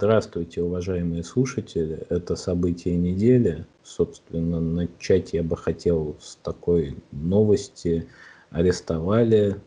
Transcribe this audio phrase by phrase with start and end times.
[0.00, 2.06] Здравствуйте, уважаемые слушатели.
[2.08, 3.66] Это событие недели.
[3.82, 8.08] Собственно, начать я бы хотел с такой новости.
[8.48, 9.60] Арестовали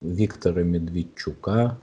[0.00, 1.78] Виктора Медведчука.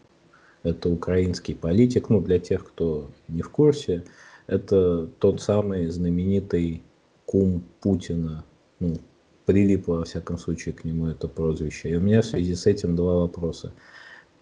[0.63, 2.09] Это украинский политик.
[2.09, 4.03] Ну, для тех, кто не в курсе,
[4.47, 6.83] это тот самый знаменитый
[7.25, 8.43] кум Путина.
[8.81, 8.97] Ну,
[9.45, 11.91] прилипло, во всяком случае, к нему это прозвище.
[11.91, 13.71] И у меня в связи с этим два вопроса.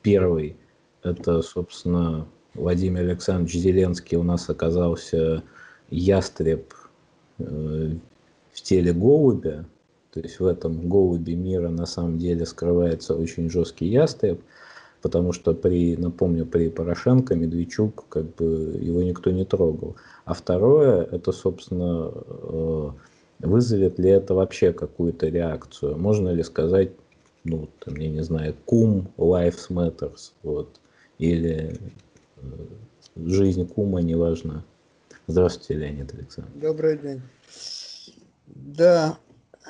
[0.02, 0.58] Первый–
[1.04, 5.44] это, собственно, Владимир Александрович Зеленский у нас оказался
[5.90, 6.74] ястреб
[7.38, 7.92] э,
[8.54, 9.66] в теле голубя,
[10.14, 14.42] то есть в этом голубе мира на самом деле скрывается очень жесткий ястреб,
[15.02, 19.98] потому что при, напомню, при Порошенко Медведчук, как бы его никто не трогал.
[20.24, 22.90] А второе, это, собственно, э,
[23.40, 25.98] вызовет ли это вообще какую-то реакцию?
[25.98, 26.92] Можно ли сказать,
[27.44, 30.80] ну, там, я не знаю, кум, lives matters, вот,
[31.20, 31.78] или
[33.16, 34.64] жизнь кума не важна.
[35.28, 36.62] Здравствуйте, Леонид Александрович.
[36.62, 37.22] Добрый день.
[38.46, 39.18] Да,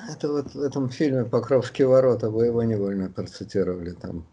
[0.09, 4.25] это вот в этом фильме «Покровские ворота» вы его невольно процитировали там.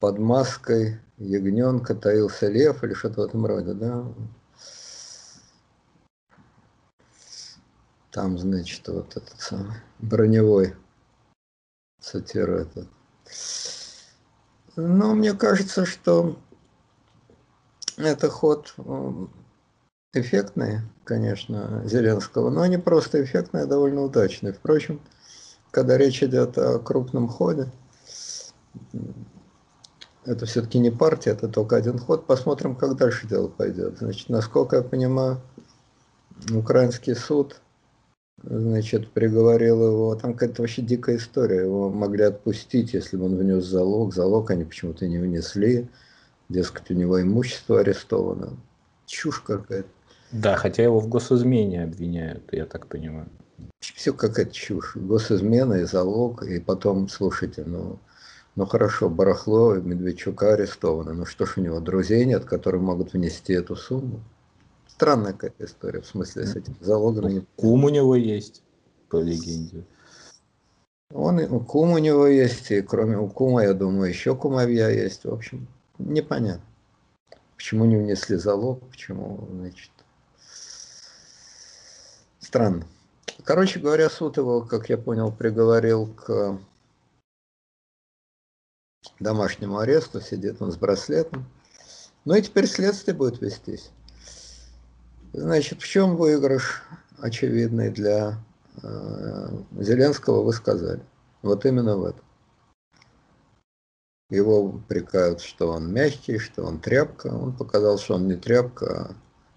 [0.00, 4.04] Под маской ягненка таился лев или что-то в этом роде, да?
[8.10, 10.74] Там, значит, вот этот самый броневой
[12.00, 12.68] цитирует.
[14.80, 16.36] Но мне кажется, что
[17.96, 18.76] это ход
[20.12, 24.52] эффектный, конечно, Зеленского, но не просто эффектный, а довольно удачный.
[24.52, 25.00] Впрочем,
[25.72, 27.72] когда речь идет о крупном ходе,
[30.24, 32.26] это все-таки не партия, это только один ход.
[32.26, 33.98] Посмотрим, как дальше дело пойдет.
[33.98, 35.40] Значит, насколько я понимаю,
[36.52, 37.60] украинский суд
[38.42, 43.64] значит, приговорил его, там какая-то вообще дикая история, его могли отпустить, если бы он внес
[43.64, 45.88] залог, залог они почему-то не внесли,
[46.48, 48.56] дескать, у него имущество арестовано.
[49.06, 49.88] Чушь какая-то.
[50.32, 53.28] Да, хотя его в госизмене обвиняют, я так понимаю.
[53.80, 54.96] Все какая-то чушь.
[54.96, 57.98] Госизмена и залог, и потом, слушайте, ну,
[58.54, 61.14] ну хорошо, барахло Медведчука арестовано.
[61.14, 64.20] Ну что ж у него, друзей нет, которые могут внести эту сумму?
[64.98, 67.32] Странная какая-то история, в смысле, с этим залогом.
[67.32, 68.64] Ну, кум у него есть,
[69.08, 69.84] по легенде.
[71.14, 75.24] Он, кум у него есть, и кроме кума, я думаю, еще кумовья есть.
[75.24, 76.66] В общем, непонятно.
[77.54, 79.92] Почему не внесли залог, почему, значит,
[82.40, 82.84] странно.
[83.44, 86.58] Короче говоря, суд его, как я понял, приговорил к
[89.20, 91.46] домашнему аресту, сидит он с браслетом.
[92.24, 93.92] Ну и теперь следствие будет вестись.
[95.32, 96.82] Значит, в чем выигрыш
[97.20, 98.38] очевидный для
[98.82, 101.02] э, Зеленского, вы сказали.
[101.42, 102.24] Вот именно в этом.
[104.30, 107.28] Его упрекают, что он мягкий, что он тряпка.
[107.28, 109.14] Он показал, что он не тряпка, а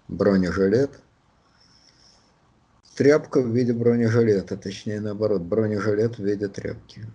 [0.08, 0.90] бронежилет.
[2.96, 7.06] Тряпка в виде бронежилета, точнее наоборот, бронежилет в виде тряпки.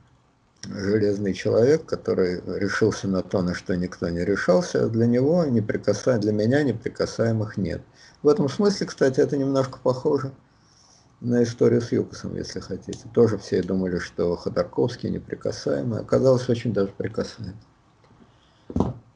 [0.69, 6.33] Железный человек, который решился на то, на что никто не решался, для него неприкасаем, для
[6.33, 7.81] меня неприкасаемых нет.
[8.21, 10.33] В этом смысле, кстати, это немножко похоже
[11.21, 13.07] на историю с Юкосом, если хотите.
[13.13, 17.55] Тоже все думали, что Ходорковский неприкасаемый, оказалось очень даже прикасаемый.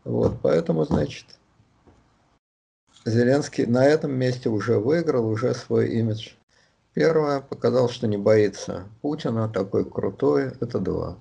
[0.03, 1.25] Вот, поэтому, значит,
[3.05, 6.31] Зеленский на этом месте уже выиграл, уже свой имидж.
[6.93, 11.17] Первое, показал, что не боится Путина, такой крутой, это два.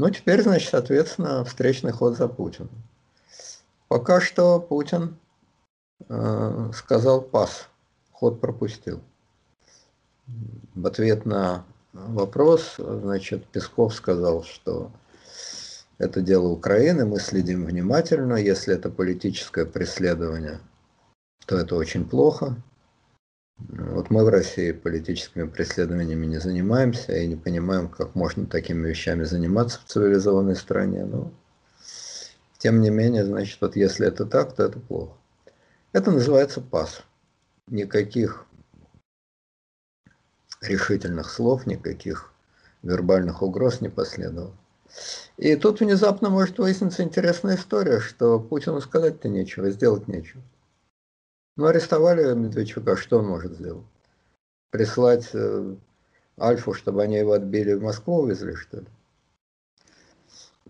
[0.00, 2.70] Ну, теперь, значит, соответственно, встречный ход за Путиным.
[3.86, 5.18] Пока что Путин
[6.08, 7.68] э, сказал пас,
[8.10, 9.02] ход пропустил.
[10.74, 14.90] В ответ на вопрос, значит, Песков сказал, что
[15.98, 20.60] это дело Украины, мы следим внимательно, если это политическое преследование,
[21.44, 22.56] то это очень плохо.
[23.68, 29.24] Вот мы в России политическими преследованиями не занимаемся и не понимаем, как можно такими вещами
[29.24, 31.04] заниматься в цивилизованной стране.
[31.04, 31.32] Но
[32.58, 35.16] тем не менее, значит, вот если это так, то это плохо.
[35.92, 37.02] Это называется пас.
[37.68, 38.46] Никаких
[40.60, 42.32] решительных слов, никаких
[42.82, 44.54] вербальных угроз не последовало.
[45.36, 50.42] И тут внезапно может выясниться интересная история, что Путину сказать-то нечего, сделать нечего.
[51.56, 53.86] Ну, арестовали Медведчука, что он может сделать?
[54.70, 55.76] Прислать э,
[56.40, 58.86] Альфу, чтобы они его отбили в Москву увезли, что ли?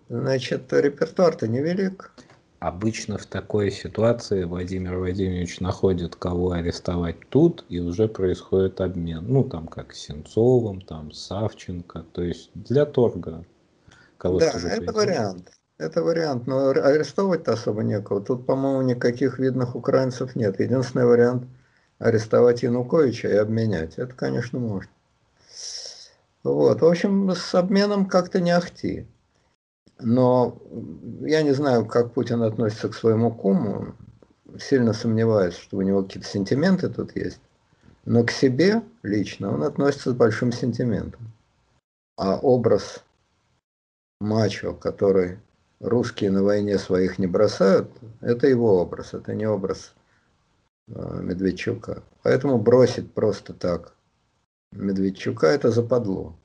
[0.09, 2.12] Значит, репертуар-то невелик.
[2.59, 9.25] Обычно в такой ситуации Владимир Владимирович находит, кого арестовать тут, и уже происходит обмен.
[9.27, 12.05] Ну, там, как с Сенцовым, там, Савченко.
[12.12, 13.47] То есть для торга.
[14.19, 15.53] Кого да, это вариант.
[15.81, 18.21] Это вариант, но арестовать-то особо некого.
[18.21, 20.61] Тут, по-моему, никаких видных украинцев нет.
[20.61, 21.44] Единственный вариант–
[21.99, 23.94] арестовать Януковича и обменять.
[23.97, 24.91] Это, конечно, можно.
[26.44, 26.82] Вот.
[26.82, 29.06] В общем, с обменом как-то не ахти.
[29.99, 30.61] Но
[31.23, 33.94] я не знаю, как Путин относится к своему куму.
[34.59, 37.41] Сильно сомневаюсь, что у него какие-то сентименты тут есть.
[38.05, 41.32] Но к себе лично он относится с большим сентиментом.
[42.19, 43.03] А образ
[44.21, 45.38] мачо, который
[45.81, 47.91] русские на войне своих не бросают,
[48.21, 49.94] это его образ, это не образ
[50.88, 52.03] э, Медведчука.
[52.23, 53.94] Поэтому бросить просто так
[54.73, 56.37] Медведчука это западло.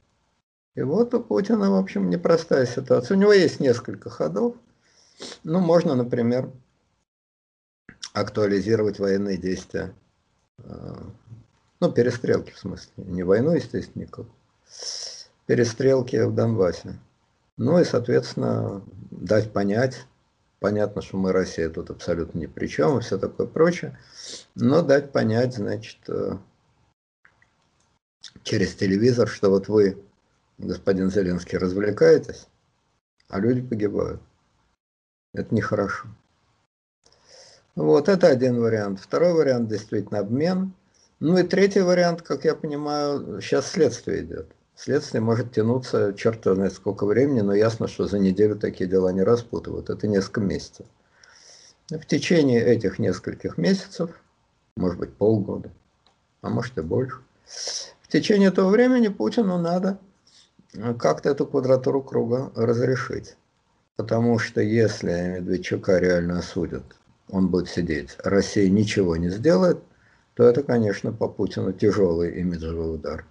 [0.75, 3.15] И вот у Путина, в общем, непростая ситуация.
[3.15, 4.55] У него есть несколько ходов.
[5.43, 6.49] Ну, можно, например,
[8.13, 9.93] актуализировать военные действия.
[10.59, 10.95] Э,
[11.79, 12.91] ну, перестрелки, в смысле.
[12.97, 14.25] Не войну, естественно, никак.
[15.45, 16.97] Перестрелки в Донбассе.
[17.57, 20.05] Ну и, соответственно, дать понять,
[20.59, 23.97] понятно, что мы, Россия, тут абсолютно ни при чем и все такое прочее,
[24.55, 26.37] но дать понять, значит, э,
[28.43, 29.97] через телевизор, что вот вы,
[30.57, 32.47] господин Зеленский, развлекаетесь,
[33.29, 34.21] а люди погибают.
[35.33, 36.07] Это нехорошо.
[37.75, 38.99] Вот, это один вариант.
[39.01, 40.73] Второй вариант действительно обмен.
[41.19, 44.49] Ну и третий вариант, как я понимаю, сейчас следствие идет.
[44.75, 49.23] Следствие может тянуться черт знает сколько времени, но ясно, что за неделю такие дела не
[49.23, 49.89] распутывают.
[49.89, 50.85] Это несколько месяцев.
[51.89, 54.09] В течение этих нескольких месяцев,
[54.75, 55.71] может быть полгода,
[56.41, 57.17] а может и больше,
[58.01, 59.97] в течение этого времени Путину надо
[60.99, 63.35] как-то эту квадратуру круга разрешить.
[63.95, 66.83] Потому что если Медведчука реально осудят,
[67.29, 69.79] он будет сидеть, Россия ничего не сделает,
[70.33, 73.25] то это, конечно, по Путину тяжелый имиджевый удар.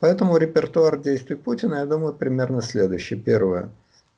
[0.00, 3.16] Поэтому репертуар действий Путина, я думаю, примерно следующий.
[3.16, 3.70] Первое.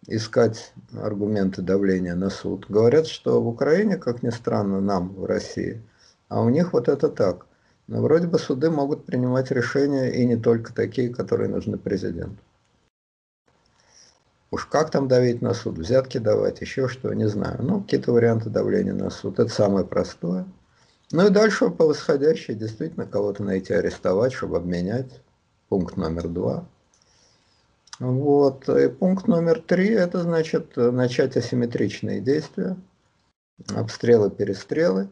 [0.06, 2.66] Искать аргументы давления на суд.
[2.68, 5.82] Говорят, что в Украине, как ни странно, нам в России,
[6.28, 7.46] а у них вот это так.
[7.86, 12.38] Но вроде бы суды могут принимать решения и не только такие, которые нужны президенту.
[14.50, 17.58] Уж как там давить на суд, взятки давать, еще что, не знаю.
[17.62, 19.38] Ну, какие-то варианты давления на суд.
[19.38, 20.46] Это самое простое.
[21.12, 25.20] Ну и дальше по восходящей действительно кого-то найти, арестовать, чтобы обменять
[25.68, 26.66] пункт номер два.
[27.98, 28.68] Вот.
[28.68, 32.76] И пункт номер три– это значит начать асимметричные действия,
[33.74, 35.08] обстрелы, перестрелы,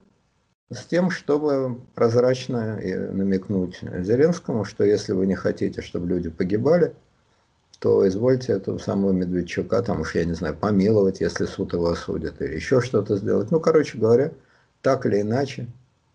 [0.71, 2.79] с тем, чтобы прозрачно
[3.13, 6.95] намекнуть Зеленскому, что если вы не хотите, чтобы люди погибали,
[7.79, 12.41] то извольте этого самого Медведчука, там уж, я не знаю, помиловать, если суд его осудит,
[12.41, 13.51] или еще что-то сделать.
[13.51, 14.33] Ну, короче говоря,
[14.81, 15.67] так или иначе,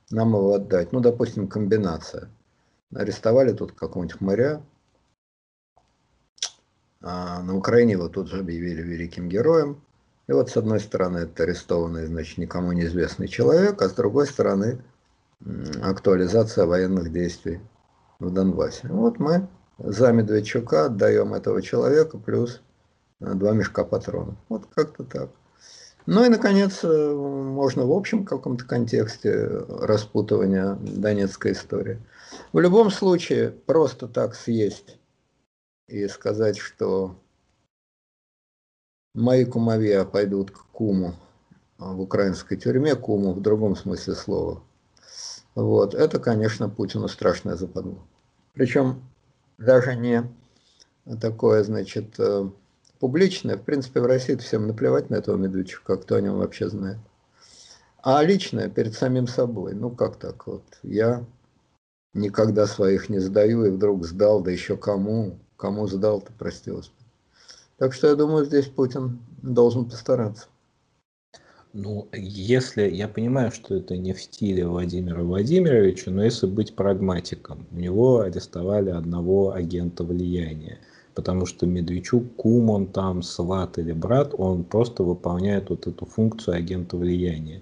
[0.09, 0.91] нам его отдать.
[0.91, 2.29] Ну, допустим, комбинация–
[2.93, 4.61] арестовали тут какого-нибудь хмыря.
[7.01, 9.81] А на Украине его тут же объявили великим героем.
[10.27, 14.81] И вот с одной стороны это арестованный, значит, никому неизвестный человек, а с другой стороны
[15.81, 17.61] актуализация военных действий
[18.19, 18.87] в Донбассе.
[18.89, 19.47] Вот мы
[19.79, 22.61] за Медведчука отдаем этого человека плюс
[23.21, 24.35] э, два мешка патронов.
[24.49, 25.29] Вот как-то так.
[26.05, 31.99] Ну и, наконец, э, можно в общем каком-то контексте распутывания донецкой истории.
[32.51, 34.97] В любом случае, просто так съесть
[35.87, 37.15] и сказать, что
[39.13, 41.13] мои кумовья пойдут к куму
[41.77, 44.63] в украинской тюрьме, куму в другом смысле слова.
[45.53, 47.99] Вот, это, конечно, Путину страшное западло.
[48.53, 49.03] Причем
[49.59, 50.23] даже не
[51.21, 52.49] такое, значит, э,
[52.99, 53.57] публичное.
[53.57, 56.97] В принципе, в России всем наплевать на этого Медведчука, кто о нем вообще знает.
[58.01, 59.75] А личное перед самим собой.
[59.75, 60.63] Ну, как так вот?
[60.81, 61.25] Я
[62.13, 65.39] никогда своих не сдаю, и вдруг сдал, да еще кому?
[65.57, 67.05] Кому сдал-то, прости Господи.
[67.77, 70.47] Так что я думаю, здесь Путин должен постараться.
[71.71, 77.67] Ну, если я понимаю, что это не в стиле Владимира Владимировича, но если быть прагматиком,
[77.71, 80.79] у него арестовали одного агента влияния,
[81.13, 86.57] потому что Медведчук, кум он там, сват или брат, он просто выполняет вот эту функцию
[86.57, 87.61] агента влияния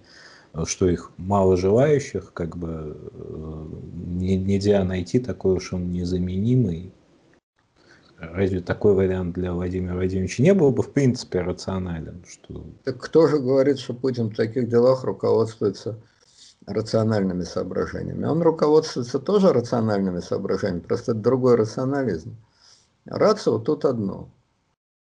[0.65, 6.93] что их мало желающих, как бы э, нельзя найти такой уж он незаменимый.
[8.19, 12.23] Разве такой вариант для Владимира Владимировича не был бы в принципе рационален?
[12.27, 12.65] Что...
[12.83, 15.99] Так кто же говорит, что Путин в таких делах руководствуется
[16.65, 18.25] рациональными соображениями?
[18.25, 22.35] Он руководствуется тоже рациональными соображениями, просто это другой рационализм.
[23.05, 24.29] Рацио тут одно.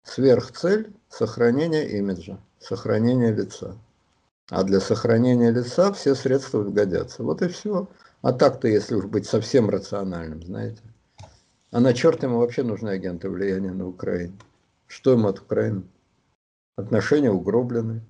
[0.02, 3.76] Сверхцель– сохранение имиджа, сохранение лица.
[4.48, 7.22] А для сохранения лица все средства годятся.
[7.22, 7.88] Вот и все.
[8.22, 10.82] А так-то, если уж быть совсем рациональным, знаете.
[11.72, 14.36] А на черт ему вообще нужны агенты влияния на Украине?
[14.86, 15.84] Что ему от Украины?
[16.76, 18.02] отношения угроблены,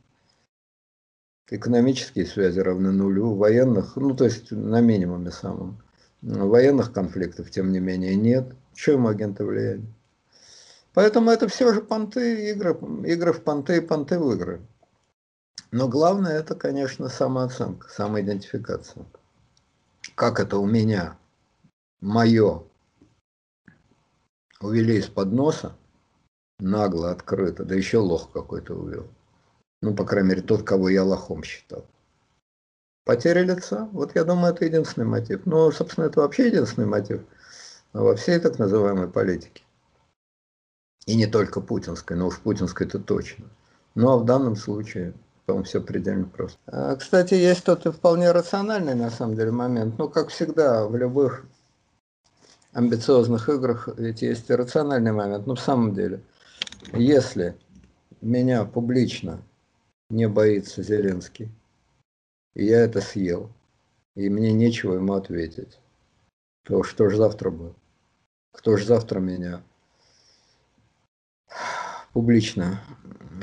[1.48, 5.80] экономические связи равны нулю, военных, ну то есть на минимуме самом,
[6.20, 8.54] военных конфликтов, тем не менее, нет.
[8.74, 9.86] Чем агенты влияния?
[10.92, 12.76] Поэтому это все же понты, игры,
[13.06, 14.60] игры в понты и понты в игры.
[15.70, 19.04] Но главное это, конечно, самооценка, самоидентификация.
[20.14, 21.18] Как это у меня,
[22.00, 22.62] мое,
[24.60, 25.76] увели из-под носа,
[26.58, 29.08] нагло, открыто, да еще лох какой-то увел.
[29.82, 31.84] Ну, по крайней мере, тот, кого я лохом считал.
[33.04, 35.42] Потеря лица, вот я думаю, это единственный мотив.
[35.44, 37.22] Ну, собственно, это вообще единственный мотив
[37.92, 39.62] во всей так называемой политике.
[41.06, 43.46] И не только путинской, но уж путинской это точно.
[43.94, 45.14] Ну, а в данном случае,
[45.46, 46.58] по-моему, все предельно просто.
[46.66, 49.96] А, кстати, есть тот и вполне рациональный, на самом деле, момент.
[49.96, 51.46] Ну, как всегда, в любых
[52.72, 55.46] амбициозных играх ведь есть рациональный момент.
[55.46, 56.20] Но в самом деле,
[56.92, 57.56] если
[58.20, 59.40] меня публично
[60.10, 61.48] не боится Зеленский,
[62.54, 63.50] и я это съел,
[64.16, 65.78] и мне нечего ему ответить,
[66.64, 67.76] то что же завтра будет?
[68.52, 69.62] Кто же завтра меня
[72.12, 72.80] публично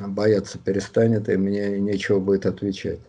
[0.07, 2.99] бояться перестанет, и мне нечего будет отвечать?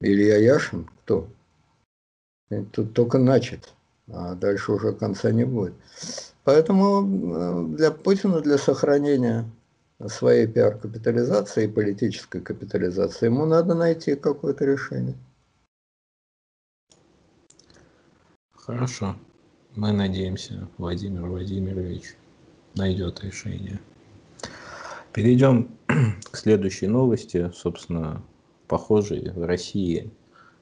[0.00, 0.88] Илья Яшин?
[1.02, 1.28] Кто?
[2.72, 3.74] Тут только начать
[4.12, 5.74] а дальше уже конца не будет.
[6.44, 9.48] Поэтому э, для Путина, для сохранения
[10.08, 15.16] своей пиар-капитализации и политической капитализации, ему надо найти какое-то решение.
[18.52, 19.16] Хорошо.
[19.76, 22.16] Мы надеемся, Владимир Владимирович
[22.74, 23.78] найдет решение.
[25.12, 25.70] Перейдем
[26.30, 27.50] к следующей новости.
[27.54, 28.22] Собственно,
[28.68, 30.10] похожей в России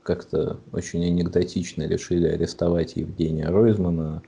[0.03, 4.23] как-то очень анекдотично решили арестовать Евгения Ройзмана.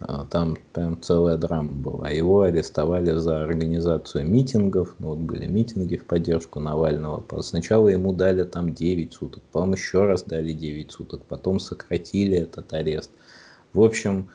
[0.00, 2.10] А, там прям целая драма была.
[2.10, 4.94] Его арестовали за организацию митингов.
[4.98, 7.24] Ну, вот были митинги в поддержку Навального.
[7.40, 12.70] Сначала ему дали там 9 суток, потом еще раз дали 9 суток, потом сократили этот
[12.74, 13.10] арест.
[13.72, 14.28] В общем,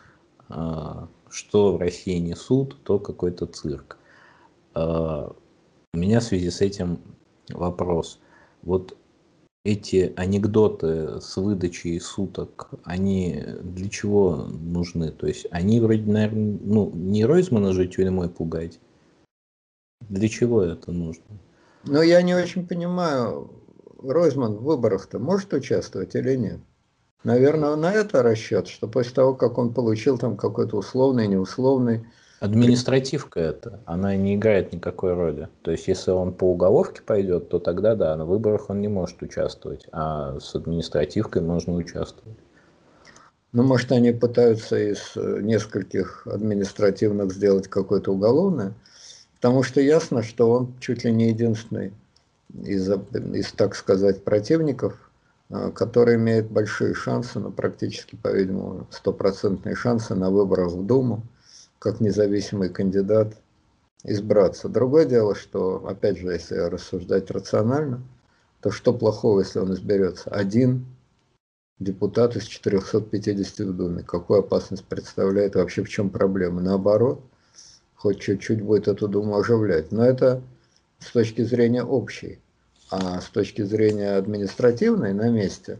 [0.47, 3.99] а, что в России не суд, то какой-то цирк.
[4.73, 5.33] А,
[5.93, 6.99] у меня в связи с этим
[7.49, 8.19] вопрос.
[8.61, 8.97] Вот
[9.65, 15.11] эти анекдоты с выдачей суток, они для чего нужны?
[15.11, 18.79] То есть они вроде, наверное, ну, не Ройзмана же тюрьмой пугать.
[20.07, 21.23] Для чего это нужно?
[21.83, 23.51] Ну, я не очень понимаю,
[24.01, 26.59] Ройзман в выборах-то может участвовать или нет?
[27.23, 32.05] Наверное, на это расчет, что после того, как он получил там какой-то условный, неусловный
[32.39, 35.49] Административка это, она не играет никакой роли.
[35.61, 39.21] То есть, если он по уголовке пойдет, то тогда да, на выборах он не может
[39.21, 42.37] участвовать, а с административкой можно участвовать.
[43.51, 48.73] Ну, может, они пытаются из э, нескольких административных сделать какое-то уголовное,
[49.35, 51.91] потому что ясно, что он чуть ли не единственный
[52.63, 55.11] из, из так сказать, противников,
[55.49, 61.23] э, который имеет большие шансы, ну, практически, по-видимому, стопроцентные шансы на выборах в Думу
[61.79, 63.35] как независимый кандидат
[64.03, 64.69] избраться.
[64.69, 68.01] Другое дело, что, опять же, если рассуждать рационально,
[68.61, 70.29] то что плохого, если он изберется?
[70.29, 70.85] Один
[71.79, 74.03] депутат из 450 в Думе.
[74.03, 75.55] Какую опасность представляет?
[75.55, 76.61] Вообще в чем проблема?
[76.61, 77.21] Наоборот,
[77.95, 79.91] хоть чуть-чуть будет эту Думу оживлять.
[79.91, 80.41] Но это
[80.99, 82.39] с точки зрения общей.
[82.91, 85.77] А с точки зрения административной на месте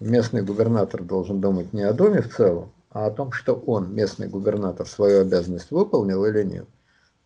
[0.00, 4.28] местный губернатор должен думать не о Доме в целом, а о том, что он, местный
[4.28, 6.66] губернатор, свою обязанность выполнил или нет.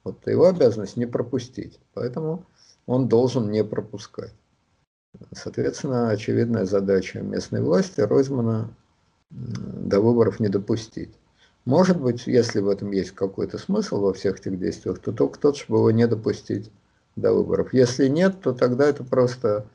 [0.05, 2.47] Вот его обязанность не пропустить, поэтому
[2.87, 4.35] он должен не пропускать.
[5.33, 8.75] Соответственно, очевидная задача местной власти Ройзмана
[9.31, 11.13] до выборов не допустить.
[11.65, 15.57] Может быть, если в этом есть какой-то смысл во всех этих действиях, то только тот,
[15.57, 16.73] чтобы его не допустить
[17.15, 17.73] до выборов.
[17.73, 19.67] Если нет, то тогда это просто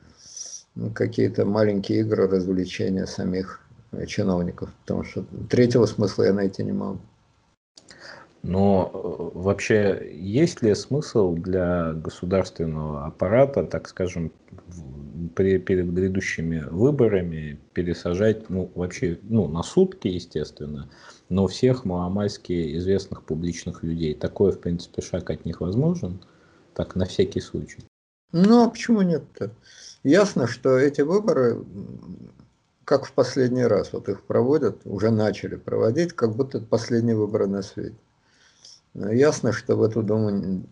[0.94, 3.60] какие-то маленькие игры, развлечения самих
[4.06, 6.98] чиновников, потому что третьего смысла я найти не могу.
[8.42, 14.32] Но э, вообще есть ли смысл для государственного аппарата, так скажем,
[15.34, 20.88] при, перед грядущими выборами пересажать, ну, вообще, ну, на сутки, естественно,
[21.28, 24.14] но всех маломальски известных публичных людей?
[24.14, 26.20] Такой, в принципе, шаг от них возможен?
[26.74, 27.84] Так, на всякий случай.
[28.32, 29.50] Ну, а почему нет-то?
[30.04, 31.64] Ясно, что эти выборы
[32.88, 37.46] как в последний раз, вот их проводят, уже начали проводить, как будто это последние выборы
[37.46, 37.98] на свете.
[38.94, 40.64] Ясно, что в эту Думу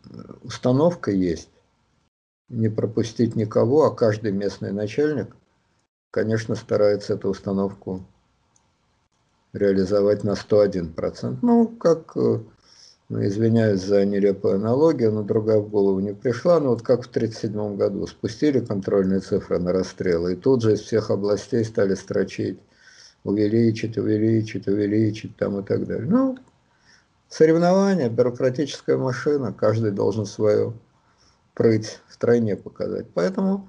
[0.43, 1.51] установка есть,
[2.49, 5.37] не пропустить никого, а каждый местный начальник,
[6.11, 8.03] конечно, старается эту установку
[9.53, 11.41] реализовать на 101%.
[11.43, 12.41] Ну, как э,
[13.09, 17.09] ну, извиняюсь за нелепую аналогию, но другая в голову не пришла, но вот как в
[17.09, 22.59] 1937 году спустили контрольные цифры на расстрелы, и тут же из всех областей стали строчить,
[23.23, 26.07] увеличить, увеличить, увеличить там и так далее.
[26.07, 26.37] Ну,
[27.29, 30.75] соревнования, бюрократическая машина, каждый должен свою
[31.55, 33.07] прыть в тройне показать.
[33.15, 33.69] Поэтому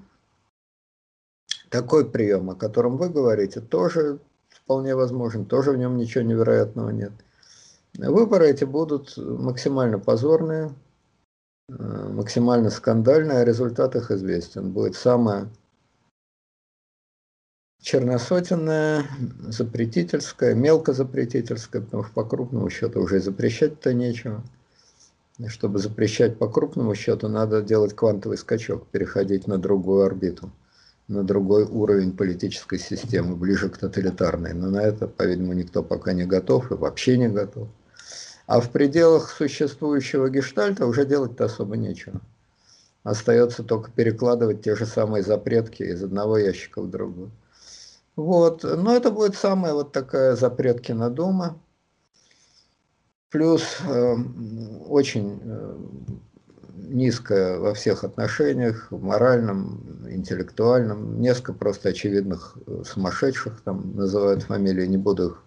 [1.70, 4.18] такой прием, о котором вы говорите, тоже
[4.48, 7.12] вполне возможен, тоже в нем ничего невероятного нет.
[7.96, 10.72] Выборы эти будут максимально позорные,
[11.68, 14.70] э, максимально скандальные, а результат их известен.
[14.70, 15.48] Будет самое
[17.80, 19.04] черносотенное,
[19.48, 24.42] запретительское, мелкозапретительское, потому что по крупному счету уже запрещать-то нечего.
[25.46, 30.50] Чтобы запрещать по крупному счету, надо делать квантовый скачок, переходить на другую орбиту
[31.08, 34.52] на другой уровень политической системы, ближе к тоталитарной.
[34.52, 37.68] Но на это, по-видимому, никто пока не готов и вообще не готов.
[38.48, 42.22] А в пределах существующего гештальта уже делать-то особо нечего.
[43.04, 47.28] Остается только перекладывать те же самые запретки из одного ящика в другой.
[48.16, 48.62] Вот.
[48.62, 51.60] Но это будет самая вот такая запреткина дума.
[53.28, 54.14] Плюс э,
[54.88, 55.76] очень э,
[56.74, 61.20] низкая во всех отношениях, в моральном, интеллектуальном.
[61.20, 65.44] Несколько просто очевидных э, сумасшедших, там называют фамилии, не буду их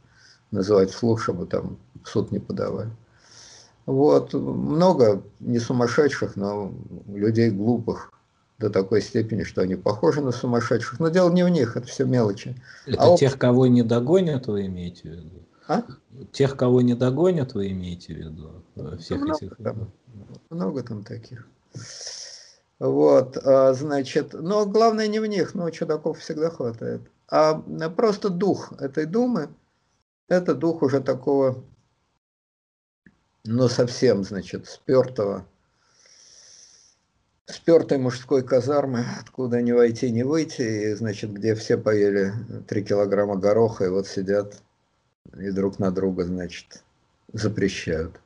[0.51, 2.91] называть вслух, чтобы там суд не подавали.
[3.85, 6.73] Вот, много не сумасшедших, но
[7.07, 8.11] людей глупых
[8.59, 10.99] до такой степени, что они похожи на сумасшедших.
[10.99, 12.55] Но дело не в них, это все мелочи.
[12.85, 15.41] Это а тех, кого не догонят, вы имеете в виду?
[15.67, 15.83] А?
[16.31, 18.97] Тех, кого не догонят, вы имеете в виду?
[18.99, 19.57] Всех много этих...
[19.57, 19.91] Там,
[20.49, 21.47] много там таких.
[22.79, 27.01] Вот, а, значит, но главное не в них, но чудаков всегда хватает.
[27.29, 27.59] А
[27.95, 29.49] просто дух этой думы,
[30.27, 31.63] это дух уже такого,
[33.43, 35.45] ну совсем, значит, спертого,
[37.45, 42.33] спертой мужской казармы, откуда не войти, не выйти, и, значит, где все поели
[42.67, 44.61] три килограмма гороха, и вот сидят
[45.37, 46.83] и друг на друга, значит,
[47.33, 48.19] запрещают.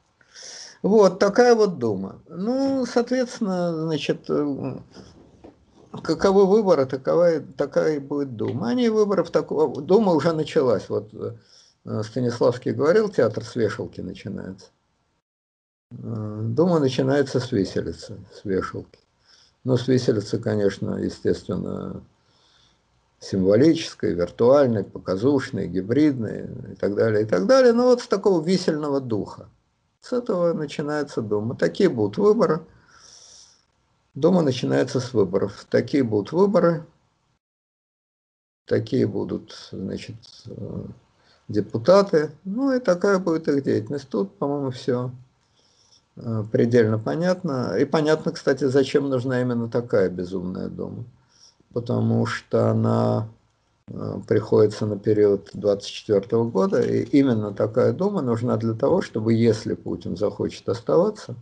[0.82, 2.22] Вот такая вот дума.
[2.28, 4.30] Ну, соответственно, значит,
[6.04, 8.70] каковы выборы, такова, такая и будет дума.
[8.70, 9.82] Они выборов такого...
[9.82, 10.88] Дума уже началась.
[10.90, 14.68] Вот э, Станиславский говорил, театр с вешалки начинается.
[15.92, 19.00] Э, дума начинается с виселицы, с вешалки.
[19.64, 22.04] Но с виселицы, конечно, естественно,
[23.20, 27.74] символической, виртуальной, показушной, гибридной и так далее, и так далее.
[27.74, 29.50] Но вот с такого висельного духа.
[30.02, 31.56] С этого начинается Дума.
[31.56, 32.62] Такие будут выборы.
[34.14, 35.66] Дума начинается с выборов.
[35.70, 36.86] Такие будут выборы.
[38.68, 40.86] Такие будут, значит, э,
[41.48, 42.32] депутаты.
[42.44, 44.10] Ну и такая будет их деятельность.
[44.10, 45.12] Тут, по-моему, все
[46.52, 47.76] предельно понятно.
[47.78, 51.04] И понятно, кстати, зачем нужна именно такая безумная Дума.
[51.74, 53.28] Потому что она
[53.88, 59.76] Э, приходится на период 24 года, и именно такая дума нужна для того, чтобы, если
[59.76, 61.36] Путин захочет оставаться,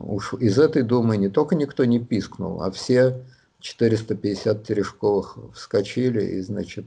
[0.00, 3.24] уж из этой думы не только никто не пискнул, а все
[3.60, 6.84] 450 Терешковых вскочили и, значит,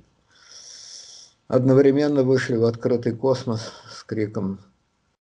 [1.49, 4.59] одновременно вышли в открытый космос с криком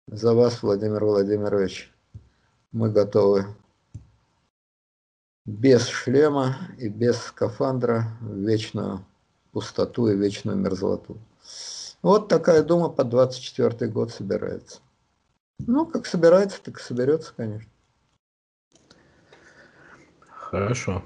[0.07, 1.91] «За вас, Владимир Владимирович,
[2.71, 3.45] мы готовы
[5.45, 9.05] без шлема и без скафандра в вечную
[9.51, 11.17] пустоту и вечную мерзлоту.
[12.01, 14.79] Вот такая дума под 24 год собирается.
[15.59, 17.69] Ну, как собирается, так и соберется, конечно.
[20.29, 21.03] Хорошо.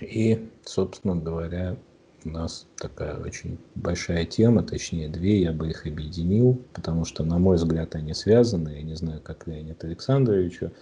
[0.00, 1.76] И, собственно говоря,
[2.24, 7.38] у нас такая очень большая тема, точнее две, я бы их объединил, потому что, на
[7.38, 10.72] мой взгляд, они связаны, я не знаю, как Леонид Александровичу.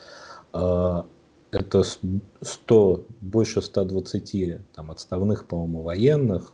[0.53, 1.07] А,
[1.51, 6.53] это 100, больше 120 там, отставных, по-моему, военных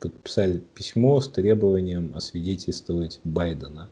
[0.00, 3.88] подписали письмо с требованием освидетельствовать Байдена,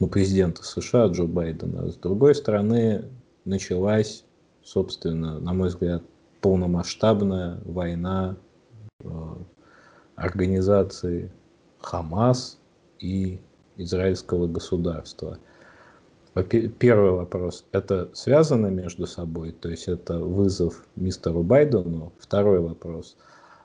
[0.00, 1.90] ну, президента США Джо Байдена.
[1.90, 3.04] С другой стороны,
[3.44, 4.24] началась,
[4.62, 6.02] собственно, на мой взгляд,
[6.40, 8.47] полномасштабная война э,
[10.18, 11.30] организации
[11.80, 12.58] Хамас
[12.98, 13.40] и
[13.76, 15.38] израильского государства.
[16.78, 22.12] Первый вопрос, это связано между собой, то есть это вызов мистеру Байдену.
[22.18, 23.16] Второй вопрос,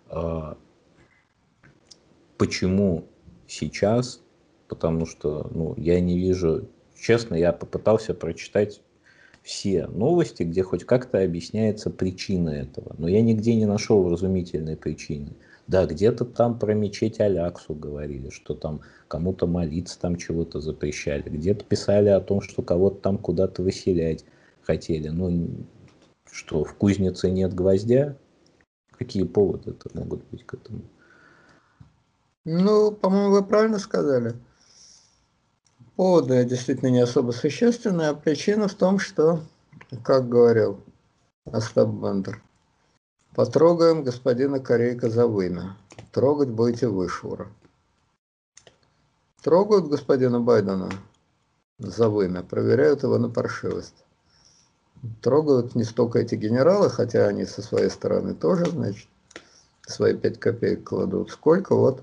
[0.08, 0.58] а,
[2.38, 3.06] почему
[3.48, 4.22] сейчас,
[4.68, 8.82] потому что ну, я не вижу, честно, я попытался прочитать
[9.44, 15.34] все новости, где хоть как-то объясняется причина этого, но я нигде не нашел разумительной причины.
[15.68, 21.30] Да, где-то там про мечеть Аляксу говорили, что там кому-то молиться там чего-то запрещали.
[21.30, 24.26] Где-то писали о том, что кого-то там куда-то выселять
[24.62, 25.08] хотели.
[25.10, 25.50] Ну,
[26.30, 28.18] что, в кузнице нет гвоздя?
[28.92, 30.82] Какие поводы это могут быть к этому?
[32.46, 34.34] Ну, по-моему, вы правильно сказали.
[35.96, 39.44] Поводы действительно не особо существенные, а причина в том, что,
[40.04, 40.80] как говорил
[41.46, 42.42] Остап Бендер,
[43.36, 45.78] потрогаем господина Корейка за вымя.
[46.12, 47.48] Трогать будете вы, Шура.
[49.44, 50.90] Трогают господина Байдена
[51.78, 54.04] за вымя, проверяют его на паршивость.
[55.22, 59.10] Трогают не столько эти генералы, хотя они со своей стороны тоже, значит,
[59.86, 62.02] свои пять копеек кладут, сколько вот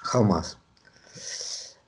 [0.00, 0.58] Хамас.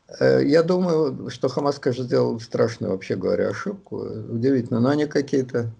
[0.08, 3.98] Э, я думаю, что Хамас, конечно, сделал страшную, вообще говоря, ошибку.
[3.98, 5.70] Удивительно, но они какие-то,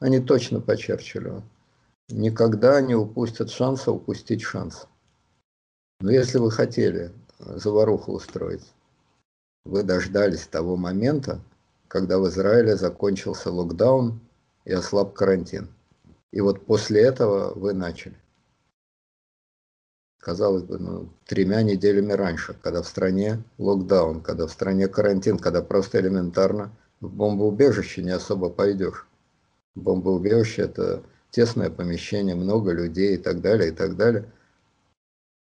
[0.00, 1.42] они точно по Черчиллю.
[2.08, 4.86] Никогда не упустят шанса упустить шанс.
[6.00, 8.72] Но если вы хотели заваруху устроить,
[9.64, 11.40] вы дождались того момента,
[11.88, 14.20] когда в Израиле закончился локдаун
[14.64, 15.68] и ослаб карантин.
[16.32, 18.16] И вот после этого вы начали
[20.26, 25.62] казалось бы, ну, тремя неделями раньше, когда в стране локдаун, когда в стране карантин, когда
[25.62, 29.06] просто элементарно в бомбоубежище не особо пойдешь.
[29.76, 34.24] Бомбоубежище– это тесное помещение, много людей и так далее, и так далее.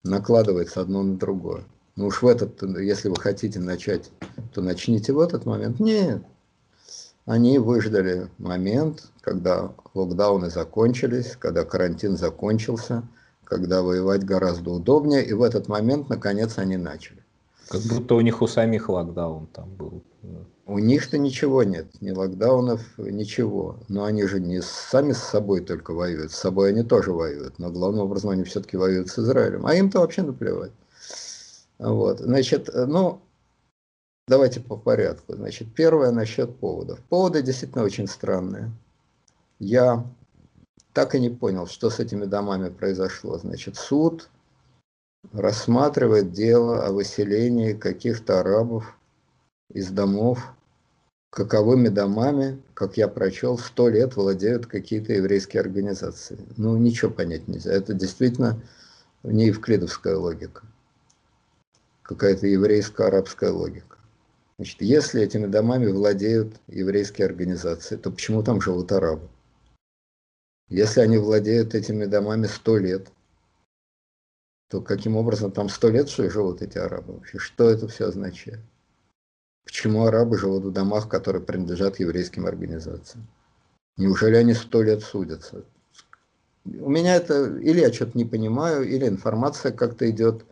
[0.03, 1.63] Накладывается одно на другое.
[1.95, 4.11] Ну уж в этот, если вы хотите начать,
[4.53, 5.79] то начните в этот момент.
[5.79, 6.25] Нет.
[7.25, 13.05] Они выждали момент, когда локдауны закончились, когда карантин закончился–
[13.45, 17.23] когда воевать гораздо удобнее, и в этот момент, наконец, они начали.
[17.69, 20.03] Как будто у них у самих локдаун там был.
[20.67, 23.79] У них-то ничего нет, ни локдаунов, ничего.
[23.89, 27.71] Но они же не сами с собой только воюют, с собой они тоже воюют, но
[27.71, 29.67] главным образом они все-таки воюют с Израилем.
[29.67, 30.73] А им-то вообще наплевать.
[31.79, 33.21] Вот, значит, ну,
[34.29, 35.35] давайте по порядку.
[35.35, 37.01] Значит, первое насчет поводов.
[37.09, 38.71] Поводы действительно очень странные.
[39.59, 40.07] Я
[40.93, 43.39] так и не понял, что с этими домами произошло.
[43.39, 44.29] Значит, суд
[45.33, 48.97] рассматривает дело о выселении каких-то арабов
[49.73, 50.53] из домов,
[51.31, 56.39] каковыми домами, как я прочел, сто лет владеют какие-то еврейские организации.
[56.57, 57.73] Ну, ничего понять нельзя.
[57.73, 58.61] Это действительно
[59.23, 60.63] не евклидовская логика.
[62.03, 63.97] Какая-то еврейско-арабская логика.
[64.59, 69.29] Значит, если этими домами владеют еврейские организации, то почему там живут арабы?
[70.73, 73.09] Если они владеют этими домами сто лет,
[74.71, 77.37] то каким образом там сто лет что живут эти арабы вообще?
[77.37, 78.61] Что это все означает?
[79.67, 83.27] Почему арабы живут в домах, которые принадлежат еврейским организациям?
[83.99, 85.63] Неужели они сто лет судятся?
[86.65, 90.47] У меня это, или я что-то не понимаю, или информация как-то идет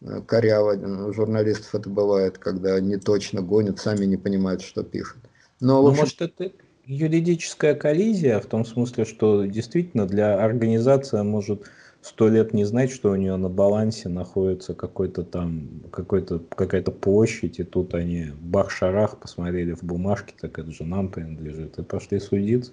[0.00, 0.72] э, коряво.
[1.08, 5.18] У журналистов это бывает, когда они точно гонят, сами не понимают, что пишут.
[5.60, 6.00] Но, ну, общем...
[6.00, 6.50] может, это
[6.90, 11.70] юридическая коллизия в том смысле, что действительно для организации может
[12.02, 17.60] сто лет не знать, что у нее на балансе находится какой-то там, какой-то, какая-то площадь,
[17.60, 22.72] и тут они бах-шарах посмотрели в бумажке, так это же нам принадлежит, и пошли судиться.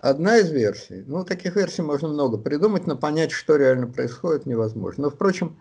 [0.00, 1.04] Одна из версий.
[1.06, 5.04] Ну, таких версий можно много придумать, но понять, что реально происходит, невозможно.
[5.04, 5.56] Но, впрочем,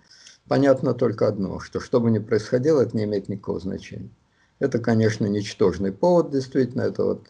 [0.47, 4.09] понятно только одно, что что бы ни происходило, это не имеет никакого значения.
[4.59, 7.27] Это, конечно, ничтожный повод, действительно, это вот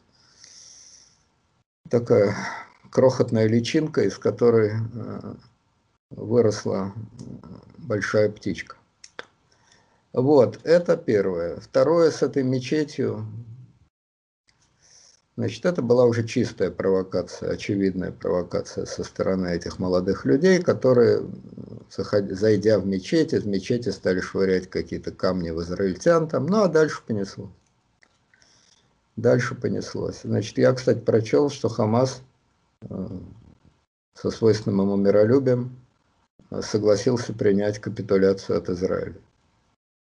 [1.90, 2.36] такая
[2.92, 5.34] крохотная личинка, из которой э,
[6.12, 6.94] выросла
[7.78, 8.76] большая птичка.
[10.14, 11.60] Вот, это первое.
[11.60, 13.28] Второе, с этой мечетью,
[15.38, 21.22] значит, это была уже чистая провокация, очевидная провокация со стороны этих молодых людей, которые,
[21.90, 27.04] зайдя в мечеть, из мечети стали швырять какие-то камни в израильтян там, ну а дальше
[27.06, 27.52] понесло.
[29.20, 30.22] Дальше понеслось.
[30.24, 32.22] Значит, я, кстати, прочел, что Хамас
[32.84, 33.08] э,
[34.14, 35.78] со свойственным ему миролюбием
[36.50, 39.18] э, согласился принять капитуляцию от Израиля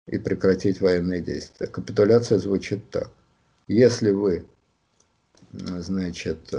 [0.07, 1.67] и прекратить военные действия.
[1.67, 3.11] Капитуляция звучит так.
[3.67, 4.45] Если вы,
[5.51, 6.49] э, значит,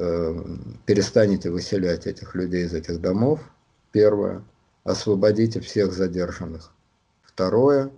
[0.85, 3.41] перестанете выселять этих людей из этих домов,
[3.91, 4.45] первое,
[4.85, 6.71] освободите всех задержанных.
[7.23, 7.91] Второе,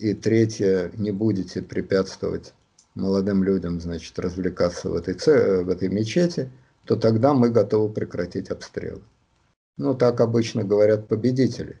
[0.00, 2.54] и третье, не будете препятствовать
[2.98, 6.50] молодым людям, значит, развлекаться в этой, в этой мечети,
[6.84, 9.02] то тогда мы готовы прекратить обстрелы.
[9.76, 11.80] Ну, так обычно говорят победители.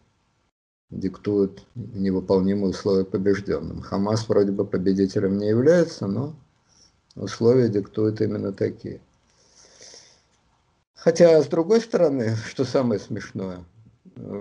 [0.90, 3.82] Диктуют невыполнимые условия побежденным.
[3.82, 6.34] Хамас вроде бы победителем не является, но
[7.14, 9.00] условия диктуют именно такие.
[10.94, 13.64] Хотя, с другой стороны, что самое смешное,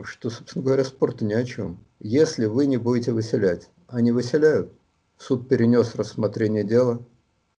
[0.03, 1.79] что, собственно говоря, спорт ни о чем.
[1.99, 4.71] Если вы не будете выселять, они выселяют.
[5.17, 7.03] Суд перенес рассмотрение дела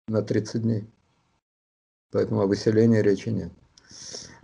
[0.06, 0.88] на 30 дней.
[2.10, 3.52] Поэтому о выселении речи нет.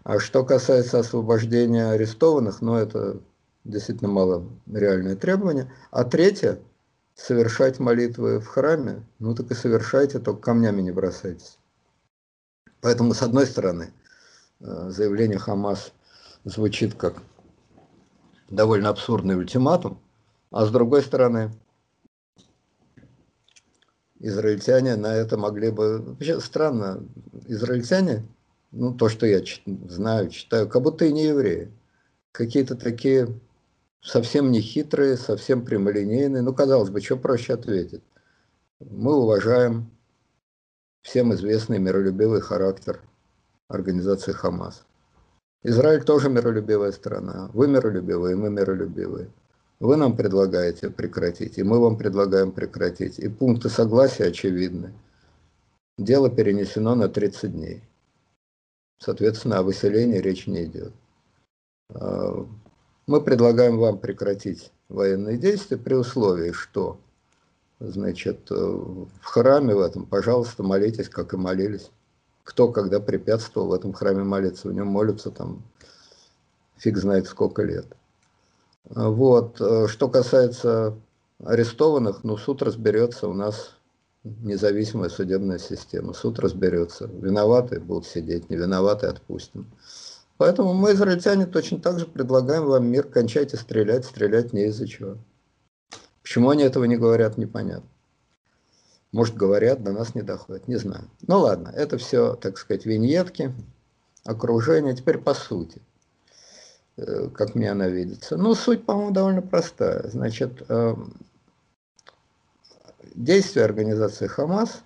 [0.02, 3.22] А что касается освобождения арестованных, ну это
[3.64, 5.72] действительно мало реальное требование.
[5.90, 6.60] А третье,
[7.14, 11.58] совершать молитвы в храме, ну так и совершайте, только камнями не бросайтесь.
[12.80, 13.94] Поэтому, с одной стороны,
[14.60, 15.92] э, заявление Хамас
[16.44, 17.22] звучит как
[18.50, 19.98] довольно абсурдный ультиматум,
[20.50, 21.50] а с другой стороны,
[24.24, 25.98] израильтяне на это могли бы...
[25.98, 27.04] Вообще странно,
[27.46, 28.26] израильтяне,
[28.72, 29.42] ну то, что я
[29.88, 31.70] знаю, читаю, как будто и не евреи.
[32.32, 33.28] Какие-то такие
[34.00, 36.42] совсем не хитрые, совсем прямолинейные.
[36.42, 38.02] Ну, казалось бы, что проще ответить?
[38.80, 39.90] Мы уважаем
[41.02, 43.02] всем известный миролюбивый характер
[43.68, 44.84] организации Хамас.
[45.62, 47.50] Израиль тоже миролюбивая страна.
[47.52, 49.30] Вы миролюбивые, мы миролюбивые.
[49.84, 53.18] Вы нам предлагаете прекратить, и мы вам предлагаем прекратить.
[53.18, 54.94] И пункты согласия очевидны.
[55.98, 57.82] Дело перенесено на 30 дней.
[58.98, 60.94] Соответственно, о выселении речь не идет.
[61.90, 62.46] А,
[63.06, 66.98] мы предлагаем вам прекратить военные действия при условии, что
[67.78, 71.90] значит, э, в храме в этом, пожалуйста, молитесь, как и молились.
[72.42, 75.62] Кто когда препятствовал в этом храме молиться, в нем молятся там
[76.78, 77.94] фиг знает сколько лет.
[78.84, 79.60] Вот.
[79.60, 80.94] Э, что касается
[81.42, 83.76] арестованных, ну, суд разберется, у нас
[84.24, 86.12] независимая судебная система.
[86.14, 87.06] Суд разберется.
[87.06, 89.66] Виноватые будут сидеть, не виноватые отпустим.
[90.36, 95.16] Поэтому мы, израильтяне, точно так же предлагаем вам мир, кончайте стрелять, стрелять не из-за чего.
[96.22, 97.88] Почему они этого не говорят, непонятно.
[99.12, 101.04] Может, говорят, до нас не доходит, не знаю.
[101.26, 103.54] Ну ладно, это все, так сказать, виньетки,
[104.24, 104.96] окружение.
[104.96, 105.80] Теперь по сути,
[106.96, 108.36] как мне она видится.
[108.36, 110.08] Ну, суть, по-моему, довольно простая.
[110.08, 111.14] Значит, эм,
[113.14, 114.82] действия организации Хамас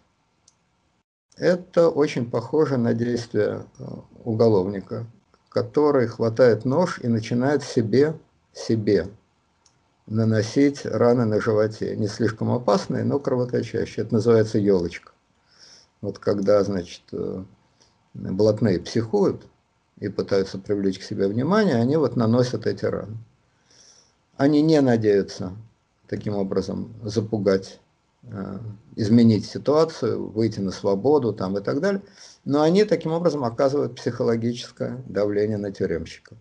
[1.36, 3.84] –это очень похоже на действия э,
[4.24, 5.06] уголовника–
[5.48, 8.14] который хватает нож и начинает себе,
[8.52, 9.08] себе
[10.06, 11.96] наносить раны на животе.
[11.96, 14.04] Не слишком опасные, но кровоточащие.
[14.04, 15.12] Это называется елочка.
[16.00, 17.42] Вот когда, значит, э,
[18.14, 19.46] блатные психуют
[20.00, 23.16] и пытаются привлечь к себе внимание, они вот наносят эти раны.
[24.36, 25.52] Они не надеются
[26.06, 27.80] таким образом запугать,
[28.22, 28.58] э,
[28.96, 32.02] изменить ситуацию, выйти на свободу там и так далее
[32.48, 36.38] но они таким образом оказывают психологическое давление на тюремщиков.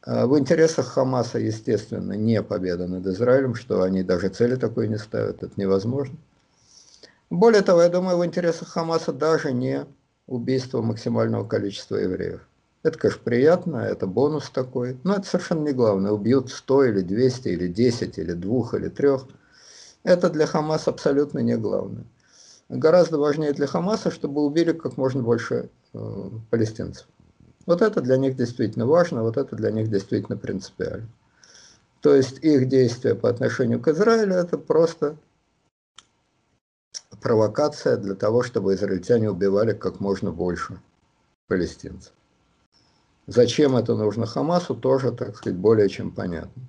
[0.00, 4.96] А в интересах Хамаса, естественно, не победа над Израилем, что они даже цели такой не
[4.96, 6.16] ставят, это невозможно.
[7.28, 9.84] Более того, я думаю, в интересах Хамаса даже не
[10.26, 12.40] убийство максимального количества евреев.
[12.82, 16.12] Это, конечно, приятно, это бонус такой, но это совершенно не главное.
[16.12, 19.08] Убьют 100 или 200 или 10 или 2 или 3.
[20.04, 22.04] Это для Хамаса абсолютно не главное
[22.68, 27.06] гораздо важнее для Хамаса, чтобы убили как можно больше э, палестинцев.
[27.64, 31.08] Вот это для них действительно важно, вот это для них действительно принципиально.
[32.00, 35.16] То есть их действия по отношению к Израилю это просто
[37.26, 40.80] провокация для того, чтобы израильтяне убивали как можно больше
[41.48, 42.12] палестинцев.
[43.26, 46.62] Зачем это нужно Хамасу, тоже, так сказать, более чем понятно.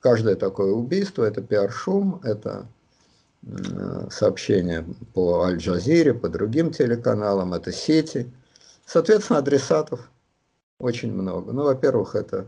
[0.00, 2.66] Каждое такое убийство– это пиар-шум, это
[3.42, 4.84] Э, сообщения
[5.14, 8.30] по Аль-Джазире, по другим телеканалам, это сети.
[8.84, 10.10] Соответственно, адресатов
[10.78, 11.52] очень много.
[11.52, 12.46] Ну, во-первых, это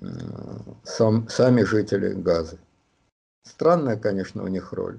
[0.00, 0.06] э,
[0.84, 2.58] сам, сами жители Газы.
[3.44, 4.98] Странная, конечно, у них роль.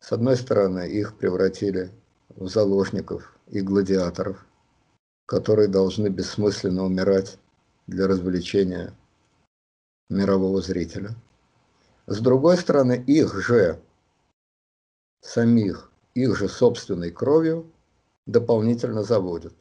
[0.00, 1.90] С одной стороны, их превратили
[2.30, 4.44] в заложников и гладиаторов,
[5.26, 7.38] которые должны бессмысленно умирать
[7.86, 8.92] для развлечения
[10.08, 11.14] мирового зрителя.
[12.06, 13.80] С другой стороны, их же
[15.20, 17.70] самих их же собственной кровью
[18.26, 19.54] дополнительно заводят.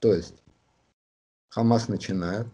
[0.00, 0.42] То есть
[1.50, 2.46] Хамас начинает,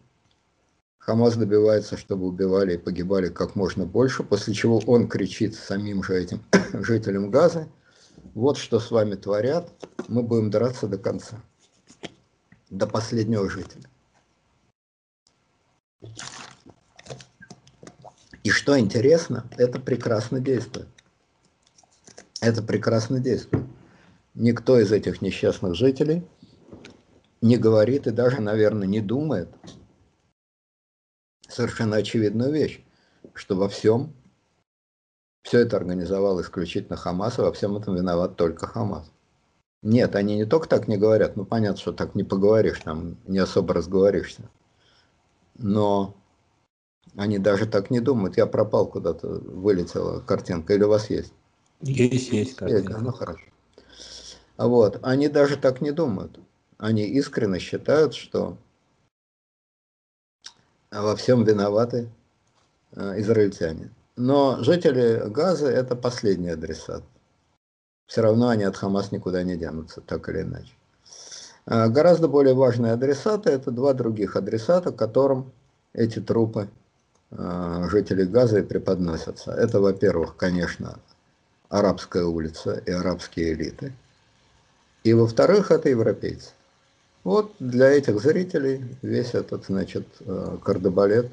[1.08, 6.14] Хамас добивается, чтобы убивали и погибали как можно больше, после чего он кричит самим же
[6.14, 6.44] этим
[6.84, 7.66] жителям Газы,
[8.34, 9.72] вот что с вами творят,
[10.06, 11.40] мы будем драться до конца,
[12.68, 13.84] до последнего жителя.
[18.44, 20.88] И что интересно, это прекрасно действует
[22.42, 23.64] это прекрасно действует.
[24.34, 26.22] Никто из этих несчастных жителей
[27.40, 29.48] не говорит и даже, наверное, не думает
[31.58, 32.80] совершенно очевидную вещь,
[33.34, 34.14] что во всем
[35.42, 39.10] все это организовал исключительно Хамас, и во всем этом виноват только Хамас.
[39.82, 43.38] Нет, они не только так не говорят, ну понятно, что так не поговоришь, там не
[43.38, 44.48] особо разговоришься.
[45.56, 46.14] Но
[47.16, 48.36] они даже так не думают.
[48.36, 50.74] Я пропал куда-то, вылетела картинка.
[50.74, 51.32] Или у вас есть?
[51.80, 52.92] Есть, есть картинка.
[52.92, 53.44] Есть, ну хорошо.
[54.56, 56.38] А вот, они даже так не думают.
[56.76, 58.58] Они искренне считают, что
[60.90, 62.08] во всем виноваты
[62.92, 63.90] э, израильтяне.
[64.16, 67.02] Но жители Газа это последний адресат.
[68.06, 70.72] Все равно они от Хамас никуда не денутся, так или иначе.
[71.66, 75.52] А гораздо более важные адресаты– это два других адресата, которым
[75.92, 76.70] эти трупы
[77.30, 79.52] а, жителей Газа и преподносятся.
[79.52, 80.98] Это, во-первых, конечно,
[81.68, 83.92] арабская улица и арабские элиты.
[85.04, 86.52] И, во-вторых, это европейцы.
[87.24, 91.30] Вот для этих зрителей весь этот, значит, э, кардебалет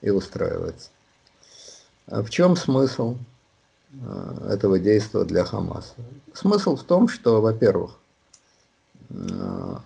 [0.00, 0.90] и устраивается.
[2.06, 3.16] А в чем смысл
[3.92, 5.94] э, этого действия для Хамаса?
[6.34, 7.96] Смысл в том, что, во-первых,
[9.10, 9.76] э,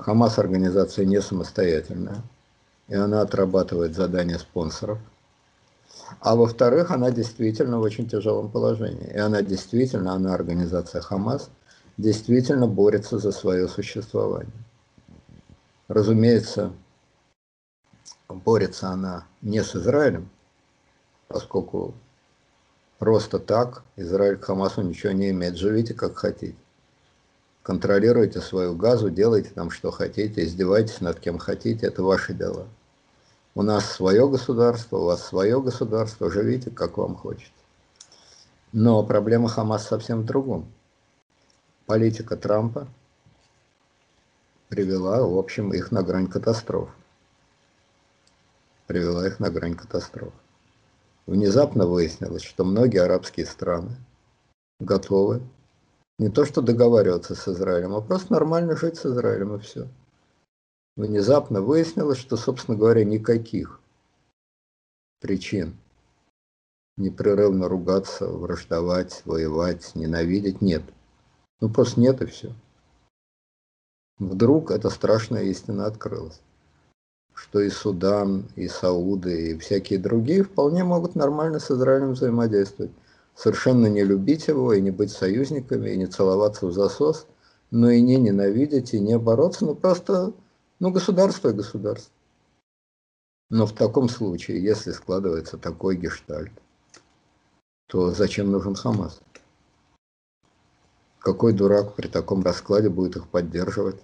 [0.00, 2.22] Хамас организация не самостоятельная,
[2.88, 4.98] и она отрабатывает задания спонсоров.
[6.20, 9.10] А во-вторых, она действительно в очень тяжелом положении.
[9.12, 11.48] И она действительно, она организация Хамас,
[11.96, 14.52] действительно борется за свое существование.
[15.88, 16.72] Разумеется,
[18.28, 20.28] борется она не с Израилем,
[21.28, 21.94] поскольку
[22.98, 25.56] просто так Израиль к Хамасу ничего не имеет.
[25.56, 26.56] Живите как хотите.
[27.62, 32.66] Контролируйте свою газу, делайте там что хотите, издевайтесь над кем хотите, это ваши дела.
[33.54, 37.52] У нас свое государство, у вас свое государство, живите как вам хочется.
[38.72, 40.66] Но проблема Хамас совсем в другом.
[41.86, 42.88] Политика Трампа
[44.68, 46.88] привела, в общем, их на грань катастроф.
[48.86, 50.32] Привела их на грань катастроф.
[51.26, 53.96] Внезапно выяснилось, что многие арабские страны
[54.80, 55.42] готовы
[56.18, 59.86] не то что договариваться с Израилем, а просто нормально жить с Израилем и все.
[60.96, 63.80] Внезапно выяснилось, что, собственно говоря, никаких
[65.20, 65.76] причин
[66.96, 70.82] непрерывно ругаться, враждовать, воевать, ненавидеть нет.
[71.64, 72.52] Ну просто нет и все.
[74.18, 76.38] Вдруг эта страшная истина открылась,
[77.32, 82.92] что и Судан, и Сауды, и всякие другие вполне могут нормально с Израилем взаимодействовать.
[83.34, 87.26] Совершенно не любить его, и не быть союзниками, и не целоваться в засос,
[87.70, 90.34] но и не ненавидеть, и не бороться, но просто,
[90.80, 92.12] ну, государство и государство.
[93.48, 96.52] Но в таком случае, если складывается такой гештальт,
[97.86, 99.18] то зачем нужен Хамас?
[101.24, 103.96] Какой дурак при таком раскладе будет их поддерживать?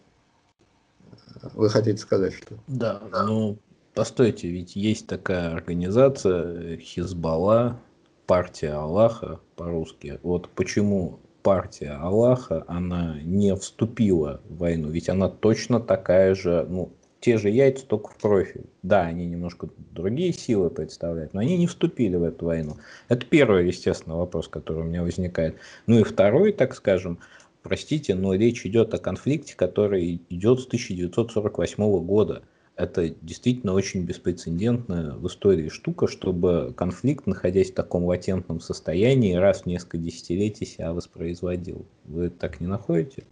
[1.53, 2.57] Вы хотите сказать, что?
[2.67, 3.59] Да, ну,
[3.95, 7.79] постойте, ведь есть такая организация Хизбалла,
[8.27, 10.19] партия Аллаха по-русски.
[10.23, 16.91] Вот почему партия Аллаха, она не вступила в войну, ведь она точно такая же, ну,
[17.21, 18.65] те же яйца, только в профиль.
[18.83, 22.77] Да, они немножко другие силы представляют, но они не вступили в эту войну.
[23.09, 25.57] Это первый, естественно, вопрос, который у меня возникает.
[25.87, 27.19] Ну и второй, так скажем,
[27.63, 32.43] простите, но речь идет о конфликте, который идет с 1948 года.
[32.77, 39.63] Это действительно очень беспрецедентная в истории штука, чтобы конфликт, находясь в таком латентном состоянии, раз
[39.63, 41.85] в несколько десятилетий себя воспроизводил.
[42.07, 43.25] Вы так не находите?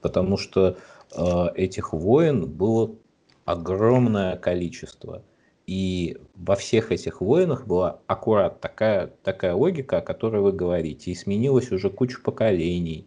[0.00, 0.76] Потому что
[1.12, 2.94] этих войн было
[3.44, 5.22] огромное количество.
[5.66, 11.10] И во всех этих войнах была аккурат такая, такая логика, о которой вы говорите.
[11.10, 13.06] И сменилась уже куча поколений.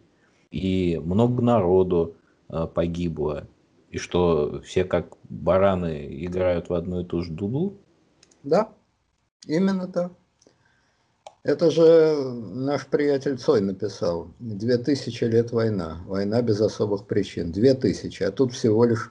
[0.50, 2.16] И много народу
[2.48, 3.46] э, погибло.
[3.90, 7.78] И что все как бараны играют в одну и ту же дуду.
[8.42, 8.72] Да,
[9.46, 10.12] именно так.
[11.42, 14.28] Это же наш приятель Цой написал.
[14.38, 16.02] Две тысячи лет война.
[16.06, 17.50] Война без особых причин.
[17.50, 18.22] Две тысячи.
[18.22, 19.10] А тут всего лишь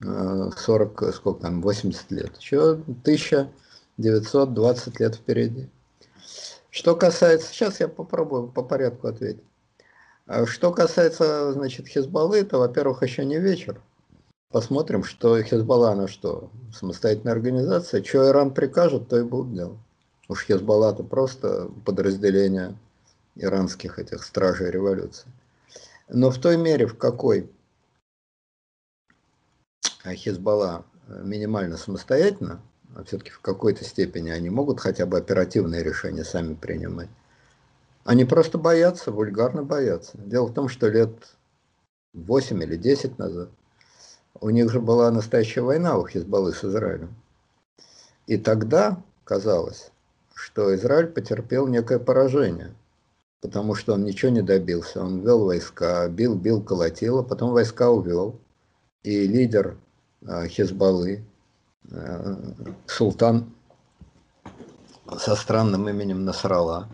[0.00, 2.34] 40, э, сколько там, 80 лет.
[2.38, 5.68] Еще 1920 лет впереди.
[6.70, 7.52] Что касается...
[7.52, 9.42] Сейчас я попробую по порядку ответить.
[10.26, 13.80] А что касается, значит, Хизбаллы, то, во-первых, еще не вечер.
[14.50, 18.02] Посмотрим, что Хизбалла, она что, самостоятельная организация.
[18.02, 19.78] Что Иран прикажет, то и будут делать.
[20.28, 22.76] Уж Хезбалла это просто подразделение
[23.34, 25.28] иранских этих стражей революции.
[26.08, 27.50] Но в той мере, в какой
[30.04, 32.60] Хезбалла минимально самостоятельно,
[32.94, 37.08] а все-таки в какой-то степени они могут хотя бы оперативные решения сами принимать.
[38.04, 40.16] Они просто боятся, вульгарно боятся.
[40.18, 41.12] Дело в том, что лет
[42.14, 43.50] 8 или 10 назад
[44.40, 47.14] у них же была настоящая война у Хизбаллы с Израилем.
[48.26, 49.90] И тогда казалось,
[50.38, 52.72] что Израиль потерпел некое поражение.
[53.40, 55.00] потому что он ничего не добился.
[55.00, 58.40] Он ввел войска, бил, бил, колотил, а потом войска увел.
[59.04, 59.76] И лидер
[60.22, 61.24] э, Хизбаллы,
[61.90, 62.36] э,
[62.86, 63.52] султан
[65.18, 66.88] со странным именем Насрала,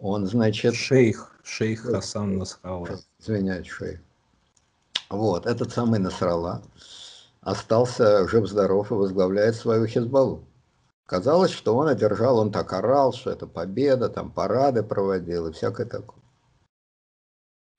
[0.00, 0.74] он, значит...
[0.74, 2.98] Шейх, шейх Хасан Насрала.
[3.20, 4.00] Извиняюсь, шейх.
[5.10, 6.62] Вот, этот самый Насрала
[7.40, 10.44] остался жив-здоров и возглавляет свою Хизбаллу.
[11.12, 15.84] Казалось, что он одержал, он так орал, что это победа, там парады проводил и всякое
[15.84, 16.22] такое.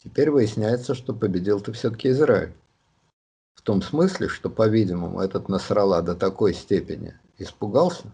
[0.03, 2.53] Теперь выясняется, что победил-то все-таки Израиль.
[3.55, 8.05] В том смысле, что, по-видимому, этот Насрала до такой степени испугался.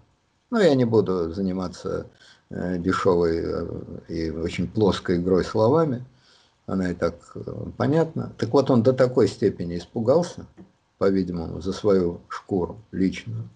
[0.52, 2.06] Но я не буду заниматься
[2.50, 3.68] э, дешевой э,
[4.08, 6.06] и очень плоской игрой словами.
[6.66, 7.42] Она и так э,
[7.76, 8.32] понятна.
[8.38, 10.46] Так вот, он до такой степени испугался,
[10.98, 13.50] по-видимому, за свою шкуру личную,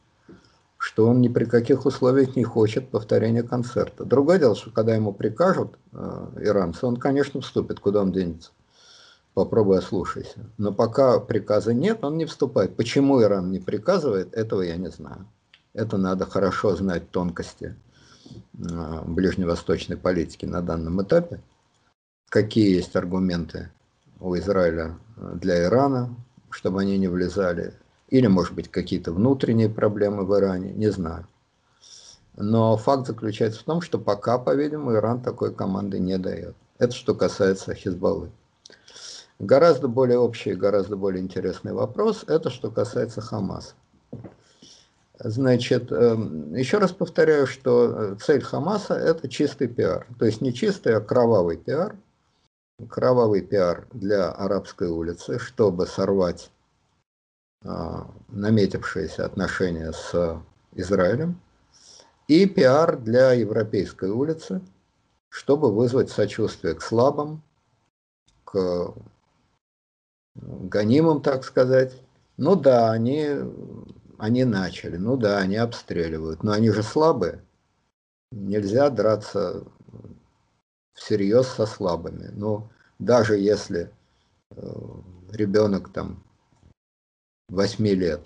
[0.83, 4.03] что он ни при каких условиях не хочет повторения концерта.
[4.03, 8.51] Другое дело, что когда ему прикажут э, иранцы, он, конечно, вступит, куда он денется.
[9.33, 10.39] Попробуй ослушайся.
[10.57, 12.75] Но пока приказа нет, он не вступает.
[12.75, 15.25] Почему Иран не приказывает, этого я не знаю.
[15.73, 17.77] Это надо хорошо знать тонкости
[18.59, 21.39] э, ближневосточной политики на данном этапе.
[22.27, 23.71] Какие есть аргументы
[24.19, 26.13] у Израиля для Ирана,
[26.49, 27.73] чтобы они не влезали
[28.13, 31.25] или, может быть, какие-то внутренние проблемы в Иране, не знаю.
[32.37, 36.55] Но факт заключается в том, что пока, по-видимому, Иран такой команды не дает.
[36.77, 38.29] Это что касается Хизбаллы.
[39.39, 43.73] Гораздо более общий, гораздо более интересный вопрос, это что касается Хамаса.
[45.17, 50.05] Значит, эм, еще раз повторяю, что цель Хамаса– это чистый пиар.
[50.19, 51.95] То есть не чистый, а кровавый пиар.
[52.87, 56.51] Кровавый пиар для арабской улицы, чтобы сорвать
[57.63, 60.41] наметившиеся отношения с
[60.73, 61.39] Израилем,
[62.27, 64.61] и пиар для Европейской улицы,
[65.29, 67.41] чтобы вызвать сочувствие к слабым,
[68.43, 68.93] к
[70.35, 71.93] гонимым, так сказать.
[72.37, 73.29] Ну да, они,
[74.17, 77.43] они начали, ну да, они обстреливают, но они же слабые.
[78.31, 79.63] Нельзя драться
[80.93, 82.29] всерьез со слабыми.
[82.33, 83.91] Ну, даже если
[84.51, 84.55] э,
[85.31, 86.23] ребенок там
[87.53, 88.21] 8 лет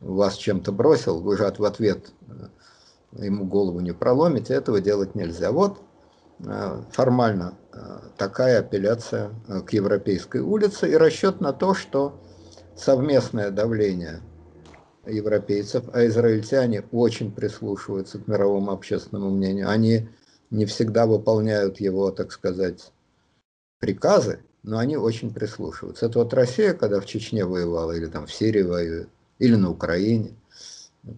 [0.00, 2.12] вас чем-то бросил, вы же в ответ
[3.12, 5.52] э, ему голову не проломите, этого делать нельзя.
[5.52, 5.82] Вот
[6.40, 9.30] э, формально э, такая апелляция
[9.66, 12.18] к Европейской улице и расчет на то, что
[12.74, 14.22] совместное давление
[15.06, 19.68] европейцев, а израильтяне очень прислушиваются к мировому общественному мнению.
[19.68, 20.08] Они
[20.50, 22.92] не всегда выполняют его, так сказать,
[23.78, 26.06] приказы, но они очень прислушиваются.
[26.06, 29.08] Это вот Россия, когда в Чечне воевала, или там в Сирии воюет,
[29.38, 30.34] или на Украине,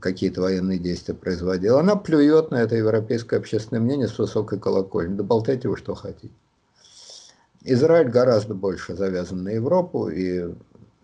[0.00, 5.16] какие-то военные действия производила, она плюет на это европейское общественное мнение с высокой колокольни.
[5.16, 6.32] Да болтайте вы что хотите.
[7.64, 10.54] Израиль гораздо больше завязан на Европу, и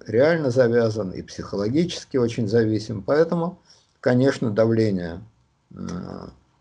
[0.07, 3.03] реально завязан, и психологически очень зависим.
[3.03, 3.59] Поэтому,
[4.01, 5.21] конечно, давление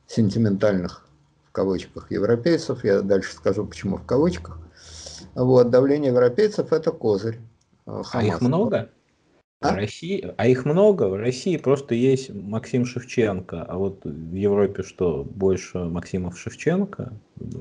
[0.07, 1.05] сентиментальных,
[1.49, 4.59] в кавычках, европейцев, я дальше скажу, почему в кавычках,
[5.43, 7.39] вот, давление европейцев– это козырь.
[7.85, 8.17] Хамаса.
[8.17, 8.89] А их много?
[9.59, 9.73] А?
[9.73, 11.03] В России, а их много.
[11.03, 13.63] В России просто есть Максим Шевченко.
[13.63, 17.13] А вот в Европе что, больше Максимов Шевченко?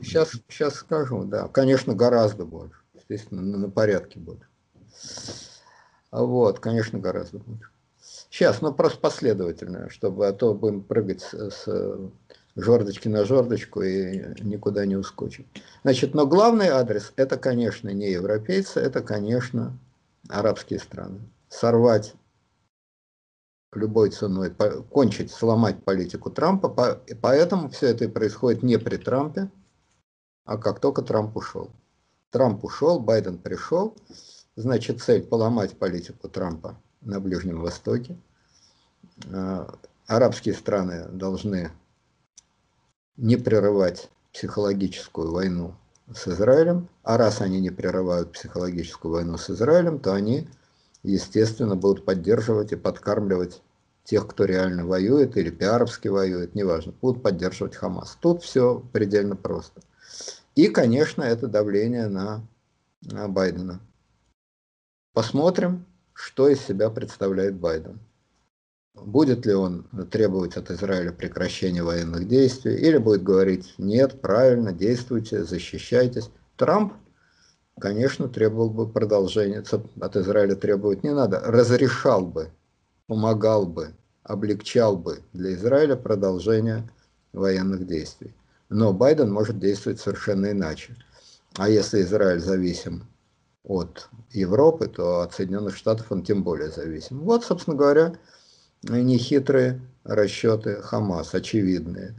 [0.02, 1.48] Сейчас, сейчас скажу, да.
[1.48, 2.78] Конечно, гораздо больше.
[2.94, 4.46] Естественно, на, на порядке больше.
[6.10, 7.70] Вот, конечно, гораздо больше.
[8.30, 12.10] Сейчас, ну просто последовательно, чтобы, а то будем прыгать с, с
[12.56, 15.46] жердочки на жердочку и никуда не ускочим.
[15.82, 19.78] Значит, но главный адрес– это, конечно, не европейцы, это, конечно,
[20.28, 21.20] арабские страны.
[21.48, 22.14] Сорвать
[23.72, 24.52] любой ценой,
[24.90, 29.50] кончить, сломать политику Трампа, поэтому все это и происходит не при Трампе,
[30.44, 31.70] а как только Трамп ушел.
[32.30, 33.94] Трамп ушел, Байден пришел,
[34.56, 38.16] значит, цель поломать политику Трампа на Ближнем Востоке.
[39.30, 39.74] А,
[40.06, 41.70] арабские страны должны
[43.16, 45.74] не прерывать психологическую войну
[46.14, 50.48] с Израилем, а раз они не прерывают психологическую войну с Израилем, то они,
[51.02, 53.62] естественно, будут поддерживать и подкармливать
[54.04, 58.16] тех, кто реально воюет или пиаровски воюет, неважно, будут поддерживать Хамас.
[58.20, 59.80] Тут все предельно просто.
[60.54, 62.46] И, конечно, это давление на,
[63.02, 63.80] на Байдена.
[65.12, 67.98] Посмотрим, что из себя представляет Байден.
[68.96, 75.44] Будет ли он требовать от Израиля прекращения военных действий, или будет говорить, нет, правильно, действуйте,
[75.44, 76.30] защищайтесь.
[76.56, 76.94] Трамп,
[77.78, 79.62] конечно, требовал бы продолжения,
[80.00, 82.48] от Израиля требовать не надо, разрешал бы,
[83.06, 86.88] помогал бы, облегчал бы для Израиля продолжение
[87.32, 88.34] военных действий.
[88.70, 90.96] Но Байден может действовать совершенно иначе.
[91.54, 93.06] А если Израиль зависим
[93.62, 97.20] от Европы, то от Соединенных Штатов он тем более зависим.
[97.20, 98.14] Вот, собственно говоря,
[98.88, 102.14] нехитрые расчеты Хамас, очевидные.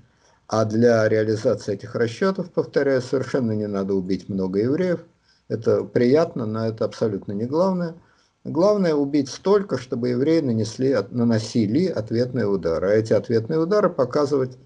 [0.47, 5.01] А для реализации этих расчетов, повторяю, совершенно не надо убить много евреев.
[5.49, 7.95] Это приятно, но это абсолютно не главное.
[8.43, 12.89] Главное убить столько, чтобы евреи нанесли, наносили ответные удары.
[12.89, 14.57] А эти ответные удары показывать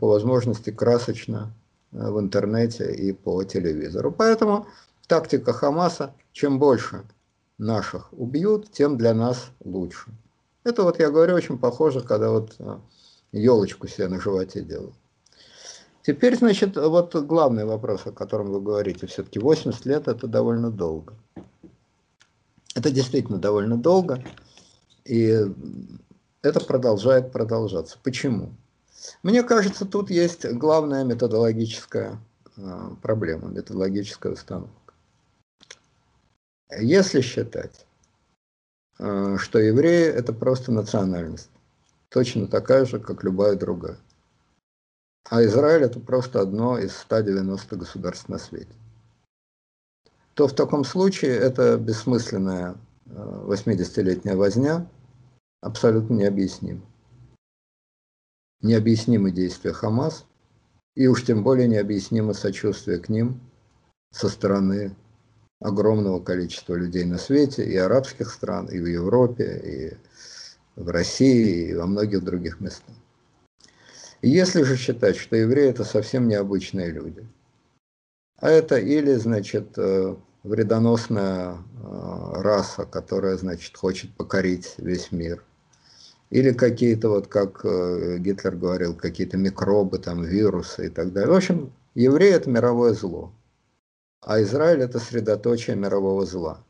[0.00, 1.52] по возможности красочно
[1.92, 4.10] э, в интернете и по телевизору.
[4.10, 4.66] Поэтому
[5.06, 7.02] тактика Хамаса, чем больше
[7.58, 10.10] наших убьют, тем для нас лучше.
[10.64, 12.56] Это вот, я говорю, очень похоже, когда вот
[13.32, 14.94] елочку себе на животе делают.
[16.02, 19.06] Теперь, значит, вот главный вопрос, о котором вы говорите.
[19.06, 21.14] Все-таки 80 лет это довольно долго.
[22.74, 24.22] Это действительно довольно долго.
[25.04, 25.46] И
[26.42, 27.98] это продолжает продолжаться.
[28.02, 28.54] Почему?
[29.22, 32.18] Мне кажется, тут есть главная методологическая
[32.56, 34.94] а, проблема, методологическая установка.
[36.78, 37.93] Если считать, а,
[38.98, 41.50] что евреи– это просто национальность,
[42.08, 43.98] точно такая же, как любая другая,
[45.28, 48.74] а Израиль– это просто одно из 190 государств на свете,
[50.34, 52.76] то в таком случае это бессмысленная
[53.06, 54.86] 80-летняя а, возня
[55.60, 56.82] абсолютно необъяснима
[58.64, 60.24] необъяснимы действия Хамас,
[60.96, 63.40] и уж тем более необъяснимо сочувствие к ним
[64.10, 64.96] со стороны
[65.64, 69.98] огромного количества людей на свете, и арабских стран, и в Европе,
[70.76, 72.94] и в России, и во многих других местах.
[74.22, 77.26] И если же считать, что евреи это совсем необычные люди,
[78.38, 85.42] а это или, значит, э, вредоносная э, раса, которая, значит, хочет покорить весь мир–
[86.34, 91.30] или какие-то, вот как э, Гитлер говорил, какие-то микробы, там, вирусы и так далее.
[91.30, 93.32] В общем, евреи– это мировое зло,
[94.24, 96.64] а Израиль– это средоточие мирового зла,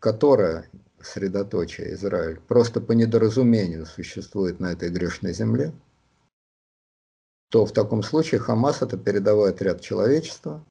[0.00, 0.68] которое,
[1.00, 5.72] средоточие Израиль, просто по недоразумению существует на этой грешной земле,
[7.50, 10.64] то в таком случае Хамас– это передовой отряд человечества,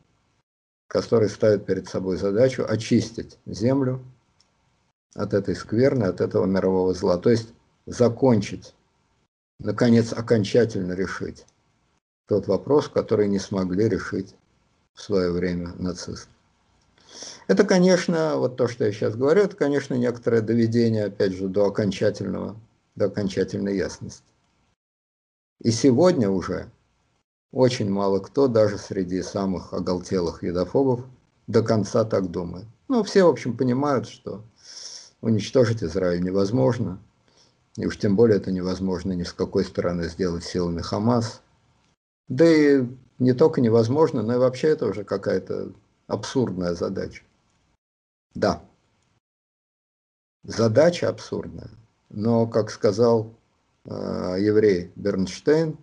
[0.87, 4.03] который ставит перед собой задачу очистить землю
[5.15, 7.17] от этой скверны, от этого мирового зла.
[7.17, 7.53] То есть
[7.85, 8.75] закончить,
[9.59, 11.45] наконец, окончательно решить
[12.27, 14.35] тот вопрос, который не смогли решить
[14.93, 16.29] в свое время нацисты.
[17.47, 21.65] Это, конечно, вот то, что я сейчас говорю, это, конечно, некоторое доведение, опять же, до
[21.65, 22.55] окончательного,
[22.95, 24.23] до окончательной ясности.
[25.61, 26.71] И сегодня уже
[27.51, 31.05] очень мало кто, даже среди самых оголтелых едофобов,
[31.47, 32.65] до конца так думает.
[32.87, 34.43] Ну, все, в общем, понимают, что
[35.21, 36.99] уничтожить Израиль невозможно–
[37.77, 41.41] и уж тем более это невозможно ни с какой стороны сделать силами Хамас.
[42.27, 42.85] Да и
[43.23, 45.71] не только невозможно, но и вообще это уже какая-то
[46.07, 47.23] абсурдная задача.
[48.35, 48.63] Да,
[50.43, 51.69] задача абсурдная,
[52.09, 53.33] но, как сказал
[53.85, 53.89] э,
[54.39, 55.77] еврей Бернштейн,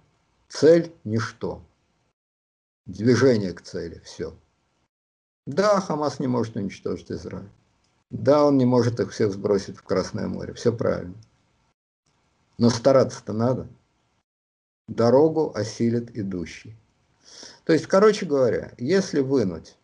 [0.49, 1.63] цель– ничто.
[2.87, 4.35] Движение к цели– все.
[5.47, 7.49] Да, Хамас не может уничтожить Израиль.
[8.11, 10.53] Да, он не может их всех сбросить в Красное море.
[10.55, 11.15] Все правильно.
[12.59, 13.69] Но стараться-то надо.
[14.89, 16.77] Дорогу осилит идущий.
[17.71, 19.77] То есть, короче говоря, если вынуть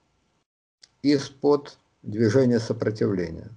[1.03, 3.49] из-под движения сопротивления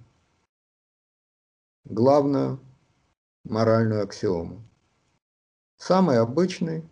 [1.84, 2.60] главную
[3.42, 4.62] моральную аксиому,
[5.78, 6.88] самый обычный,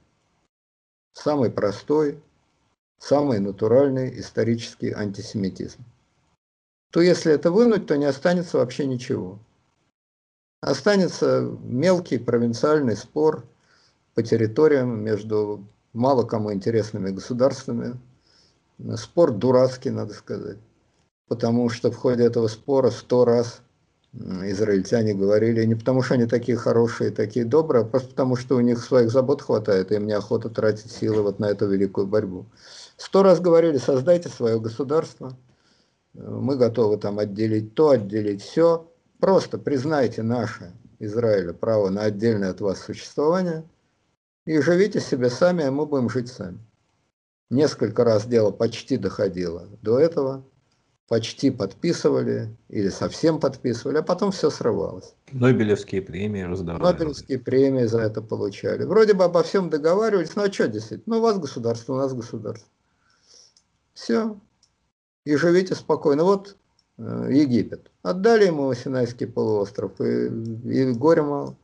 [1.13, 2.21] самый простой,
[2.99, 5.85] самый натуральный исторический антисемитизм,
[6.91, 9.39] то если это вынуть, то не останется вообще ничего.
[10.61, 13.47] Останется мелкий провинциальный спор
[14.15, 17.99] по территориям между мало кому интересными государствами.
[18.97, 20.59] Спор дурацкий, надо сказать.
[21.29, 23.61] Потому что в ходе этого спора сто раз
[24.13, 28.61] израильтяне говорили, не потому что они такие хорошие, такие добрые, а просто потому что у
[28.61, 32.47] них своих забот хватает, и им неохота тратить силы вот на эту великую борьбу.
[32.97, 35.37] Сто раз говорили, создайте свое государство,
[36.15, 38.89] мы готовы там отделить то, отделить все,
[39.21, 43.65] Просто признайте наше, Израиля, право на отдельное от вас существование
[44.49, 46.59] и живите себе сами, а мы будем жить сами.
[47.51, 50.45] Несколько раз дело почти доходило до этого,
[51.07, 55.15] почти подписывали или совсем подписывали, а потом все срывалось.
[55.33, 56.83] Нобелевские премии раздавали.
[56.83, 58.85] Нобелевские премии за это получали.
[58.85, 61.17] Вроде бы обо всем договаривались, ну а что действительно?
[61.17, 62.69] Ну у вас государство, у нас государство.
[63.93, 64.39] Все.
[65.25, 66.25] И живите спокойно.
[66.25, 66.57] Вот
[66.99, 67.91] Э, Египет.
[68.03, 71.57] Отдали ему Синайский полуостров, и, и горя мало.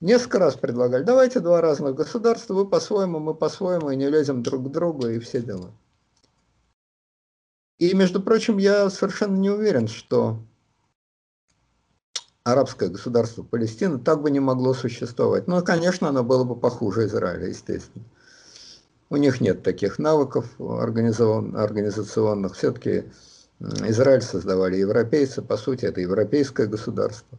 [0.00, 4.68] Несколько раз предлагали, давайте два разных государства, вы по-своему, мы по-своему, и не лезем друг
[4.68, 5.72] к другу, и все дела.
[7.78, 10.38] И, между прочим, я совершенно не уверен, что
[12.44, 15.46] арабское государство Палестина так бы не могло существовать.
[15.46, 18.04] Ну, конечно, оно было бы похуже Израиля, естественно.
[19.10, 22.54] У них нет таких навыков организационных.
[22.54, 23.04] Все-таки
[23.60, 27.38] Израиль создавали европейцы, по сути, это европейское государство.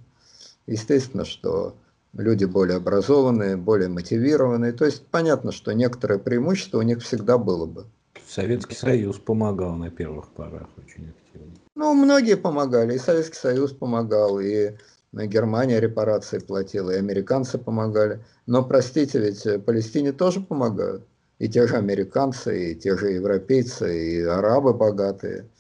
[0.68, 1.76] Естественно, что
[2.14, 4.74] люди более образованные, более мотивированные.
[4.74, 7.86] То есть понятно, что некоторое преимущество у них всегда было бы.
[8.28, 11.54] Советский Союз помогал на первых порах очень активно.
[11.76, 14.72] Ну, многие помогали, и Советский Союз помогал, и
[15.14, 18.24] Германия репарации платила, и американцы помогали.
[18.46, 21.06] Но, простите, ведь Палестине тоже помогают.
[21.40, 25.46] И те же американцы, и те же европейцы, и арабы богатые–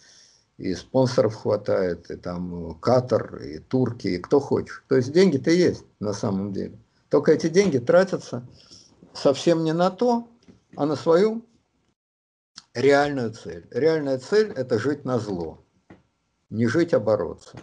[0.62, 4.84] и спонсоров хватает, и там Катар, и турки, и кто хочешь.
[4.88, 6.78] То есть деньги-то есть на самом деле.
[7.09, 8.47] Только эти деньги тратятся
[9.14, 10.28] совсем не на то,
[10.76, 11.43] а на свою
[12.76, 13.68] реальную цель.
[13.72, 15.64] Реальная цель– это жить на зло.
[16.51, 17.57] Не жить, а бороться.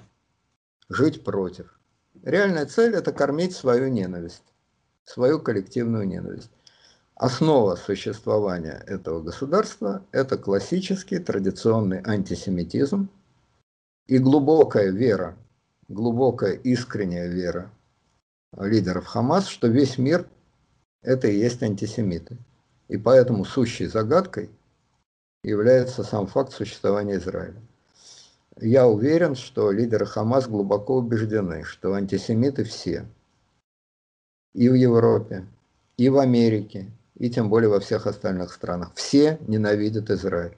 [0.88, 1.78] Жить против.
[2.24, 4.54] Реальная цель– это кормить свою ненависть,
[5.04, 6.50] свою коллективную ненависть.
[7.18, 13.08] Основа существования этого государства– это классический традиционный антисемитизм
[14.06, 15.36] и глубокая вера,
[15.88, 17.72] глубокая искренняя вера
[18.56, 20.28] лидеров Хамас, что весь мир–
[21.02, 22.36] это и есть антисемиты.
[22.86, 24.48] И поэтому сущей загадкой
[25.42, 27.60] является сам факт существования Израиля.
[28.60, 33.06] Я уверен, что лидеры Хамас глубоко убеждены, что антисемиты все.
[34.54, 35.44] И в Европе,
[35.96, 38.92] и в Америке, и тем более во всех остальных странах.
[38.94, 40.56] Все ненавидят Израиль.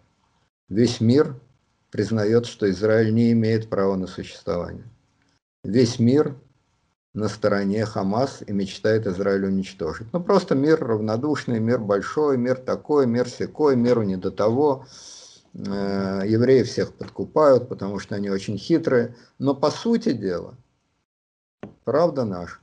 [0.68, 1.34] Весь мир
[1.90, 4.84] признает, что Израиль не имеет права на существование.
[5.64, 6.36] Весь мир
[7.12, 10.06] на стороне Хамас и мечтает Израиль уничтожить.
[10.12, 14.86] Ну просто мир равнодушный, мир большой, мир такой, мир секой, миру не до того.
[15.54, 19.16] Э, евреи всех подкупают, потому что они очень хитрые.
[19.38, 20.54] Но по сути дела,
[21.84, 22.58] правда наша.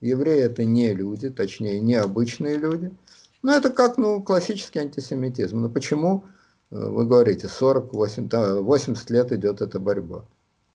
[0.00, 2.90] Евреи это не люди, точнее не обычные люди–
[3.42, 5.60] ну, это как, ну, классический антисемитизм.
[5.60, 6.24] Ну, почему,
[6.70, 8.32] э, вы говорите, 40, 80,
[8.62, 10.24] 80 лет идет эта борьба?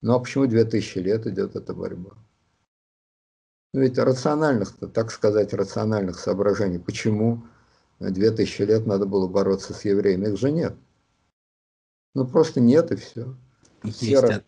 [0.01, 2.11] Ну, а почему 2000 лет идет эта борьба?
[3.74, 7.43] Ну, ведь рациональных, так сказать, рациональных соображений, почему
[7.99, 10.76] 2000 лет надо было бороться с евреями, их же нет.
[12.15, 13.36] Ну, просто нет и все.
[13.84, 14.41] Есть все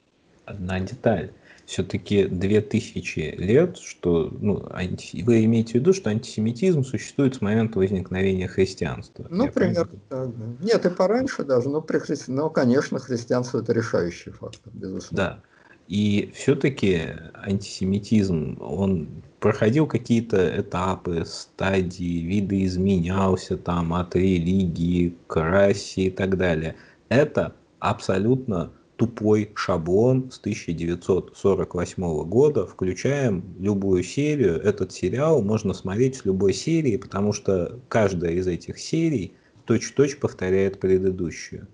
[0.46, 1.32] одна деталь
[1.70, 5.22] все-таки 2000 лет, что ну, анти...
[5.22, 9.28] вы имеете в виду, что антисемитизм существует с момента возникновения христианства.
[9.30, 10.46] Ну, примерно так, да.
[10.62, 12.32] Нет, и пораньше даже, но, при христи...
[12.32, 15.16] но, конечно, христианство это решающий фактор, безусловно.
[15.16, 15.42] Да.
[15.88, 17.02] И все-таки
[17.36, 19.08] антисемитизм, он
[19.40, 26.76] проходил какие-то этапы, стадии, видоизменялся там от религии к расе и так далее.
[27.10, 34.62] Это абсолютно тупой шаблон с 1948 года, включаем любую серию.
[34.62, 40.82] Этот сериал можно смотреть с любой серии, потому что каждая из этих серий точь-в-точь повторяет
[40.82, 41.70] предыдущую.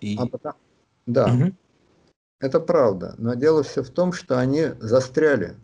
[0.00, 0.16] И...
[0.18, 0.56] А потому...
[1.06, 1.52] Да, угу.
[2.40, 3.14] это правда.
[3.18, 5.54] Но дело все в том, что они застряли.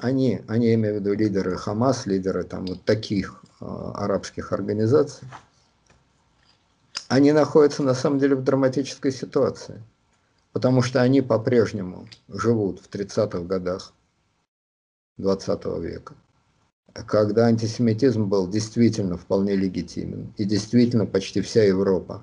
[0.00, 5.28] Они, они, я имею в виду лидеры Хамас, лидеры там вот таких э, арабских организаций,
[7.08, 9.82] они находятся на самом деле в драматической ситуации,
[10.52, 13.94] потому что они по-прежнему живут в 30-х годах
[15.16, 16.14] 20 века,
[17.06, 22.22] когда антисемитизм был действительно вполне легитимен, и действительно почти вся Европа,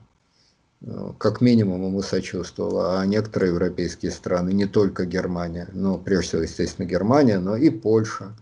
[0.81, 6.41] ну, как минимум, ему сочувствовала, а некоторые европейские страны, не только Германия, но прежде всего,
[6.43, 8.35] естественно, Германия, но и Польша,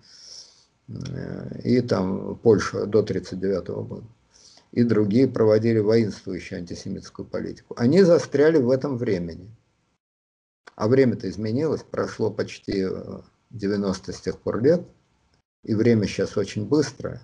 [0.89, 4.03] э, и там Польша до 1939 года
[4.73, 7.75] и другие проводили воинствующую антисемитскую политику.
[7.77, 9.55] Они застряли в этом времени.
[10.75, 12.87] А время-то изменилось, прошло почти
[13.51, 14.83] 90 э, с тех пор лет,
[15.63, 17.21] и время сейчас очень быстрое.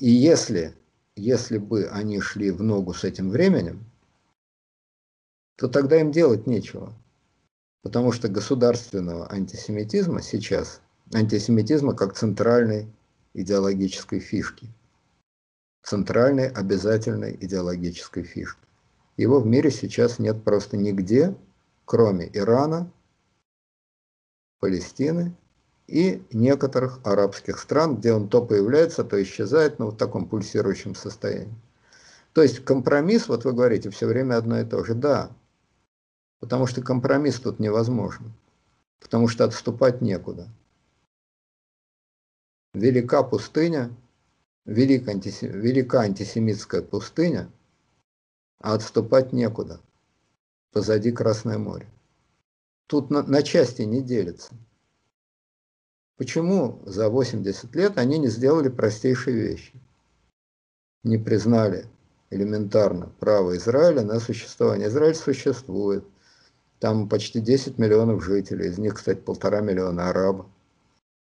[0.00, 0.74] И если,
[1.14, 3.84] если бы они шли в ногу с этим временем,
[5.56, 6.92] то тогда им делать нечего.
[7.84, 10.80] Потому что государственного антисемитизма сейчас,
[11.12, 12.88] антисемитизма как центральной
[13.34, 14.68] идеологической фишки–
[15.84, 18.60] центральной обязательной идеологической фишки.
[19.16, 21.36] Его в мире сейчас нет просто нигде,
[21.84, 22.90] кроме Ирана,
[24.60, 25.36] Палестины
[25.86, 31.54] и некоторых арабских стран, где он то появляется, то исчезает, но в таком пульсирующем состоянии.
[32.32, 34.94] То есть компромисс, вот вы говорите, все время одно и то же.
[34.94, 35.30] Да,
[36.40, 38.32] потому что компромисс тут невозможен,
[39.00, 40.48] потому что отступать некуда.
[42.74, 43.94] велика пустыня,
[44.64, 45.60] велик антисем...
[45.60, 47.50] велика антисемитская пустыня,
[48.60, 49.80] а отступать некуда.
[50.72, 51.86] Позади Красное море.
[52.86, 54.54] Тут на, на части не делится.
[56.16, 59.72] Почему за 80 лет они не сделали простейшие вещи?
[61.02, 61.86] Не признали
[62.30, 64.88] элементарно право Израиля на существование.
[64.88, 66.04] Израиль существует.
[66.78, 70.46] Там почти 10 миллионов жителей, из них, кстати, полтора миллиона арабов.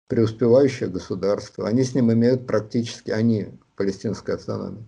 [0.08, 1.68] Преуспевающее государство.
[1.68, 4.82] Они с ним имеют практически, они, палестинская автономия,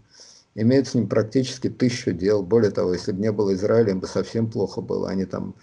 [0.54, 2.42] имеют с ним практически тысячу дел.
[2.42, 5.08] Более того, если бы не было Израиля, им бы совсем плохо было.
[5.08, 5.54] Они там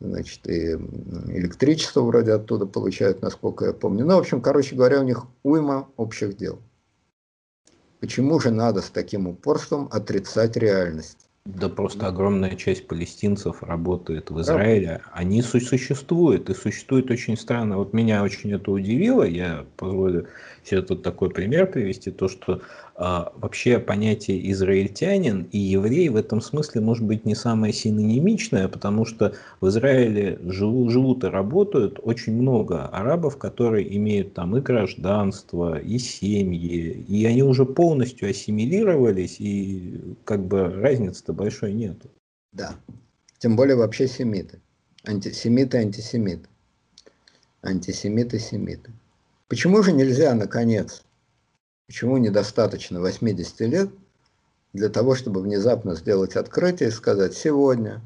[0.00, 4.04] значит, и электричество вроде оттуда получают, насколько я помню.
[4.04, 6.58] Ну, в общем, короче говоря, у них уйма общих дел.
[8.00, 11.21] Почему же надо с таким упорством отрицать реальность?
[11.44, 15.00] Да просто огромная часть палестинцев работает в Израиле.
[15.10, 17.78] Они существуют, и существует очень странно.
[17.78, 19.24] Вот меня очень это удивило.
[19.24, 20.28] Я позволю
[20.62, 22.12] себе тут такой пример привести.
[22.12, 22.62] То, что
[22.96, 29.34] вообще понятие израильтянин и еврей в этом смысле может быть не самое синонимичное, потому что
[29.60, 35.98] в Израиле живу, живут и работают очень много арабов, которые имеют там и гражданство, и
[35.98, 42.10] семьи, и они уже полностью ассимилировались, и как бы разницы-то большой нету.
[42.52, 42.74] Да,
[43.38, 44.60] тем более вообще семиты.
[45.04, 46.48] Антисемиты, антисемиты.
[47.62, 48.92] Антисемиты, семиты.
[49.48, 51.02] Почему же нельзя, наконец,
[51.86, 53.90] Почему недостаточно 80 лет
[54.72, 58.00] для того, чтобы внезапно сделать открытие и сказать сегодня,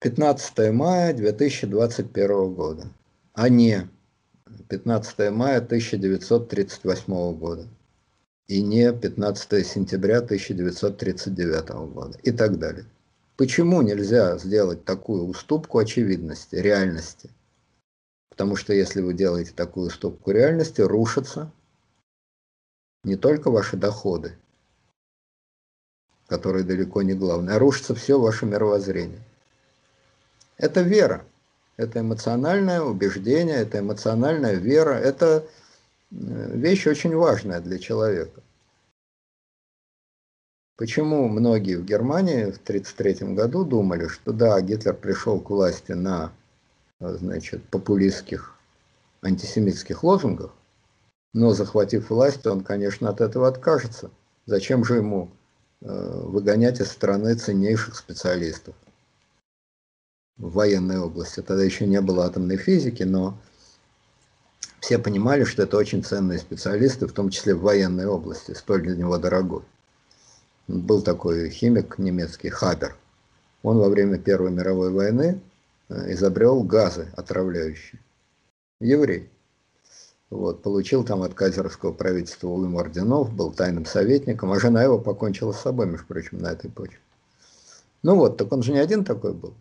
[0.00, 2.88] 15 мая 2021 года,
[3.32, 3.88] а не
[4.68, 7.66] 15 мая 1938 года
[8.46, 12.86] и не 15 сентября 1939 года и так далее.
[13.36, 17.30] Почему нельзя сделать такую уступку очевидности, реальности?
[18.30, 21.52] Потому что если вы делаете такую уступку реальности, рушится
[23.04, 24.36] не только ваши доходы,
[26.26, 29.20] которые далеко не главное, а рушится все ваше мировоззрение.
[30.56, 31.24] Это вера,
[31.76, 35.46] это эмоциональное убеждение, это эмоциональная вера, это
[36.10, 38.42] э, вещь очень важная для человека.
[40.76, 46.32] Почему многие в Германии в 1933 году думали, что да, Гитлер пришел к власти на
[47.00, 48.54] значит, популистских
[49.22, 50.52] антисемитских лозунгах,
[51.32, 54.10] но захватив власть, он, конечно, от этого откажется.
[54.46, 55.30] Зачем же ему
[55.80, 58.74] э, выгонять из страны ценнейших специалистов
[60.36, 61.40] в военной области?
[61.40, 63.38] Тогда еще не было атомной физики, но
[64.80, 68.96] все понимали, что это очень ценные специалисты, в том числе в военной области, столь для
[68.96, 69.62] него дорогой.
[70.66, 72.96] Был такой химик немецкий Хабер.
[73.62, 75.40] Он во время Первой мировой войны
[75.88, 78.00] э, изобрел газы отравляющие.
[78.80, 79.28] Еврей.
[80.30, 85.52] Вот, получил там от кайзеровского правительства уйму орденов, был тайным советником, а жена его покончила
[85.52, 87.00] с собой, между прочим, на этой почве.
[88.02, 89.54] Ну вот, так он же не один такой был.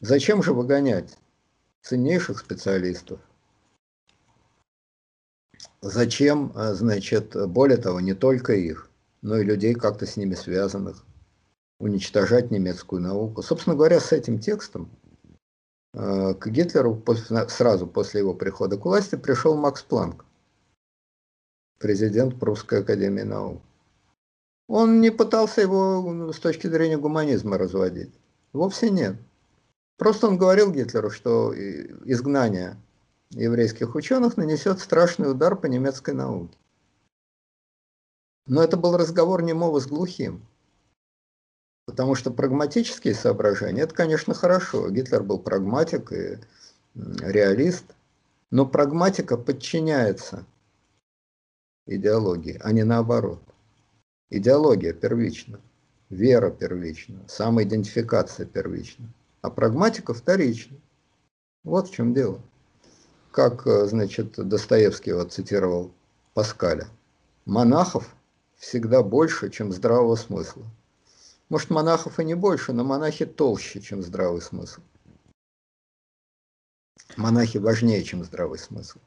[0.00, 1.16] Зачем же выгонять
[1.82, 3.18] ценнейших специалистов?
[5.80, 8.90] Зачем, а, значит, более того, не только их,
[9.22, 11.02] но и людей, как-то с ними связанных,
[11.78, 13.42] уничтожать немецкую науку?
[13.42, 14.90] Собственно говоря, с этим текстом
[15.94, 17.00] к Гитлеру
[17.48, 20.24] сразу после его прихода к власти пришел Макс Планк,
[21.78, 23.62] президент Прусской академии наук.
[24.66, 28.12] Он не пытался его с точки зрения гуманизма разводить.
[28.52, 29.16] Вовсе нет.
[29.96, 32.76] Просто он говорил Гитлеру, что изгнание
[33.30, 36.56] еврейских ученых нанесет страшный удар по немецкой науке.
[38.46, 40.44] Но это был разговор немого с глухим.
[41.86, 44.88] Потому что прагматические соображения, это, конечно, хорошо.
[44.88, 46.38] Гитлер был прагматик и
[46.94, 47.84] реалист,
[48.50, 50.46] но прагматика подчиняется
[51.86, 53.42] идеологии, а не наоборот.
[54.30, 55.60] Идеология первична,
[56.08, 59.06] вера первична, самоидентификация первична,
[59.42, 60.76] а прагматика вторична.
[61.64, 62.40] Вот в чем дело.
[63.30, 65.92] Как, э, значит, Достоевский вот цитировал
[66.34, 66.86] Паскаля.
[67.44, 68.14] Монахов
[68.56, 70.64] всегда больше, чем здравого смысла.
[71.48, 74.80] Может, монахов и не больше, но монахи толще, чем здравый смысл.
[77.16, 78.98] Монахи важнее, чем здравый смысл.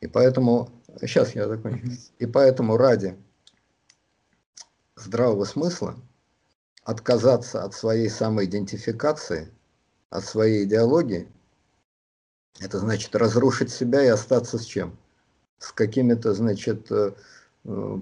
[0.00, 0.70] И поэтому,
[1.00, 1.86] сейчас я закончу,
[2.18, 3.16] и поэтому ради
[4.96, 5.96] здравого смысла
[6.84, 9.52] отказаться от своей самоидентификации,
[10.10, 11.28] от своей идеологии,
[12.60, 14.98] это значит разрушить себя и остаться с чем?
[15.58, 17.12] С какими-то, значит, э,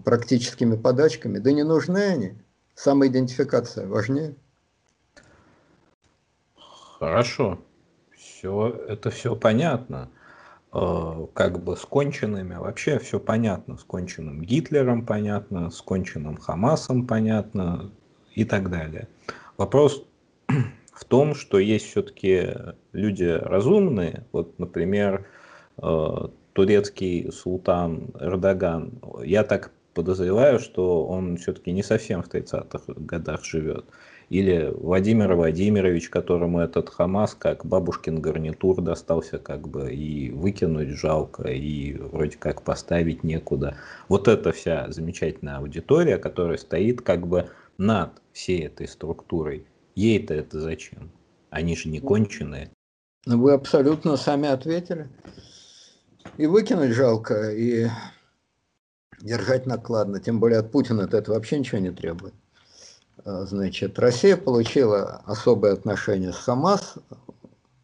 [0.05, 1.39] практическими подачками.
[1.39, 2.39] Да не нужны они.
[2.83, 4.37] Самоидентификация важнее?
[6.99, 7.59] Хорошо.
[8.17, 10.09] Все, это все понятно.
[10.73, 12.55] э, как бы с конченными.
[12.55, 13.77] Вообще все понятно.
[13.77, 17.91] С конченным Гитлером понятно, с конченным Хамасом понятно
[18.35, 19.09] и так далее.
[19.59, 20.07] Вопрос
[20.95, 22.55] в том, что есть все-таки
[22.93, 24.25] люди разумные.
[24.33, 25.27] Вот, например,
[25.77, 29.03] э, турецкий султан Эрдоган.
[29.23, 33.85] Я так подозреваю, что он все-таки не совсем в 30-х годах живет.
[34.31, 41.49] Или Владимир Владимирович, которому этот Хамас как бабушкин гарнитур достался как бы и выкинуть жалко,
[41.49, 43.77] и вроде как поставить некуда.
[44.09, 49.67] Вот эта вся замечательная аудитория, которая стоит как бы над всей этой структурой.
[49.97, 51.11] Ей-то это зачем?
[51.51, 52.71] Они же не конченые.
[53.27, 55.09] Ну, вы абсолютно сами ответили.
[56.37, 57.89] И выкинуть жалко, и
[59.21, 60.21] держать накладно.
[60.21, 62.35] Тем более от Путина это вообще ничего не требует.
[63.25, 66.95] А, значит, Россия получила особое отношение с Хамас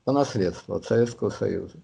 [0.04, 1.74] по наследству от Советского Союза.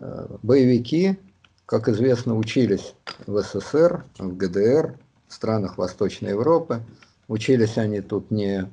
[0.00, 1.18] А, боевики,
[1.66, 2.94] как известно, учились
[3.26, 4.98] в СССР, в ГДР,
[5.28, 6.82] в странах Восточной Европы.
[7.28, 8.70] Учились они тут не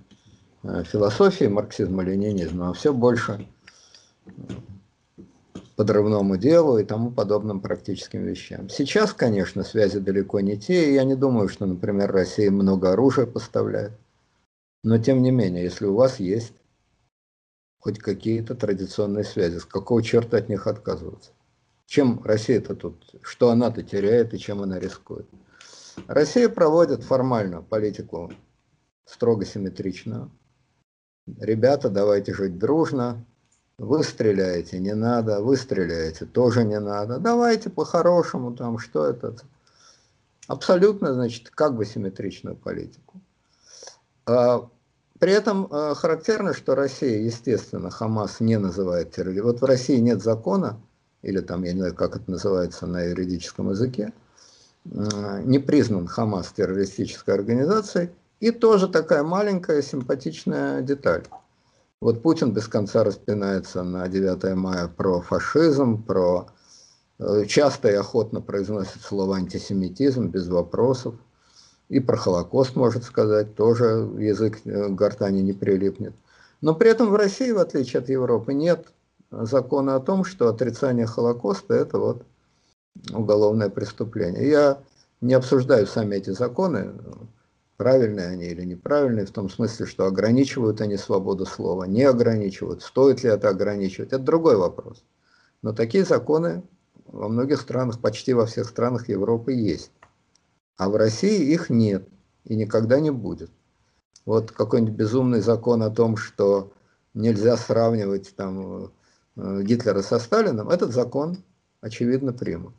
[0.64, 3.47] а, философии марксизма, ленинизма, а все больше
[5.80, 8.67] подрывному делу и тому подобным практическим вещам.
[8.67, 13.25] Сейчас, конечно, связи далеко не те, и я не думаю, что, например, Россия много оружия
[13.25, 13.93] поставляет.
[14.84, 16.51] Но, тем не менее, если у вас есть
[17.80, 21.32] хоть какие-то традиционные связи, с какого черта от них отказываться?
[21.86, 25.30] Чем Россия-то тут, что она-то теряет и чем она рискует?
[26.07, 28.34] Россия проводит формально политику
[29.05, 30.30] строго симметричную.
[31.39, 33.25] Ребята, давайте жить дружно,
[33.80, 37.17] вы стреляете, не надо, вы стреляете, тоже не надо.
[37.17, 39.36] Давайте по-хорошему там, что это?
[40.47, 43.21] Абсолютно, значит, как бы симметричную политику.
[44.25, 44.67] А,
[45.17, 49.47] при этом а, характерно, что Россия, естественно, Хамас не называет террористом.
[49.47, 50.80] Вот в России нет закона,
[51.21, 54.11] или там, я не знаю, как это называется на юридическом языке,
[54.91, 58.09] а, не признан Хамас террористической организацией,
[58.41, 61.23] и тоже такая маленькая симпатичная деталь.
[62.02, 66.47] Вот Путин без конца распинается на 9 мая про фашизм, про
[67.20, 71.16] э, часто и охотно произносит слово антисемитизм без вопросов.
[71.89, 76.14] И про Холокост может сказать, тоже язык э, гортани не прилипнет.
[76.62, 78.88] Но при этом в России, в отличие от Европы, нет
[79.30, 82.24] закона о том, что отрицание Холокоста– это вот
[83.12, 84.50] уголовное преступление.
[84.50, 84.78] Я
[85.20, 86.93] не обсуждаю сами эти законы,
[87.80, 93.23] правильные они или неправильные, в том смысле, что ограничивают они свободу слова, не ограничивают, стоит
[93.23, 95.05] ли это ограничивать, это другой вопрос.
[95.61, 96.61] Но такие законы
[97.05, 99.93] во многих странах, почти во всех странах Европы есть.
[100.75, 102.05] А в России их нет
[102.43, 103.49] и никогда не будет.
[104.25, 106.73] Вот какой-нибудь безумный закон о том, что
[107.13, 108.91] нельзя сравнивать там,
[109.38, 111.38] э, Гитлера со Сталином, этот закон,
[111.80, 112.73] очевидно, примут.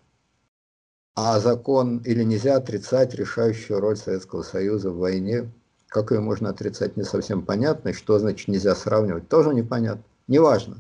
[1.15, 5.51] А закон или нельзя отрицать решающую роль Советского Союза в войне,
[5.89, 10.05] как ее можно отрицать, не совсем понятно, и что значит нельзя сравнивать, тоже непонятно.
[10.29, 10.79] Неважно.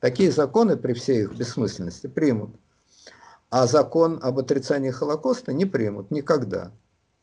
[0.00, 2.50] Такие законы при всей их бессмысленности примут.
[3.48, 6.70] А закон об отрицании Холокоста не примут никогда.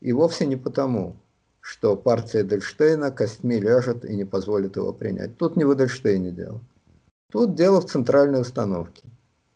[0.00, 1.16] И вовсе не потому,
[1.60, 5.36] что партия Эдельштейна костьми ляжет и не позволит его принять.
[5.38, 6.60] Тут не в Эдельштейне дело.
[7.30, 9.02] Тут дело в центральной установке.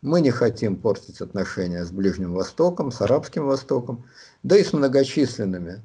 [0.03, 4.05] Мы не хотим портить отношения с Ближним Востоком, с Арабским Востоком,
[4.43, 5.81] да и с многочисленными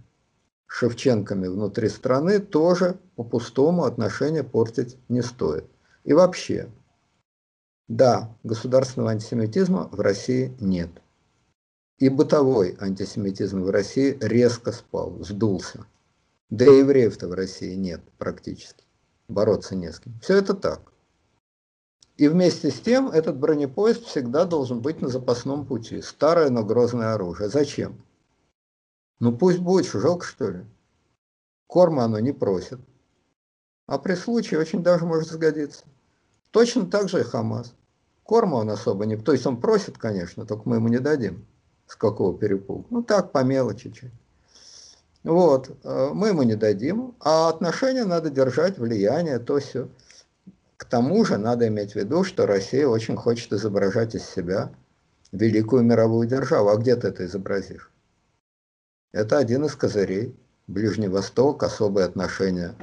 [0.65, 5.65] Шевченками внутри страны тоже по-пустому отношения портить не стоит.
[6.03, 6.67] И вообще,
[7.87, 10.89] да, государственного антисемитизма в России нет.
[11.99, 15.85] И бытовой антисемитизм в России резко спал, сдулся.
[16.49, 18.83] Да и евреев-то в России нет практически.
[19.27, 20.19] Бороться не с кем.
[20.21, 20.81] Все это так.
[22.17, 26.01] И вместе с тем этот бронепоезд всегда должен быть на запасном пути.
[26.01, 27.49] Старое, но грозное оружие.
[27.49, 28.01] Зачем?
[29.19, 30.65] Ну пусть будет, жалко что ли?
[31.67, 32.79] Корма оно не просит.
[33.85, 35.85] А при случае очень даже может сгодиться.
[36.51, 37.73] Точно так же и Хамас.
[38.23, 39.15] Корма он особо не...
[39.15, 41.45] То есть он просит, конечно, только мы ему не дадим.
[41.85, 42.85] С какого перепугу?
[42.89, 44.11] Ну так, по мелочи чуть.
[45.23, 49.87] Вот, э, мы ему не дадим, а отношения надо держать, влияние, то все.
[50.77, 54.71] К тому же надо иметь в виду, что Россия очень хочет изображать из себя
[55.31, 56.69] великую мировую державу.
[56.69, 57.91] А где ты это изобразишь?
[59.11, 60.35] Это один из козырей.
[60.67, 62.75] Ближний Восток, особые отношения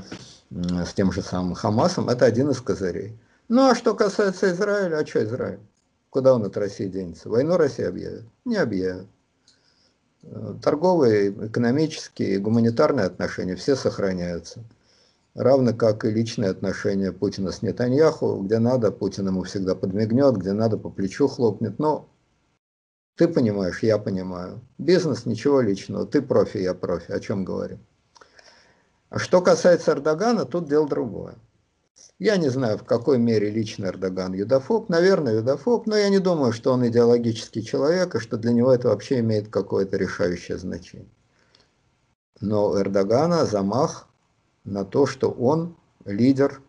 [0.50, 3.18] с тем же самым Хамасом, это один из козырей.
[3.48, 5.60] Ну а что касается Израиля, а что Израиль?
[6.08, 7.28] Куда он от России денется?
[7.28, 8.24] Войну Россия объявит?
[8.46, 9.06] Не объявит.
[10.62, 14.64] Торговые, экономические, гуманитарные отношения все сохраняются.
[15.34, 20.52] Равно как и личные отношения Путина с Нетаньяху, где надо, Путин ему всегда подмигнет, где
[20.52, 21.78] надо, по плечу хлопнет.
[21.78, 22.08] Но
[23.16, 24.60] ты понимаешь, я понимаю.
[24.78, 26.06] Бизнес, ничего личного.
[26.06, 27.12] Ты профи, я профи.
[27.12, 27.78] О чем говорим?
[29.10, 31.36] А что касается Эрдогана, тут дело другое.
[32.18, 34.88] Я не знаю, в какой мере лично Эрдоган юдофоб.
[34.88, 38.88] Наверное, юдофоб, но я не думаю, что он идеологический человек, и что для него это
[38.88, 41.08] вообще имеет какое-то решающее значение.
[42.40, 44.08] Но Эрдогана замах
[44.64, 46.62] на то, что он лидер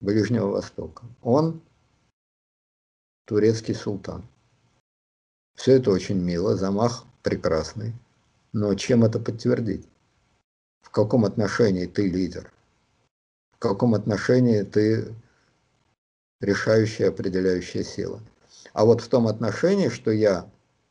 [0.00, 1.04] Ближнего Востока.
[1.22, 1.60] Он
[3.26, 4.22] турецкий султан.
[5.54, 7.94] Все это очень мило, замах прекрасный.
[8.52, 9.88] Но чем это подтвердить?
[10.82, 12.52] В каком отношении ты лидер?
[13.52, 15.14] В каком отношении ты
[16.40, 18.20] решающая, определяющая сила?
[18.72, 20.50] А вот в том отношении, что я,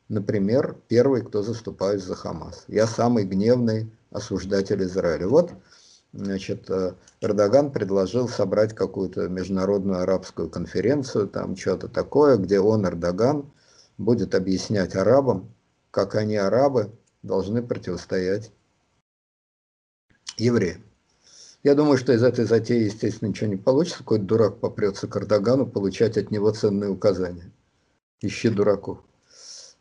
[0.10, 2.66] например, первый, кто заступаюсь за Хамас.
[2.68, 5.28] Я самый гневный осуждатель Израиля.
[5.28, 5.52] Вот,
[6.14, 13.52] значит, э, Эрдоган предложил собрать какую-то международную арабскую конференцию, там что-то такое, где он, Эрдоган,
[13.98, 15.54] будет объяснять арабам,
[15.92, 16.92] как они, арабы,
[17.24, 18.52] должны противостоять
[20.38, 20.84] евреям.
[21.64, 24.00] Я думаю, что из этой затеи, естественно, ничего не получится.
[24.00, 27.50] Какой-то дурак попрется к Эрдогану получать от него ценные указания.
[28.20, 29.00] Ищи дураков.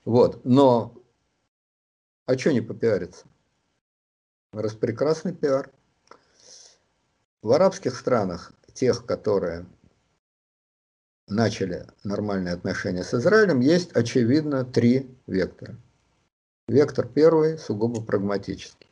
[0.05, 0.45] Вот.
[0.45, 0.95] Но
[2.27, 3.27] а что не попиариться?
[4.53, 5.71] Распрекрасный пиар.
[7.41, 9.65] В арабских странах, тех, которые
[11.27, 15.77] начали нормальные отношения с Израилем, есть, очевидно, три вектора.
[16.69, 18.87] Вектор первый сугубо прагматический.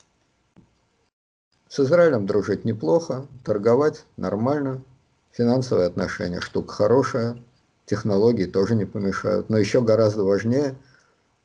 [1.68, 4.82] С Израилем дружить неплохо, торговать нормально,
[5.30, 7.36] финансовые отношения штука хорошая,
[7.84, 10.74] технологии тоже не помешают, но еще гораздо важнее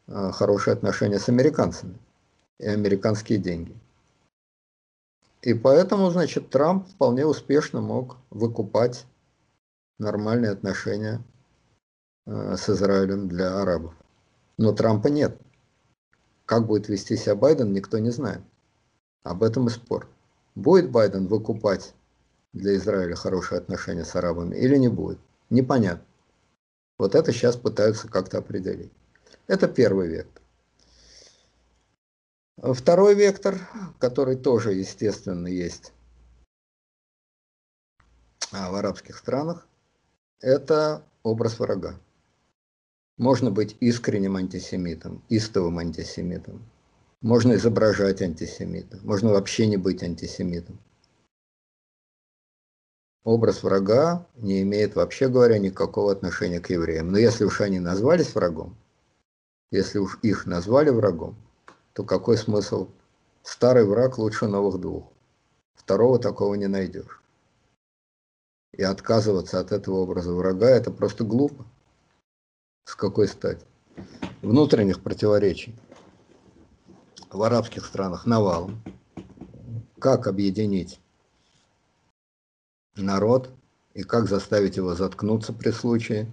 [0.08, 1.98] а, хорошие отношения с американцами
[2.60, 3.76] и американские деньги.
[5.46, 9.06] И поэтому, значит, Трамп вполне успешно мог выкупать
[10.00, 11.24] нормальные отношения
[12.26, 13.94] э, с Израилем для арабов.
[14.58, 15.40] Но Трампа нет.
[16.48, 18.42] Как будет вести себя Байден, никто не знает.
[19.22, 20.08] Об этом и спор.
[20.56, 21.94] Будет Байден выкупать
[22.54, 25.20] для Израиля хорошие отношения с арабами или не будет?
[25.52, 26.06] Непонятно.
[26.98, 28.92] Вот это сейчас пытаются как-то определить.
[29.46, 30.42] Это первый вектор.
[32.74, 33.60] Второй вектор,
[34.00, 35.94] который тоже, естественно, есть
[38.52, 39.68] а, в арабских странах,
[40.40, 42.00] это образ врага.
[43.18, 46.66] Можно быть искренним антисемитом, истовым антисемитом.
[47.22, 49.00] Можно изображать антисемита.
[49.04, 50.80] Можно вообще не быть антисемитом.
[53.24, 57.12] Образ врага не имеет, вообще говоря, никакого отношения к евреям.
[57.12, 58.76] Но если уж они назвались врагом,
[59.72, 61.36] если уж их назвали врагом,
[61.96, 62.90] то какой смысл?
[63.42, 65.06] Старый враг лучше новых двух.
[65.76, 67.22] Второго такого не найдешь.
[68.74, 71.66] И отказываться от этого образа врага это просто глупо.
[72.84, 73.66] С какой стати?
[74.42, 75.74] Внутренних противоречий
[77.32, 78.84] в арабских странах навалом.
[79.98, 81.00] Как объединить
[82.98, 83.52] народ
[83.94, 86.30] и как заставить его заткнуться при случае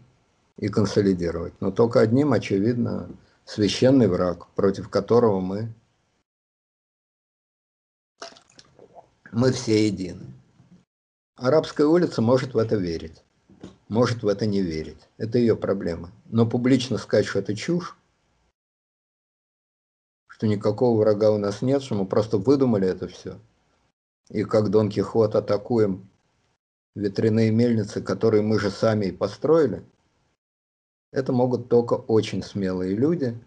[0.56, 1.54] и консолидировать.
[1.60, 3.08] Но только одним, очевидно,
[3.44, 5.72] священный враг, против которого мы,
[9.30, 10.26] мы все едины.
[11.36, 13.22] Арабская улица может в это верить,
[13.88, 15.08] может в это не верить.
[15.16, 16.10] Это ее проблема.
[16.26, 17.96] Но публично сказать, что это чушь,
[20.28, 23.38] что никакого врага у нас нет, что мы просто выдумали это все.
[24.28, 26.08] И как Дон Кихот атакуем
[26.94, 29.84] ветряные мельницы, которые мы же сами и построили–
[31.12, 33.38] это могут только очень смелые люди,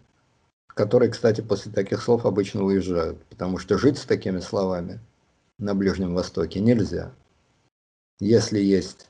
[0.68, 5.00] которые, кстати, после таких слов обычно уезжают, потому что жить с такими словами
[5.58, 7.12] на Ближнем Востоке нельзя.
[8.20, 9.08] Если есть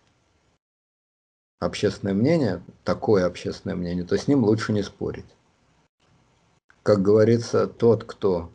[1.60, 5.26] общественное мнение, такое общественное мнение, то с ним лучше не спорить.
[6.82, 8.50] Как говорится, тот, кто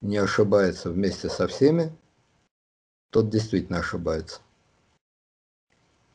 [0.00, 1.92] не ошибается вместе со всеми,
[3.10, 4.40] тот действительно ошибается.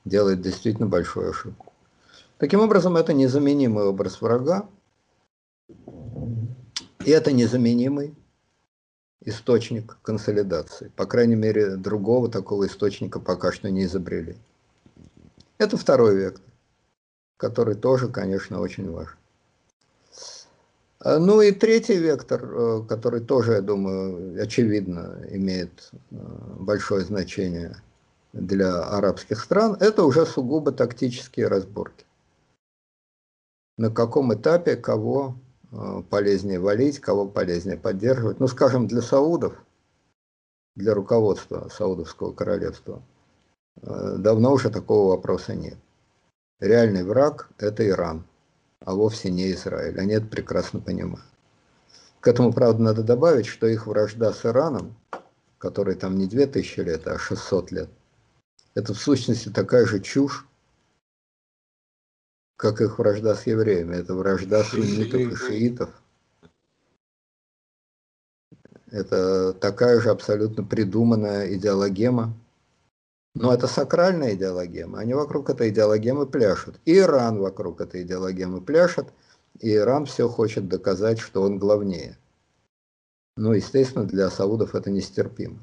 [0.05, 1.64] Делает действительно большую ошибку.
[2.37, 4.67] Таким образом, это незаменимый образ врага,
[7.05, 8.13] и это незаменимый
[9.21, 10.91] источник консолидации.
[10.95, 14.35] По крайней мере, другого такого источника пока что не изобрели.
[15.57, 16.43] Это второй вектор,
[17.37, 19.17] который тоже, конечно, очень важен.
[21.03, 26.15] Ну и третий вектор, э, который тоже, я думаю, очевидно имеет э,
[26.59, 27.77] большое значение
[28.33, 32.05] для арабских стран, это уже сугубо тактические разборки
[33.77, 35.35] на каком этапе кого
[35.71, 38.39] э, полезнее валить, кого полезнее поддерживать.
[38.39, 39.61] Ну, скажем, для саудов
[40.75, 43.01] для руководства Саудовского королевства,
[43.81, 45.77] э, давно уже такого вопроса нет.
[46.59, 48.25] Реальный враг– это Иран,
[48.79, 49.99] а вовсе не Израиль.
[49.99, 51.25] Они это прекрасно понимают.
[52.19, 54.95] К этому, правда, надо добавить, что их вражда с Ираном,
[55.57, 57.89] который там не 2000 лет, а 600 лет,
[58.73, 60.45] это в сущности такая же чушь,
[62.57, 63.95] как их вражда с евреями.
[63.95, 65.89] Это вражда суннитов и шиитов.
[68.91, 72.33] Это такая же абсолютно придуманная идеологема.
[73.33, 74.99] Но это сакральная идеологема.
[74.99, 76.79] Они вокруг этой идеологемы пляшут.
[76.85, 79.07] И Иран вокруг этой идеологемы пляшет.
[79.59, 82.17] И Иран все хочет доказать, что он главнее.
[83.35, 85.59] Ну, естественно, для саудов это нестерпимо.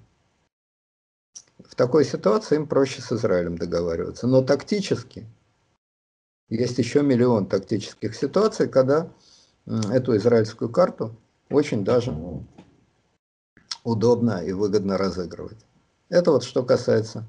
[1.64, 4.26] В такой ситуации им проще с Израилем договариваться.
[4.26, 5.26] Но тактически
[6.56, 9.10] есть еще миллион тактических ситуаций, когда
[9.66, 11.16] эту израильскую карту
[11.50, 12.14] очень даже
[13.84, 15.64] удобно и выгодно разыгрывать.
[16.08, 17.24] Это вот что касается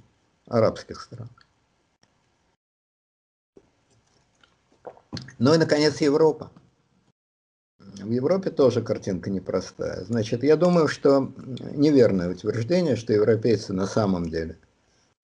[0.48, 1.30] арабских стран.
[5.40, 6.52] Ну и, наконец, Европа.
[7.78, 10.04] В Европе тоже картинка непростая.
[10.04, 11.32] Значит, я думаю, что
[11.74, 14.58] неверное утверждение, что европейцы на самом деле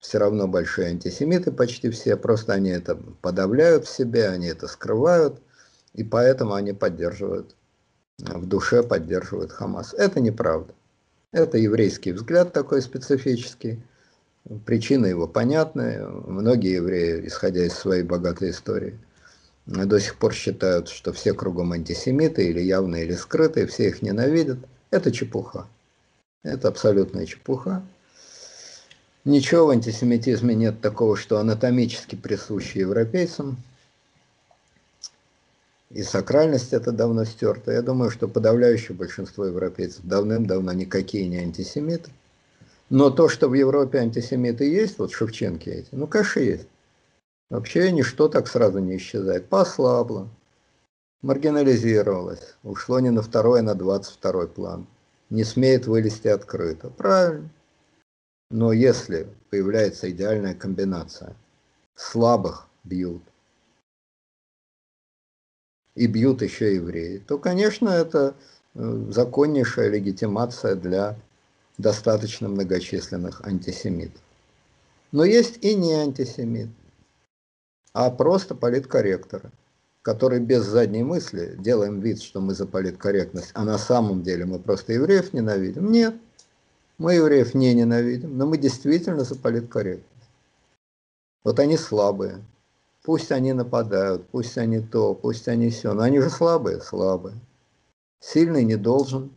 [0.00, 5.40] все равно большие антисемиты почти все, просто они это подавляют в себе, они это скрывают,
[5.92, 7.54] и поэтому они поддерживают,
[8.18, 9.94] в душе поддерживают Хамас.
[9.94, 10.74] Это неправда.
[11.32, 13.80] Это еврейский взгляд такой специфический.
[14.66, 16.04] Причины его понятны.
[16.26, 18.98] Многие евреи, исходя из своей богатой истории,
[19.66, 24.58] до сих пор считают, что все кругом антисемиты, или явные, или скрытые, все их ненавидят.
[24.90, 25.68] Это чепуха.
[26.42, 27.82] Это абсолютная чепуха.
[29.24, 33.58] Ничего в антисемитизме нет такого, что анатомически присуще европейцам.
[35.90, 37.72] И сакральность это давно стерта.
[37.72, 42.10] Я думаю, что подавляющее большинство европейцев давным-давно никакие не антисемиты.
[42.88, 46.66] Но то, что в Европе антисемиты есть, вот Шевченки эти, ну, конечно, есть.
[47.50, 49.48] Вообще ничто так сразу не исчезает.
[49.48, 50.28] Послабло,
[51.20, 54.86] маргинализировалось, ушло не на второй, а на двадцать второй план.
[55.28, 56.88] Не смеет вылезти открыто.
[56.90, 57.50] Правильно.
[58.50, 61.36] Но если появляется идеальная комбинация,
[61.94, 63.22] слабых бьют,
[65.94, 68.34] и бьют еще евреи, то, конечно, это
[68.74, 71.16] э, законнейшая легитимация для
[71.78, 74.20] достаточно многочисленных антисемитов.
[75.12, 76.68] Но есть и не антисемит,
[77.92, 79.50] а просто политкорректоры,
[80.02, 84.58] которые без задней мысли делаем вид, что мы за политкорректность, а на самом деле мы
[84.58, 85.90] просто евреев ненавидим.
[85.90, 86.14] Нет,
[87.00, 90.28] мы евреев не ненавидим, но мы действительно за политкорректность.
[91.42, 92.44] Вот они слабые.
[93.02, 95.94] Пусть они нападают, пусть они то, пусть они все.
[95.94, 97.36] Но они же слабые, слабые.
[98.20, 99.30] Сильный не должен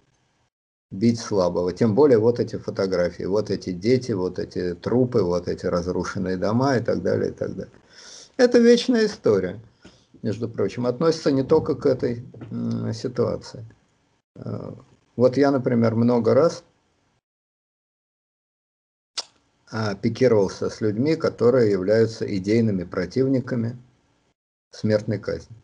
[0.91, 1.71] бить слабого.
[1.71, 6.75] Тем более вот эти фотографии, вот эти дети, вот эти трупы, вот эти разрушенные дома
[6.75, 7.73] и так далее, и так далее.
[8.35, 9.57] Это вечная история,
[10.21, 12.25] между прочим, относится не только к этой
[12.93, 13.65] ситуации.
[14.35, 14.73] Э,
[15.15, 16.65] вот я, например, много раз
[20.01, 23.77] пикировался с людьми, которые являются идейными противниками
[24.71, 25.55] смертной казни.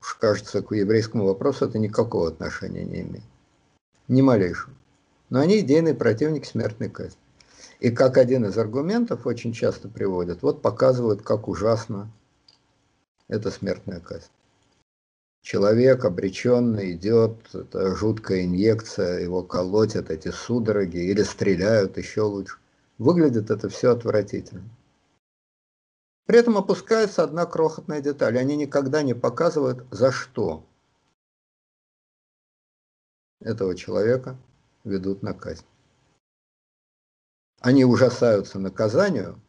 [0.00, 3.24] Уж кажется, к еврейскому вопросу это никакого отношения не имеет.
[4.08, 4.74] Ни малейшего.
[5.30, 7.18] Но они идейные противники смертной казни.
[7.78, 12.10] И как один из аргументов очень часто приводят, вот показывают, как ужасно
[13.28, 14.30] эта смертная казнь.
[15.42, 22.58] Человек обреченный идет, это жуткая инъекция, его колотят эти судороги или стреляют еще лучше.
[22.98, 24.62] Выглядит это все отвратительно.
[26.26, 28.38] При этом опускается одна крохотная деталь.
[28.38, 30.64] Они никогда не показывают, за что
[33.40, 34.38] этого человека
[34.84, 35.66] ведут на казнь.
[37.60, 39.40] Они ужасаются наказанию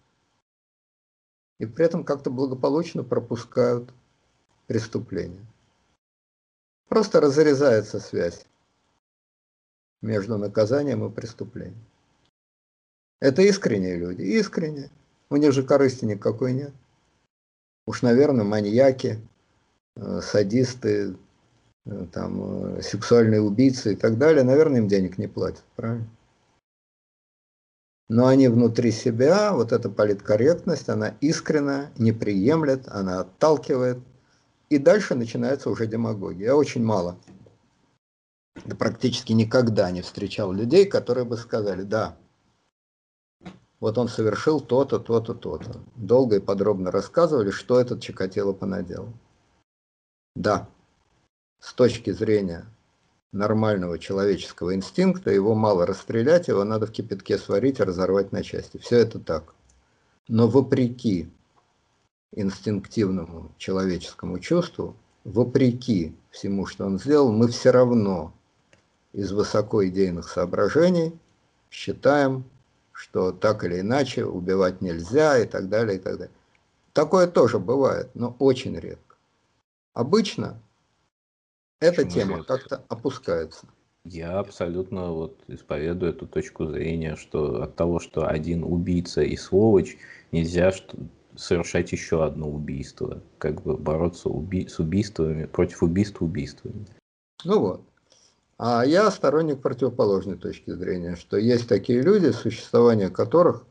[1.60, 3.94] и при этом как-то благополучно пропускают
[4.66, 5.46] преступление.
[6.94, 8.46] Просто разрезается связь
[10.04, 11.84] между наказанием и преступлением.
[13.20, 14.92] Это искренние люди, искренние.
[15.32, 16.72] У них же корысти никакой нет.
[17.88, 19.20] Уж, наверное, маньяки,
[19.96, 21.16] э, садисты,
[21.88, 26.08] э, там, э, сексуальные убийцы и так далее, наверное, им денег не платят, правильно?
[28.08, 33.98] Но они внутри себя, вот эта политкорректность, она искренна, не приемлет, она отталкивает–
[34.76, 36.48] и дальше начинается уже демагогия.
[36.48, 37.18] Я очень мало,
[38.66, 42.18] да практически никогда не встречал людей, которые бы сказали, да,
[43.84, 45.82] вот он совершил то-то, то-то, то-то.
[45.98, 49.10] Долго и подробно рассказывали, что этот Чикатило понаделал.
[50.36, 50.70] Да,
[51.60, 52.66] с точки зрения
[53.34, 58.78] нормального человеческого инстинкта, его мало расстрелять, его надо в кипятке сварить и разорвать на части.
[58.78, 59.54] Все это так.
[60.30, 61.30] Но вопреки
[62.36, 68.34] инстинктивному человеческому чувству, вопреки всему, что он сделал, мы все равно
[69.14, 71.18] из высокоидейных соображений
[71.70, 72.44] считаем,
[72.92, 76.34] что так или иначе убивать нельзя и так далее, и так далее.
[76.94, 79.16] Такое тоже бывает, но очень редко.
[79.94, 80.60] Обычно
[81.80, 83.68] эта Почему тема как-то опускается.
[84.06, 89.98] Я абсолютно вот исповедую эту точку зрения, что от того, что один убийца и сволочь,
[90.32, 90.98] нельзя что
[91.36, 96.86] совершать еще одно убийство, как бы бороться уби с убийствами, против убийств убийствами.
[97.44, 97.82] Ну вот.
[98.58, 103.66] А я сторонник противоположной точки зрения, что есть такие люди, существование которых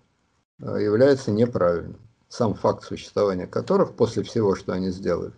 [0.61, 2.01] э, является неправильным.
[2.29, 5.33] Сам факт существования которых, после всего, что они сделали,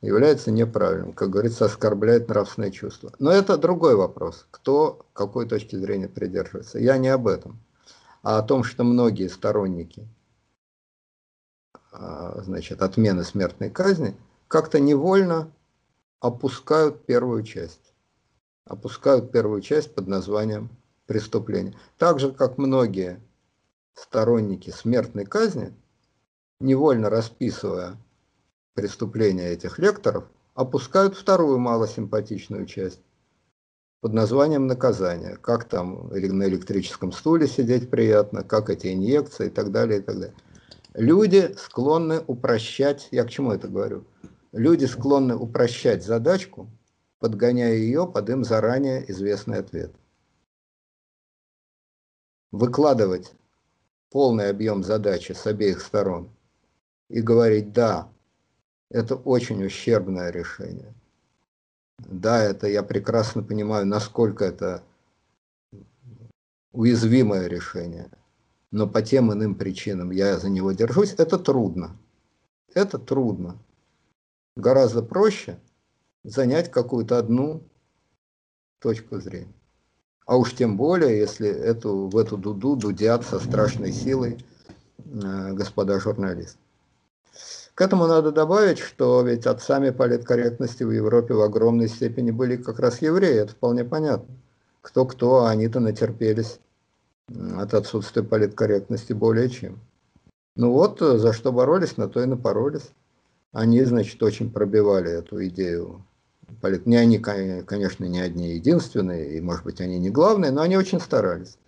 [0.00, 3.12] является неправильным, как говорится, оскорбляет нравственное чувство.
[3.18, 6.78] Но это другой вопрос, кто какой точки зрения придерживается.
[6.78, 7.58] Я не об этом,
[8.22, 10.06] а о том, что многие сторонники
[11.92, 14.16] значит, отмены смертной казни
[14.46, 15.52] как-то невольно
[16.20, 17.94] опускают первую часть.
[18.64, 20.70] Опускают первую часть под названием
[21.06, 21.74] преступление.
[21.96, 23.20] Так же, как многие
[23.94, 25.74] сторонники смертной казни,
[26.60, 27.96] невольно расписывая
[28.74, 30.24] преступления этих лекторов,
[30.54, 33.00] опускают вторую малосимпатичную часть
[34.00, 35.36] под названием наказание.
[35.36, 40.18] Как там на электрическом стуле сидеть приятно, как эти инъекции и так далее, и так
[40.18, 40.36] далее.
[40.98, 44.04] Люди склонны упрощать, я к чему это говорю?
[44.50, 46.68] Люди склонны упрощать задачку,
[47.20, 49.94] подгоняя ее под им заранее известный ответ.
[52.50, 53.32] Выкладывать
[54.10, 56.30] полный объем задачи с обеих сторон
[57.08, 58.10] и говорить «да,
[58.90, 60.92] это очень ущербное решение.
[61.98, 64.82] Да, это я прекрасно понимаю, насколько это
[66.72, 68.10] уязвимое решение,
[68.70, 71.96] но по тем иным причинам я за него держусь, это трудно.
[72.74, 73.58] Это трудно.
[74.56, 75.58] Гораздо проще
[76.24, 77.62] занять какую-то одну
[78.80, 79.52] точку зрения.
[80.26, 84.44] А уж тем более, если эту, в эту дуду дудят со страшной силой
[84.98, 86.58] э, господа журналисты.
[87.74, 92.80] К этому надо добавить, что ведь отцами политкорректности в Европе в огромной степени были как
[92.80, 94.34] раз евреи, это вполне понятно.
[94.82, 96.58] Кто-кто, а они-то натерпелись
[97.56, 99.78] от отсутствия политкорректности более чем.
[100.56, 102.90] Ну вот, за что боролись, на то и напоролись.
[103.52, 106.04] Они, значит, очень пробивали эту идею.
[106.84, 111.00] Не они, конечно, не одни единственные, и, может быть, они не главные, но они очень
[111.00, 111.58] старались.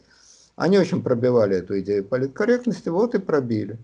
[0.57, 3.79] Они очень пробивали эту идею политкорректности, вот и пробили.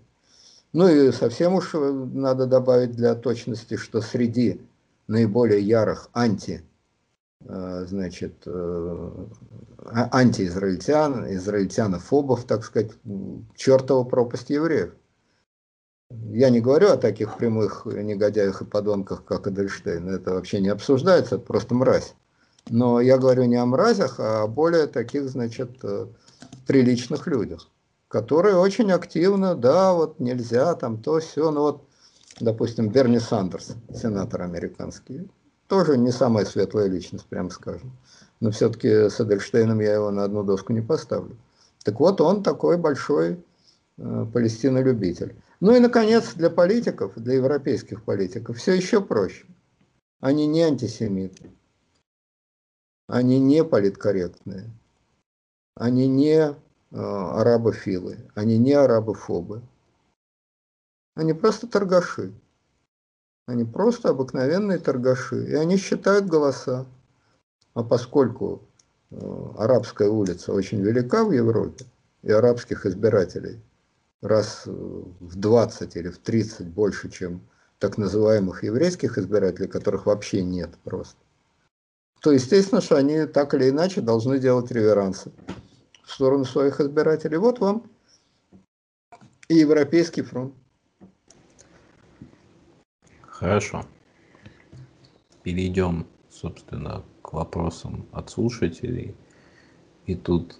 [0.72, 4.60] Ну и совсем уж э, надо добавить для точности, что среди
[5.06, 6.75] наиболее ярых анти, э,
[7.48, 9.10] значит, э,
[9.84, 12.92] а, антиизраильтян, израильтянофобов, так сказать,
[13.54, 14.94] чертова пропасть евреев.
[16.10, 21.36] Я не говорю о таких прямых негодяях и подонках, как Эдельштейн, это вообще не обсуждается,
[21.36, 22.14] это просто мразь.
[22.68, 25.80] Но я говорю не о мразях, а о более таких, значит,
[26.66, 27.68] приличных людях
[28.08, 31.84] которые очень активно, да, вот нельзя, там то все, ну вот,
[32.40, 35.28] допустим, Берни Сандерс, сенатор американский,
[35.68, 37.92] тоже не самая светлая личность, прям скажем.
[38.40, 41.36] Но все-таки с Эдельштейном я его на одну доску не поставлю.
[41.84, 43.42] Так вот, он такой большой
[43.98, 45.34] э, палестинолюбитель.
[45.60, 49.46] Ну и, наконец, для политиков, для европейских политиков, все еще проще.
[50.20, 51.50] Они не антисемиты,
[53.06, 54.70] они не политкорректные,
[55.76, 56.56] они не
[56.92, 59.62] Э, арабофилы, они не арабофобы.
[61.14, 62.32] Они просто торгаши.
[63.46, 65.46] Они просто обыкновенные торгаши.
[65.48, 66.86] И они считают голоса.
[67.74, 68.62] А поскольку
[69.10, 69.16] э,
[69.56, 71.86] арабская улица очень велика в Европе,
[72.26, 73.60] и арабских избирателей
[74.20, 77.40] раз в 20 или в 30 больше, чем
[77.78, 81.18] так называемых еврейских избирателей, которых вообще нет просто,
[82.20, 85.30] то естественно, что они так или иначе должны делать реверансы
[86.02, 87.36] в сторону своих избирателей.
[87.36, 87.88] Вот вам
[89.48, 90.54] и Европейский фронт.
[93.38, 93.84] Хорошо.
[95.42, 99.14] Перейдем, собственно, к вопросам от слушателей.
[100.06, 100.58] И тут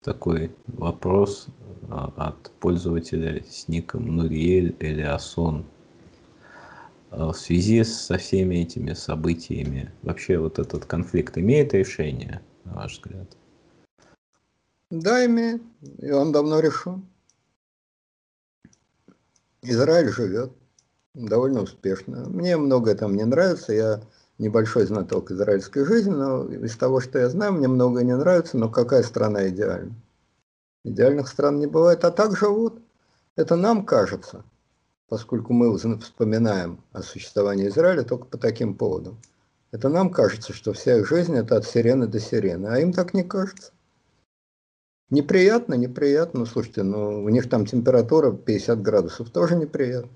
[0.00, 1.48] такой вопрос
[1.90, 5.66] а, от пользователя с ником Нуриэль Элиасон.
[7.10, 12.94] А, в связи со всеми этими событиями, вообще вот этот конфликт имеет решение, на ваш
[12.94, 13.36] взгляд?
[14.88, 15.60] Да, имеет.
[15.98, 17.06] И он давно решен.
[19.60, 20.50] Израиль живет
[21.16, 22.28] довольно успешно.
[22.28, 23.72] Мне многое там не нравится.
[23.72, 24.00] Я
[24.38, 28.68] небольшой знаток израильской жизни, но из того, что я знаю, мне многое не нравится, но
[28.68, 29.94] какая страна идеальна?
[30.84, 32.80] Идеальных стран не бывает, а так живут.
[33.34, 34.44] Это нам кажется,
[35.08, 39.18] поскольку мы вспоминаем о существовании Израиля только по таким поводам.
[39.72, 43.14] Это нам кажется, что вся их жизнь это от сирены до сирены, а им так
[43.14, 43.72] не кажется.
[45.10, 46.40] Неприятно, неприятно.
[46.40, 50.10] Ну, слушайте, ну, у них там температура 50 градусов, тоже неприятно.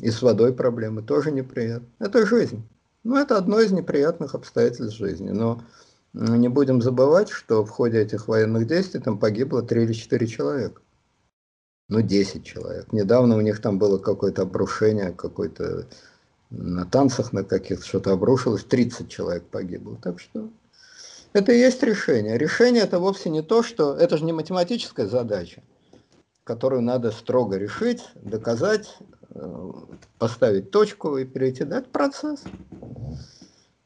[0.00, 1.88] И с водой проблемы тоже неприятно.
[1.98, 2.62] Это жизнь.
[3.04, 5.30] Ну, это одно из неприятных обстоятельств жизни.
[5.30, 5.62] Но
[6.12, 10.80] не будем забывать, что в ходе этих военных действий там погибло 3 или 4 человека.
[11.88, 12.92] Ну, 10 человек.
[12.92, 15.86] Недавно у них там было какое-то обрушение, какое-то
[16.50, 19.96] на танцах на каких-то что-то обрушилось, 30 человек погибло.
[20.02, 20.50] Так что
[21.32, 22.38] это и есть решение.
[22.38, 25.62] Решение это вовсе не то, что это же не математическая задача,
[26.44, 28.98] которую надо строго решить, доказать,
[30.18, 31.64] поставить точку и перейти.
[31.64, 32.44] Да, это процесс.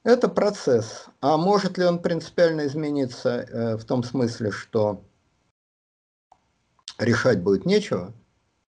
[0.05, 1.06] Это процесс.
[1.20, 5.05] А может ли он принципиально измениться э, в том смысле, что
[6.98, 8.12] решать будет нечего?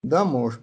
[0.03, 0.61] Да, может.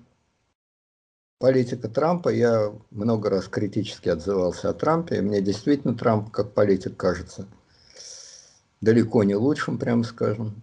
[1.38, 6.96] Политика Трампа, я много раз критически отзывался о Трампе, и мне действительно Трамп как политик
[6.96, 7.46] кажется
[8.84, 10.54] далеко не лучшим, прямо скажем.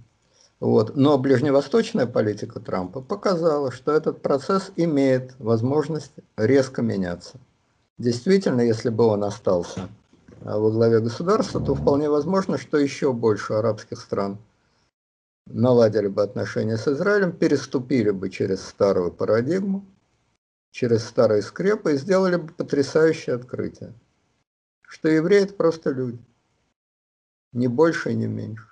[0.62, 0.96] Вот.
[0.96, 7.40] Но ближневосточная политика Трампа показала, что этот процесс имеет возможность резко меняться.
[7.98, 9.90] Действительно, если бы он остался
[10.46, 14.38] а, во главе государства, то вполне возможно, что еще больше арабских стран
[15.48, 19.84] наладили бы отношения с Израилем, переступили бы через старую парадигму,
[20.70, 23.94] через старые скрепы и сделали бы потрясающее открытие,
[24.84, 26.20] что евреи это просто люди,
[27.52, 28.71] не больше и не меньше.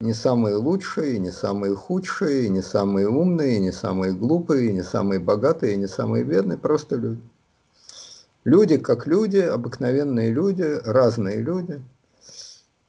[0.00, 5.76] Не самые лучшие, не самые худшие, не самые умные, не самые глупые, не самые богатые,
[5.76, 7.22] не самые бедные, просто люди.
[8.44, 11.82] Люди как люди, обыкновенные люди, разные люди.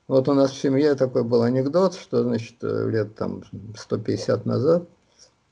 [0.08, 3.44] Вот у нас в семье такой был анекдот, что, значит, лет там
[3.76, 4.88] 150 назад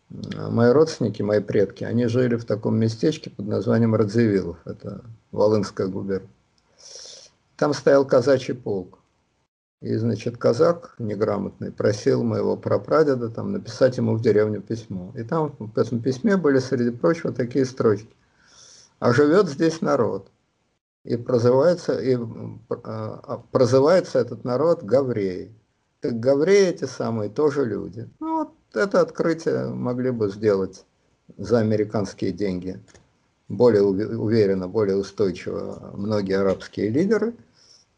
[0.09, 5.01] мои родственники, мои предки, они жили в таком местечке под названием Радзивиллов, это
[5.31, 6.29] Волынская губерния.
[7.57, 8.96] Там стоял казачий полк.
[9.81, 15.13] И, значит, казак неграмотный просил моего прапрадеда там написать ему в деревню письмо.
[15.15, 18.09] И там в этом письме были, среди прочего, такие строчки
[18.99, 20.31] а живет здесь народ.
[21.03, 22.17] И прозывается, и,
[22.83, 25.53] а, прозывается этот народ Гавреи.
[26.01, 28.09] Так Гавреи эти самые тоже люди.
[28.19, 30.85] Ну, вот это открытие могли бы сделать
[31.37, 32.81] за американские деньги
[33.47, 37.33] более уверенно, более устойчиво многие арабские лидеры.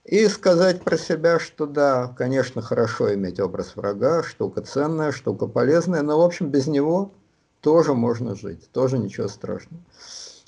[0.09, 6.01] И сказать про себя, что да, конечно, хорошо иметь образ врага, штука ценная, штука полезная,
[6.01, 7.11] но, в общем, без него
[7.61, 9.83] тоже можно жить, тоже ничего страшного.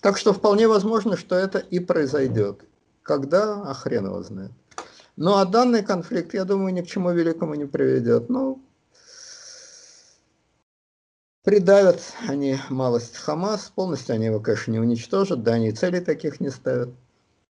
[0.02, 2.66] Так что вполне возможно, что это и произойдет.
[3.04, 4.52] Когда, а хрен его знает.
[5.16, 8.30] Ну а данный конфликт, я думаю, ни к чему великому не приведет.
[8.30, 8.64] Ну,
[11.44, 16.50] придавят они малость Хамас, полностью они его, конечно, не уничтожат, да, они целей таких не
[16.50, 16.90] ставят.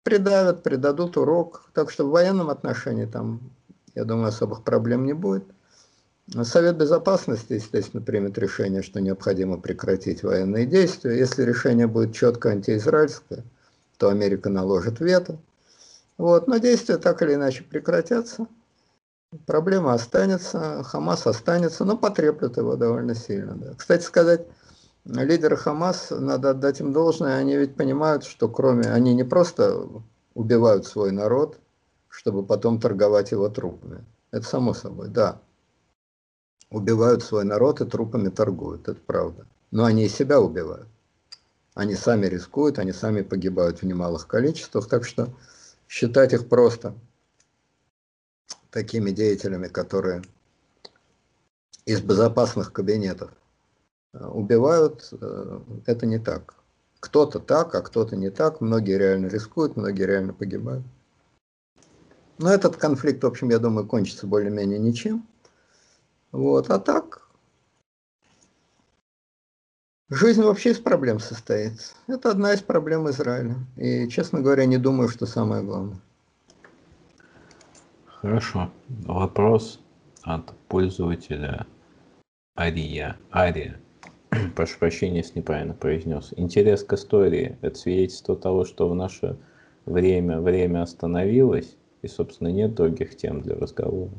[0.04, 3.40] Придавят, придадут урок, так что в военном отношении там,
[3.94, 5.44] я думаю, особых проблем не будет.
[6.42, 11.18] Совет Безопасности, естественно, примет решение, что необходимо прекратить военные действия.
[11.18, 13.44] Если решение будет четко антиизраильское,
[13.98, 15.38] то Америка наложит вето.
[16.16, 18.46] Вот, но действия так или иначе прекратятся.
[19.46, 23.54] Проблема останется, Хамас останется, но потреплют его довольно сильно.
[23.56, 23.74] Да.
[23.74, 24.46] Кстати сказать,
[25.04, 29.88] лидеры Хамас, надо отдать им должное, они ведь понимают, что кроме, они не просто
[30.34, 31.58] убивают свой народ,
[32.08, 34.04] чтобы потом торговать его трупами.
[34.30, 35.40] Это само собой, да
[36.74, 39.46] убивают свой народ и трупами торгуют, это правда.
[39.70, 40.88] Но они и себя убивают.
[41.74, 45.28] Они сами рискуют, они сами погибают в немалых количествах, так что
[45.88, 46.94] считать их просто
[48.70, 50.22] такими деятелями, которые
[51.86, 53.30] из безопасных кабинетов
[54.20, 56.54] убивают, э, это не так.
[57.00, 58.60] Кто-то так, а кто-то не так.
[58.60, 60.84] Многие реально рискуют, многие реально погибают.
[62.38, 65.26] Но этот конфликт, в общем, я думаю, кончится более-менее ничем.
[66.32, 67.28] Вот, а так,
[70.08, 71.94] жизнь вообще из проблем состоит.
[72.06, 73.56] Это одна из проблем Израиля.
[73.76, 76.00] И, честно говоря, не думаю, что самое главное.
[78.06, 78.70] Хорошо.
[78.88, 79.80] Вопрос
[80.22, 81.66] от пользователя
[82.58, 83.18] Ария.
[83.32, 83.80] Ария.
[84.56, 86.32] Прошу прощения, если неправильно произнес.
[86.36, 89.36] Интерес к истории– это свидетельство того, что в наше
[89.86, 94.12] время время остановилось, и, собственно, нет других тем для разговора.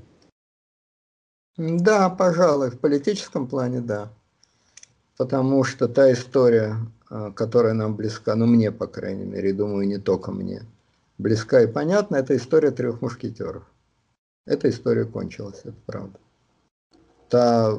[1.58, 4.12] Да, пожалуй, в политическом плане да.
[5.18, 6.76] Потому что та история,
[7.10, 10.64] а, которая нам близка, ну мне, по крайней мере, думаю, не только мне,
[11.18, 13.64] близка и понятна, это история трех мушкетеров.
[14.46, 16.20] Эта история кончилась, это правда.
[17.36, 17.78] Та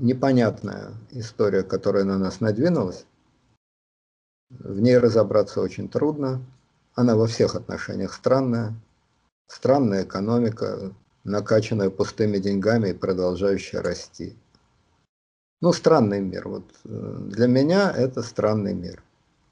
[0.00, 3.06] непонятная история, которая на нас надвинулась,
[4.50, 6.44] в ней разобраться очень трудно.
[6.94, 8.74] Она во всех отношениях странная.
[9.46, 10.92] Странная экономика,
[11.24, 14.36] накачанная пустыми деньгами и продолжающая расти.
[15.62, 16.48] Ну, странный мир.
[16.48, 19.02] Вот э, для меня это странный мир.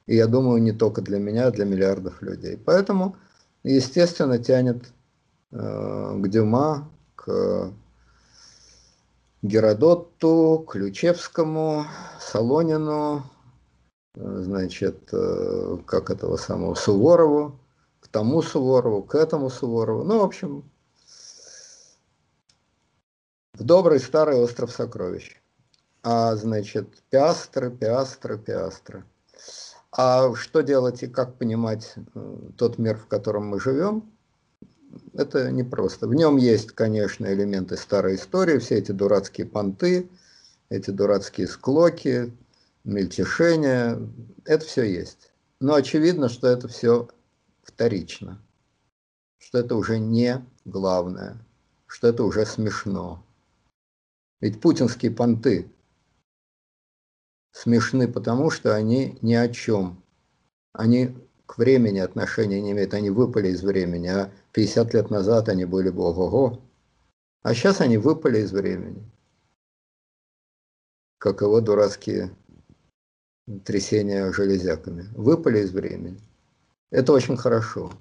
[0.07, 2.59] И я думаю, не только для меня, а для миллиардов людей.
[2.63, 3.17] Поэтому,
[3.63, 4.93] естественно, тянет
[5.51, 5.57] э,
[6.19, 7.73] к Дюма, к
[9.43, 11.87] Геродоту, Ключевскому,
[12.21, 13.25] Солонину,
[14.15, 17.59] э, значит, э, как этого самого Суворову,
[18.01, 20.05] к тому Суворову, к этому Суворову.
[20.05, 20.71] Ну, в общем,
[23.55, 25.41] в добрый старый остров сокровищ.
[26.03, 29.05] А, значит, пиастры, пиастры, пиастры.
[29.93, 34.13] А что делать и как понимать э, тот мир, в котором мы живем,
[35.15, 36.07] это непросто.
[36.07, 40.09] В нем есть, конечно, элементы старой истории, все эти дурацкие понты,
[40.69, 42.33] эти дурацкие склоки,
[42.85, 43.99] мельтешения,
[44.45, 45.33] это все есть.
[45.61, 47.09] Но очевидно, что это все
[47.63, 48.41] вторично,
[49.39, 51.37] что это уже не главное,
[51.87, 53.25] что это уже смешно.
[54.41, 55.71] Ведь путинские понты
[57.53, 60.03] смешны потому, что они ни о чем.
[60.73, 65.65] Они к времени отношения не имеют, они выпали из времени, а 50 лет назад они
[65.65, 66.61] были бы ого-го,
[67.43, 69.03] а сейчас они выпали из времени.
[71.19, 72.35] Как его дурацкие
[73.65, 75.09] трясения железяками.
[75.15, 76.21] Выпали из времени.
[76.91, 77.93] Это очень хорошо.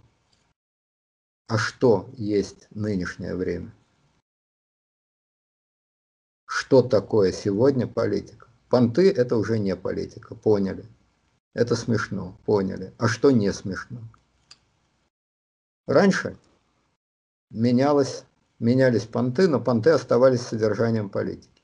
[1.48, 3.74] А что есть нынешнее время?
[6.46, 8.48] Что такое сегодня политика?
[8.70, 10.86] Понты– это уже не политика, поняли.
[11.54, 12.94] Это смешно, поняли.
[13.00, 14.00] А что не смешно?
[15.90, 16.38] Раньше
[17.49, 18.24] менялось,
[18.60, 21.64] менялись понты, но понты оставались содержанием политики.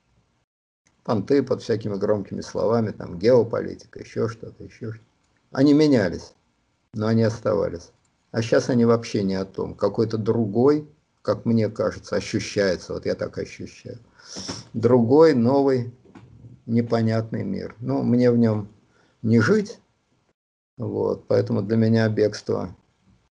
[1.04, 5.06] Понты под всякими громкими словами, там геополитика, еще что-то, еще что-то.
[5.52, 6.34] Они менялись,
[6.94, 7.92] но они оставались.
[8.32, 9.76] А сейчас они вообще не о том.
[9.76, 10.90] Какой-то другой,
[11.22, 14.00] как мне кажется, ощущается, вот я так ощущаю,
[14.74, 15.94] другой, новый,
[16.66, 17.76] непонятный мир.
[17.80, 18.70] Ну, мне в нем
[19.22, 19.80] не жить,
[20.78, 22.76] вот, поэтому для меня бегство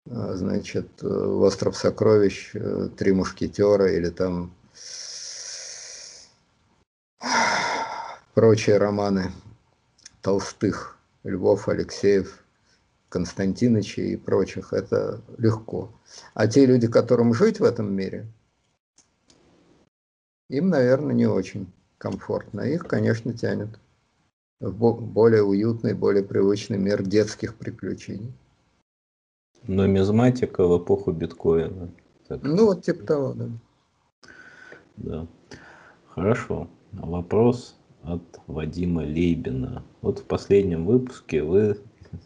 [0.06, 4.52] значит, э, «Остров сокровищ», э, «Три мушкетера» или там
[8.34, 9.32] прочие романы
[10.20, 12.44] Толстых, Львов, Алексеев,
[13.08, 15.92] Константиновича и прочих, это легко.
[16.34, 18.26] А те люди, которым жить в этом мире,
[20.48, 22.62] им, наверное, не очень комфортно.
[22.62, 23.68] Их, конечно, тянет
[24.60, 28.32] в более уютный, более привычный мир детских приключений.
[29.66, 31.90] Нумизматика в эпоху биткоина.
[32.28, 32.40] Так.
[32.42, 33.48] Ну, вот типа того, да.
[34.96, 35.26] Да.
[36.08, 36.68] Хорошо.
[36.92, 39.84] Вопрос от Вадима Лейбина.
[40.02, 41.78] Вот в последнем выпуске вы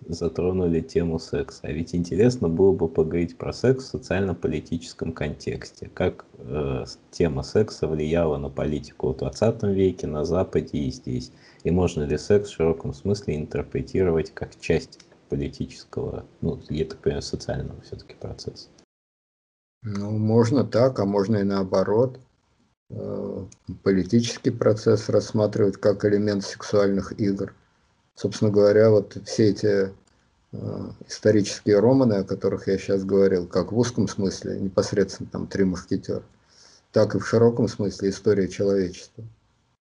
[0.08, 1.60] затронули тему секса.
[1.64, 5.90] А ведь интересно было бы поговорить про секс в социально-политическом контексте.
[5.94, 11.32] Как э, тема секса влияла на политику в 20 веке, на Западе и здесь.
[11.64, 17.22] И можно ли секс в широком смысле интерпретировать как часть политического, ну, я так понимаю,
[17.22, 18.68] социального все-таки процесса.
[19.82, 22.18] Ну, можно так, а можно и наоборот.
[22.90, 23.44] Э,
[23.82, 27.54] политический процесс рассматривать как элемент сексуальных игр.
[28.14, 29.92] Собственно говоря, вот все эти
[30.52, 35.64] э, исторические романы, о которых я сейчас говорил, как в узком смысле, непосредственно там «Три
[35.64, 36.22] мушкетера»,
[36.92, 39.24] так и в широком смысле история человечества.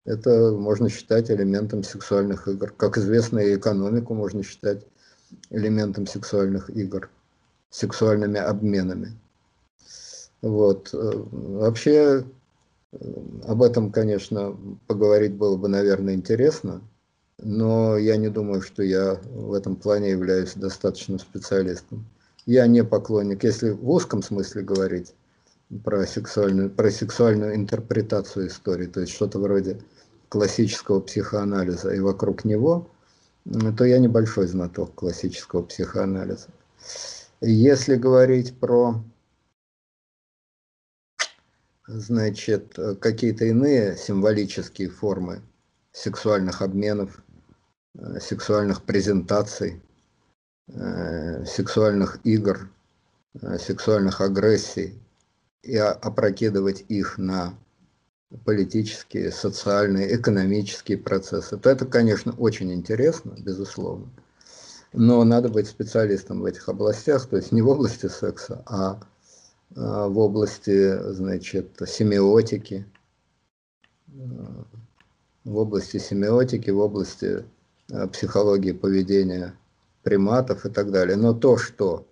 [0.04, 2.72] Это можно считать элементом сексуальных игр.
[2.76, 4.84] Как известно, и экономику можно считать
[5.50, 7.10] элементом сексуальных игр,
[7.70, 9.12] сексуальными обменами.
[10.42, 10.90] Вот.
[10.92, 12.24] Э, вообще,
[12.92, 12.96] э,
[13.46, 16.80] об этом, конечно, поговорить было бы, наверное, интересно,
[17.38, 22.04] но я не думаю, что я в этом плане являюсь достаточным специалистом.
[22.46, 25.14] Я не поклонник, если в узком смысле говорить
[25.84, 29.78] про сексуальную, про сексуальную интерпретацию истории, то есть что-то вроде
[30.28, 32.88] классического психоанализа и вокруг него–
[33.76, 36.48] то я небольшой знаток классического психоанализа.
[37.40, 39.02] Если говорить про
[41.86, 45.42] значит, какие-то иные символические формы
[45.92, 47.22] сексуальных обменов,
[47.98, 49.82] э, сексуальных презентаций,
[50.68, 52.70] э, сексуальных игр,
[53.34, 55.00] э, сексуальных агрессий,
[55.62, 57.54] и опрокидывать их на
[58.44, 64.08] политические, социальные, экономические процессы, то это, конечно, очень интересно, безусловно.
[64.92, 69.00] Но надо быть специалистом в этих областях, то есть не в области секса, а,
[69.76, 72.86] а в области, значит, семиотики,
[75.44, 77.44] в области семиотики, в области
[77.90, 79.54] э, психологии поведения
[80.02, 81.16] приматов и так далее.
[81.16, 82.06] Но то, что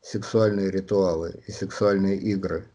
[0.00, 2.66] сексуальные ритуалы и сексуальные игры,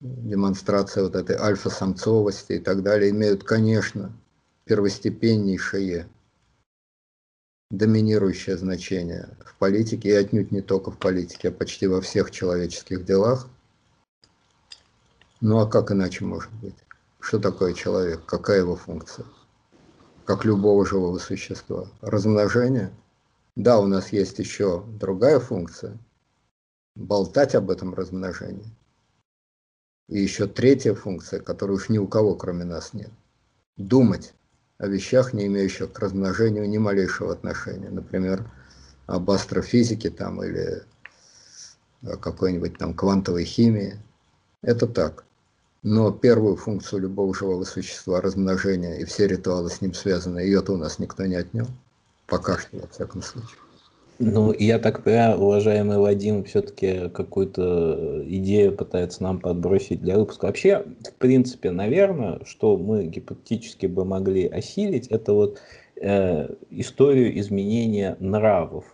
[0.00, 4.12] демонстрация вот этой альфа-самцовости и так далее, имеют, конечно,
[4.64, 6.08] первостепеннейшее
[7.70, 13.04] доминирующее значение в политике, и отнюдь не только в политике, а почти во всех человеческих
[13.04, 13.48] делах.
[15.40, 16.76] Ну а как иначе может быть?
[17.20, 18.24] Что такое человек?
[18.24, 19.26] Какая его функция?
[20.24, 21.88] Как любого живого существа.
[22.00, 22.92] Размножение?
[23.56, 25.98] Да, у нас есть еще другая функция.
[26.94, 28.70] Болтать об этом размножении.
[30.08, 33.10] И еще третья функция, которой уж ни у кого кроме нас нет.
[33.76, 34.34] Думать
[34.78, 37.90] о вещах, не имеющих к размножению ни малейшего отношения.
[37.90, 38.48] Например,
[39.06, 40.82] об астрофизике там или
[42.20, 43.98] какой-нибудь там квантовой химии.
[44.62, 45.24] Это так.
[45.82, 50.76] Но первую функцию любого живого существа, размножения и все ритуалы с ним связаны, ее-то у
[50.76, 51.68] нас никто не отнял.
[52.26, 53.58] Пока что, во всяком случае.
[54.18, 60.46] Ну, я так понимаю, уважаемый Вадим все-таки какую-то идею пытается нам подбросить для выпуска.
[60.46, 65.60] Вообще, в принципе, наверное, что мы гипотетически бы могли осилить, это вот
[66.00, 68.84] э, историю изменения нравов,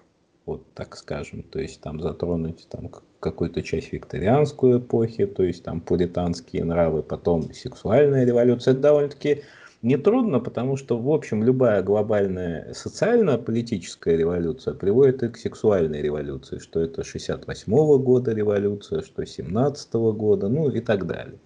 [0.45, 2.91] вот так скажем, то есть там затронуть там
[3.21, 8.73] какую-то часть викторианскую эпохи, то есть там пуританские нравы, потом сексуальная революция.
[8.73, 9.43] Это довольно-таки
[9.83, 16.81] нетрудно, потому что, в общем, любая глобальная социально-политическая революция приводит и к сексуальной революции, что
[16.81, 21.39] это 68 -го года революция, что 17 -го года, ну и так далее.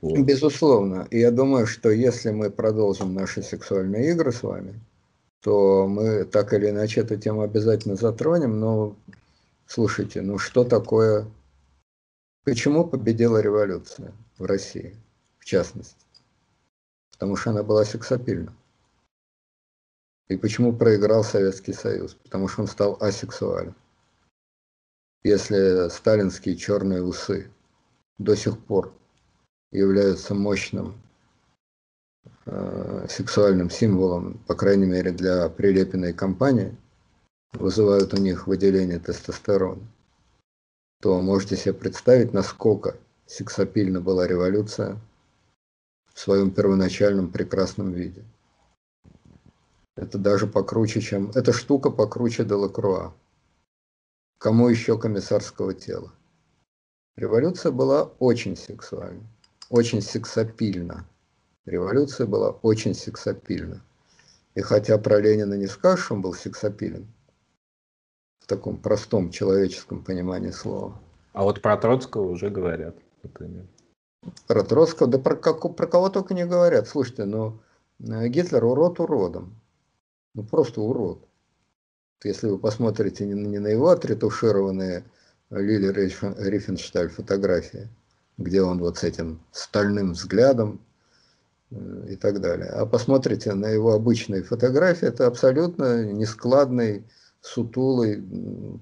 [0.00, 0.18] Вот.
[0.18, 1.06] Безусловно.
[1.10, 4.74] Я думаю, что если мы продолжим наши сексуальные игры с вами,
[5.42, 8.96] то мы так или иначе эту тему обязательно затронем, но
[9.74, 11.26] Слушайте, ну что такое...
[12.44, 14.94] Почему победила революция в России,
[15.38, 16.01] в частности?
[17.22, 18.52] Потому что она была сексапильна.
[20.26, 22.14] И почему проиграл Советский Союз?
[22.14, 23.76] Потому что он стал асексуален.
[25.22, 27.48] Если сталинские черные усы
[28.18, 28.92] до сих пор
[29.70, 31.00] являются мощным
[32.46, 36.76] э, сексуальным символом, по крайней мере для Прилепиной компании,
[37.52, 39.86] вызывают у них выделение тестостерона,
[41.00, 42.96] то можете себе представить, насколько
[43.26, 44.98] сексапильна была революция
[46.14, 48.24] в своем первоначальном прекрасном виде.
[49.96, 51.30] Это даже покруче, чем...
[51.34, 53.14] Эта штука покруче Делакруа.
[54.38, 56.12] Кому еще комиссарского тела?
[57.16, 59.22] Революция была очень сексуальна,
[59.68, 61.06] очень сексапильна.
[61.66, 63.82] Революция была очень сексапильна.
[64.54, 67.06] И хотя про Ленина не скажешь, он был сексапилен,
[68.40, 71.00] в таком простом человеческом понимании слова.
[71.32, 73.66] А вот про Троцкого уже говорят, например.
[74.46, 76.88] Про Троцкого, да про, как, про кого только не говорят.
[76.88, 77.60] Слушайте, ну
[78.00, 79.60] э, Гитлер урод уродом.
[80.34, 81.26] Ну просто урод.
[82.22, 85.04] Если вы посмотрите не, не на его отретушированные
[85.50, 87.88] Лили Рифеншталь фотографии,
[88.38, 90.80] где он вот с этим стальным взглядом
[91.72, 97.04] э, и так далее, а посмотрите на его обычные фотографии, это абсолютно нескладный,
[97.40, 98.22] сутулый,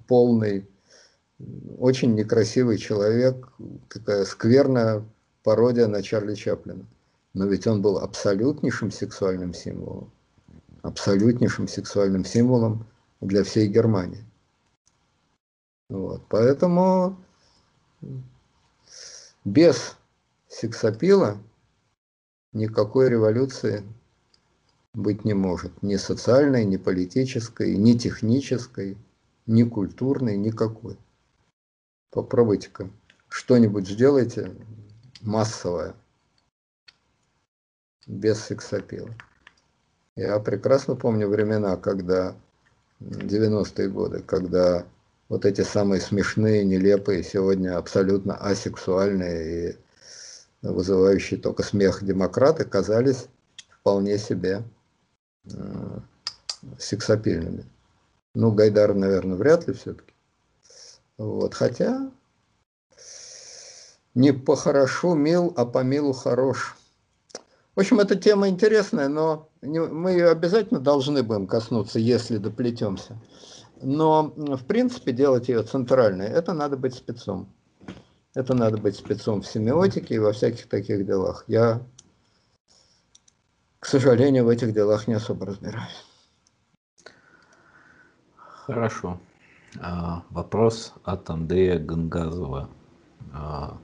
[0.07, 0.69] полный,
[1.79, 3.49] очень некрасивый человек,
[3.89, 5.03] такая скверная
[5.43, 6.85] пародия на Чарли Чаплина.
[7.35, 10.11] Но ведь он был абсолютнейшим сексуальным символом,
[10.83, 12.87] абсолютнейшим сексуальным символом
[13.21, 14.25] для всей Германии.
[15.89, 16.23] Вот.
[16.29, 17.17] Поэтому
[19.45, 19.97] без
[20.49, 21.39] сексапила
[22.53, 23.85] никакой революции
[24.93, 25.83] быть не может.
[25.83, 28.97] Ни социальной, ни политической, ни технической,
[29.47, 30.97] ни культурной, никакой.
[32.11, 32.91] Попробуйте-ка
[33.29, 34.57] что-нибудь сделайте
[35.21, 35.95] массовое,
[38.07, 39.11] без сексапила.
[40.17, 42.35] Я прекрасно помню времена, когда
[43.01, 44.85] 90-е годы, когда
[45.29, 49.79] вот эти самые смешные, нелепые, сегодня абсолютно асексуальные и
[50.63, 53.29] вызывающие только смех демократы казались
[53.81, 54.65] вполне себе
[55.47, 56.01] Э,
[56.79, 57.65] сексапильными.
[58.35, 60.13] Ну, Гайдар, наверное, вряд ли все-таки.
[61.17, 62.11] Вот, хотя
[64.15, 66.77] не по хорошу мил, а по милу хорош.
[67.77, 73.17] В общем, эта тема интересная, но мы ее обязательно должны будем коснуться, если доплетемся.
[73.81, 77.49] Но, в принципе, делать ее центральной, это надо быть спецом.
[78.35, 81.45] Это надо быть спецом в семиотике и во всяких таких делах.
[81.47, 81.83] Я
[83.81, 86.05] к сожалению, в этих делах не особо разбираюсь.
[88.37, 89.19] Хорошо.
[89.81, 92.69] А, вопрос от Андрея Гангазова.
[93.33, 93.79] А,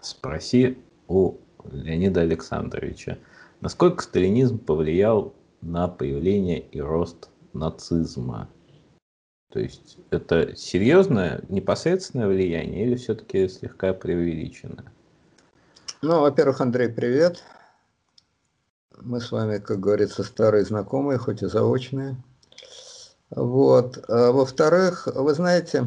[0.00, 1.36] спроси у
[1.70, 3.18] Леонида Александровича,
[3.60, 8.48] насколько сталинизм повлиял на появление и рост нацизма?
[9.50, 14.92] То есть это серьезное, непосредственное влияние или все-таки слегка преувеличенное?
[16.02, 17.42] Ну, во-первых, Андрей, привет.
[19.00, 22.16] Мы с вами, как говорится, старые знакомые, хоть и заочные.
[23.30, 23.98] Вот.
[24.08, 25.86] А во-вторых, вы знаете,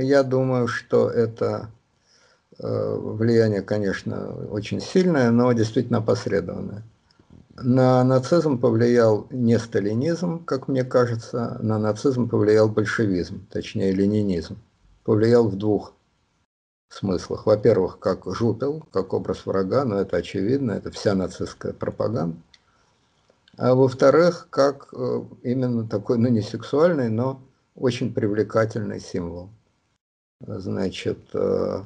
[0.00, 1.70] я думаю, что это
[2.58, 6.82] э, влияние, конечно, очень сильное, но действительно опосредованное.
[7.56, 14.56] На нацизм повлиял не сталинизм, как мне кажется, на нацизм повлиял большевизм, точнее ленинизм.
[15.04, 15.92] Повлиял в двух
[16.88, 17.46] смыслах.
[17.46, 22.36] Во-первых, как жупел, как образ врага, но это очевидно, это вся нацистская пропаганда.
[23.58, 27.40] А во-вторых, как э, именно такой, ну не сексуальный, но
[27.74, 29.50] очень привлекательный символ.
[30.46, 31.82] Значит, э,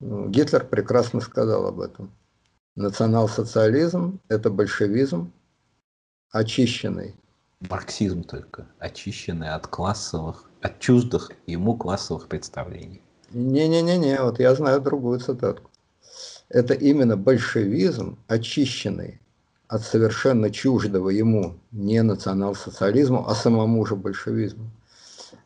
[0.00, 2.10] ну, Гитлер прекрасно сказал об этом.
[2.74, 5.32] Национал-социализм– это большевизм,
[6.32, 7.14] очищенный.
[7.60, 13.00] Марксизм только, очищенный от классовых, от чуждых ему классовых представлений.
[13.30, 15.70] Не-не-не, вот я знаю другую цитатку.
[16.48, 19.20] Это именно большевизм, очищенный
[19.68, 24.70] от совершенно чуждого ему не национал-социализму, а самому же большевизму,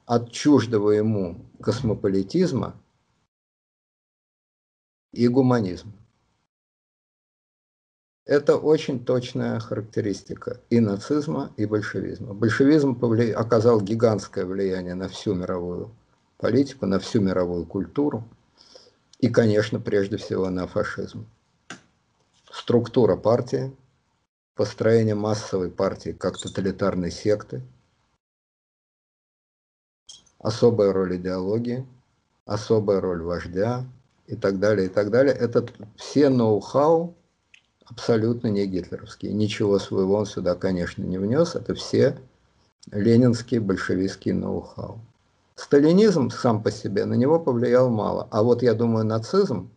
[0.09, 2.75] от чуждого ему космополитизма
[5.13, 5.93] и гуманизма.
[8.25, 12.33] Это очень точная характеристика и нацизма, и большевизма.
[12.33, 13.33] Большевизм повли...
[13.33, 15.95] оказал гигантское влияние на всю мировую
[16.39, 18.27] политику, на всю мировую культуру
[19.19, 21.27] и, конечно, прежде всего на фашизм.
[22.51, 23.77] Структура партии,
[24.55, 27.63] построение массовой партии как тоталитарной секты,
[30.39, 31.87] особая роль идеологии,
[32.47, 33.85] особая роль вождя
[34.27, 35.35] и так далее, и так далее.
[35.35, 35.67] Это
[35.97, 37.15] все ноу-хау
[37.87, 39.33] абсолютно не гитлеровские.
[39.33, 41.55] Ничего своего он сюда, конечно, не внес.
[41.55, 42.19] Это все
[42.91, 45.01] ленинские большевистские ноу-хау.
[45.57, 48.29] Сталинизм сам по себе на него повлиял мало.
[48.31, 49.71] А вот я думаю, нацизм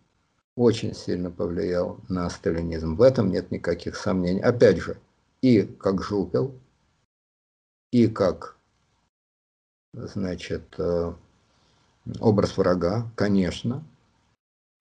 [0.56, 2.96] очень сильно повлиял на сталинизм.
[2.96, 4.42] В этом нет никаких сомнений.
[4.42, 4.98] Опять же,
[5.42, 6.54] и как жупел,
[7.92, 8.58] и как,
[9.94, 11.14] значит, э,
[12.20, 13.84] образ врага, конечно,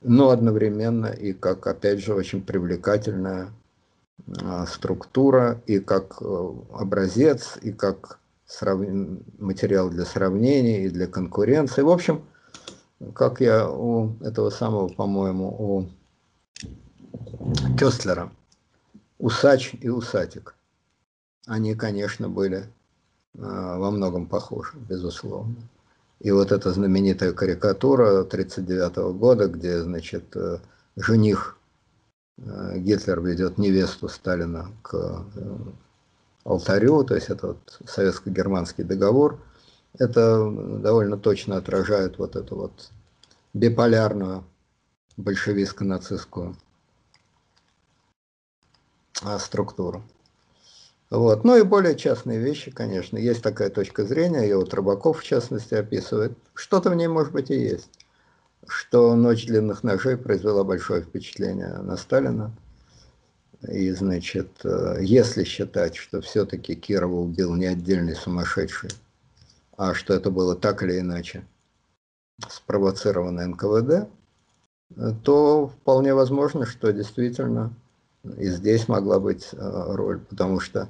[0.03, 3.53] но одновременно и как, опять же, очень привлекательная
[4.43, 8.81] а, структура, и как э, образец, и как срав...
[9.39, 11.83] материал для сравнения, и для конкуренции.
[11.83, 12.25] В общем,
[13.15, 15.89] как я у этого самого, по-моему, у
[17.79, 18.33] Кестлера,
[19.19, 20.55] Усач и Усатик,
[21.47, 22.69] они, конечно, были
[23.35, 25.57] во многом похожи, безусловно.
[26.21, 30.59] И вот эта знаменитая карикатура 1939 года, где, значит, э,
[30.97, 31.57] жених
[32.37, 35.57] э, Гитлер ведет невесту Сталина к э,
[36.45, 39.41] алтарю, то есть это вот советско-германский договор,
[39.99, 42.91] это довольно точно отражает вот эту вот
[43.55, 44.45] биполярную
[45.17, 46.55] большевистско-нацистскую
[49.39, 50.03] структуру.
[51.11, 51.43] Вот.
[51.43, 53.17] Ну и более частные вещи, конечно.
[53.19, 56.39] Есть такая точка зрения, ее вот Рыбаков в частности описывает.
[56.55, 57.91] Что-то в ней, может быть, и есть.
[58.69, 62.53] Что «Ночь длинных ножей» произвела большое впечатление на Сталина.
[63.69, 68.91] И, значит, э, если считать, что все-таки Кирова убил не отдельный сумасшедший,
[69.77, 71.45] а что это было так или иначе
[72.49, 74.09] спровоцировано НКВД,
[75.25, 77.75] то вполне возможно, что действительно
[78.39, 79.57] и здесь могла быть э,
[79.95, 80.89] роль, потому что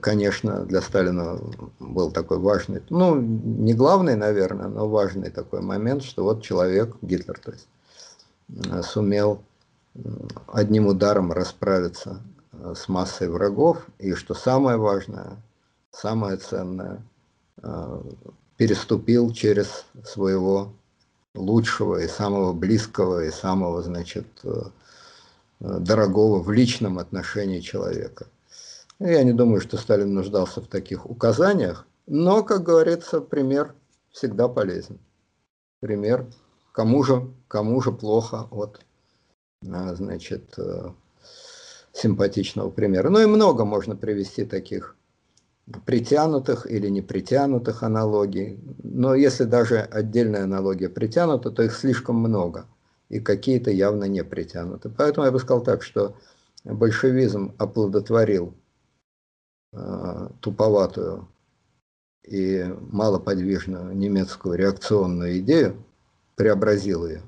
[0.00, 1.38] конечно, для Сталина
[1.78, 7.38] был такой важный, ну, не главный, наверное, но важный такой момент, что вот человек, Гитлер,
[7.38, 7.68] то есть,
[8.48, 9.42] э, сумел
[10.46, 12.20] одним ударом расправиться
[12.52, 15.36] э, с массой врагов, и что самое важное,
[15.90, 17.02] самое ценное,
[17.62, 18.02] э,
[18.56, 20.72] переступил через своего
[21.34, 24.26] лучшего и самого близкого и самого, значит,
[25.60, 28.26] дорогого в личном отношении человека–
[29.00, 33.74] я не думаю, что Сталин нуждался в таких указаниях, но, как говорится, пример
[34.10, 34.98] всегда полезен.
[35.80, 36.26] Пример,
[36.72, 38.80] кому же, кому же плохо от,
[39.70, 40.90] а, значит, э,
[41.92, 43.08] симпатичного примера.
[43.10, 44.96] Ну и много можно привести таких
[45.84, 48.58] притянутых или не притянутых аналогий.
[48.82, 52.66] Но если даже отдельная аналогия притянута, то их слишком много.
[53.08, 54.90] И какие-то явно не притянуты.
[54.90, 56.16] Поэтому я бы сказал так, что
[56.64, 58.54] большевизм оплодотворил
[60.40, 61.28] туповатую
[62.24, 65.82] и малоподвижную немецкую реакционную идею,
[66.36, 67.22] преобразил ее.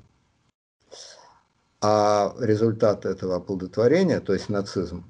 [1.80, 5.04] А результат этого оплодотворения, то есть нацизм,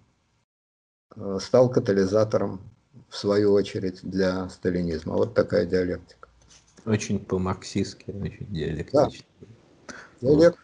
[1.16, 2.60] э, стал катализатором,
[3.08, 5.14] в свою очередь, для сталинизма.
[5.14, 6.28] Вот такая диалектика.
[6.86, 9.24] Очень по-марксистски, очень диалектично.
[9.40, 9.96] Да.
[10.20, 10.58] Диалект,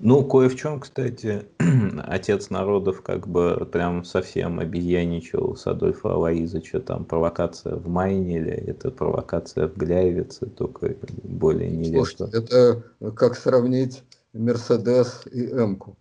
[0.00, 1.46] ну, кое в чем, кстати,
[2.06, 8.52] отец народов как бы прям совсем обезьяничал с Адольфа Алаизовича, там провокация в Майне или
[8.52, 12.04] это провокация в Гляевице, только более нелепо.
[12.06, 12.82] Слушайте, это
[13.12, 14.02] как сравнить
[14.32, 15.96] Мерседес и Эмку.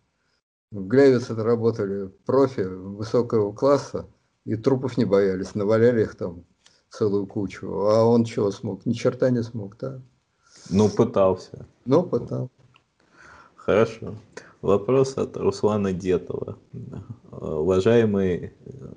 [0.71, 4.05] В Гляевице работали профи высокого класса,
[4.45, 6.45] и трупов не боялись, наваляли их там
[6.89, 7.67] целую кучу.
[7.67, 8.85] А он чего смог?
[8.85, 10.01] Ни черта не смог, да?
[10.69, 11.65] Ну, пытался.
[11.85, 12.59] Ну, пытался.
[13.69, 14.15] Хорошо.
[14.63, 16.57] Вопрос от Руслана Детова.
[17.29, 18.51] Уважаемый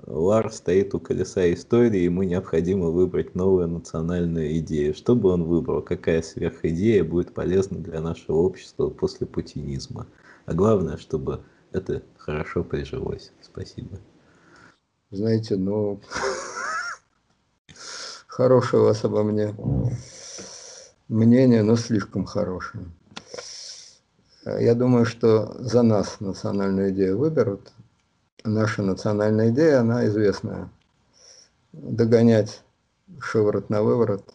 [0.06, 4.94] Лар стоит у колеса истории, ему необходимо выбрать новую национальную идею.
[4.94, 5.82] Что бы он выбрал?
[5.82, 10.06] Какая сверхидея будет полезна для нашего общества после путинизма?
[10.46, 11.42] А главное, чтобы
[11.72, 13.30] это хорошо прижилось.
[13.42, 13.98] Спасибо.
[15.10, 16.00] Знаете, ну,
[18.26, 19.54] хорошее у вас обо мне
[21.08, 22.86] мнение, но слишком хорошее.
[24.44, 27.73] Я думаю, что за нас национальную идею выберут.
[28.44, 30.69] Наша национальная идея, она известная.
[31.73, 32.62] Догонять
[33.20, 34.35] шиворот на выворот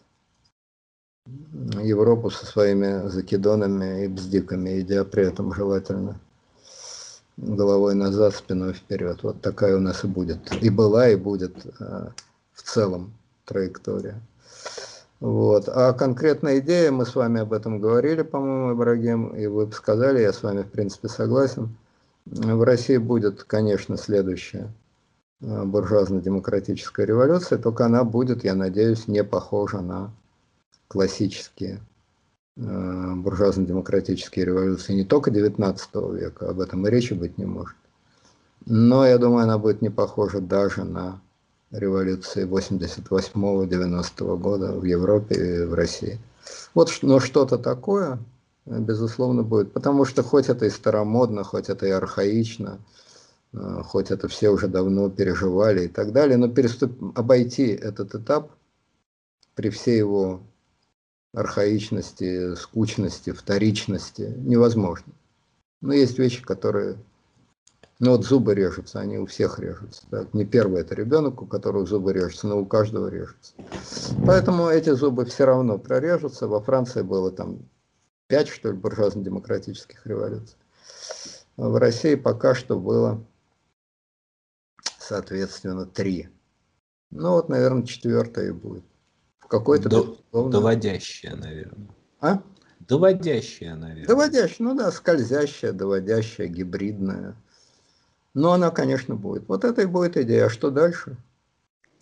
[1.82, 6.18] Европу со своими закидонами и бздиками, идя при этом желательно
[7.36, 9.22] головой назад, спиной вперед.
[9.22, 10.38] Вот такая у нас и будет.
[10.62, 12.08] И была, и будет э,
[12.54, 13.12] в целом
[13.44, 14.20] траектория.
[15.20, 15.68] Вот.
[15.68, 20.32] А конкретная идея, мы с вами об этом говорили, по-моему, Ибрагим, и вы сказали, я
[20.32, 21.76] с вами, в принципе, согласен.
[22.24, 24.72] В России будет, конечно, следующая
[25.40, 30.12] э, буржуазно-демократическая революция, только она будет, я надеюсь, не похожа на
[30.88, 31.80] классические
[32.56, 37.76] э, буржуазно-демократические революции не только XIX века, об этом и речи быть не может.
[38.66, 41.20] Но я думаю, она будет не похожа даже на
[41.70, 46.18] революции 88-90 года в Европе и в России.
[46.74, 48.18] Вот, но что-то такое,
[48.64, 49.72] безусловно, будет.
[49.72, 52.78] Потому что хоть это и старомодно, хоть это и архаично,
[53.52, 56.92] э, хоть это все уже давно переживали и так далее, но переступ...
[57.16, 58.52] обойти этот этап
[59.54, 60.40] при всей его
[61.34, 65.12] архаичности, скучности, вторичности невозможно.
[65.80, 66.96] Но есть вещи, которые
[68.00, 70.02] ну вот зубы режутся, они у всех режутся.
[70.10, 70.26] Да?
[70.32, 73.54] Не первый это ребенок, у которого зубы режутся, но у каждого режутся.
[74.24, 76.46] Поэтому эти зубы все равно прорежутся.
[76.46, 77.68] Во Франции было там
[78.28, 80.56] пять, что ли, буржуазно-демократических революций.
[81.56, 83.26] В России пока что было,
[84.98, 86.28] соответственно, три.
[87.10, 88.84] Ну вот, наверное, четвертая и будет.
[89.40, 89.88] В какой-то...
[89.88, 91.88] До, доводящая, наверное.
[92.20, 92.42] А?
[92.78, 94.06] Доводящая, наверное.
[94.06, 97.34] Доводящая, ну да, скользящая, доводящая, гибридная.
[98.34, 99.48] Но она, конечно, будет.
[99.48, 100.46] Вот это и будет идея.
[100.46, 101.16] А что дальше?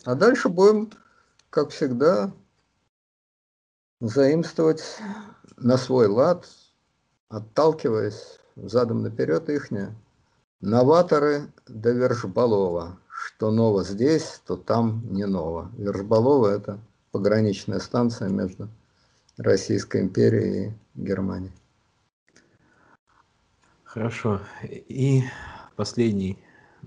[0.05, 0.91] А дальше будем,
[1.51, 2.33] как всегда,
[4.01, 4.99] заимствовать
[5.57, 6.47] на свой лад,
[7.29, 9.95] отталкиваясь задом наперед ихние
[10.61, 12.99] новаторы до Вершбалова.
[13.09, 15.71] Что ново здесь, то там не ново.
[15.79, 16.79] Вершбалова– это
[17.13, 18.69] пограничная станция между
[19.39, 21.53] Российской империей и Германией.
[23.85, 24.41] Хорошо.
[24.63, 25.23] И
[25.77, 26.39] Последний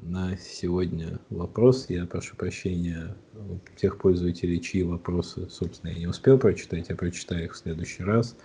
[0.02, 1.86] на сегодня вопрос.
[1.90, 7.46] Я прошу прощения у тех пользователей, чьи вопросы, собственно, я не успел прочитать, я прочитаю
[7.46, 8.36] их в следующий раз.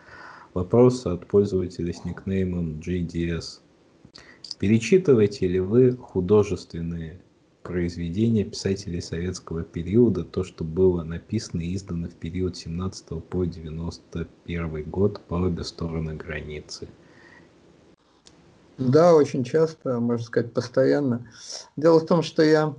[0.53, 3.61] Вопрос от пользователя с никнеймом JDS.
[4.59, 7.23] Перечитываете ли вы художественные
[7.63, 14.91] произведения писателей советского периода, то, что было написано и издано в период 17 по 91
[14.91, 16.89] год по обе стороны границы?
[18.79, 21.29] Да, очень часто, можно сказать, постоянно.
[21.77, 22.75] Дело в том, что я,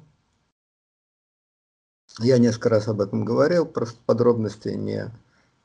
[2.20, 5.10] я несколько раз об этом говорил, просто подробности не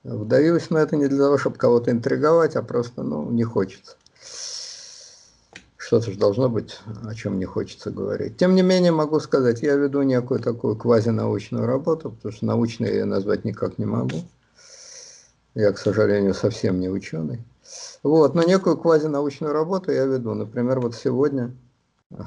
[0.05, 3.97] вдаюсь, но это не для того, чтобы кого-то интриговать, а просто, ну, не хочется.
[5.77, 8.37] Что-то же должно быть, о чем не хочется говорить.
[8.37, 13.07] Тем не менее, могу сказать, я веду некую такую квазинаучную работу, потому что научной я
[13.07, 14.23] назвать никак не могу.
[15.55, 17.43] Я, к сожалению, совсем не ученый.
[18.03, 20.35] Вот, но некую квазинаучную работу я веду.
[20.35, 21.55] Например, вот сегодня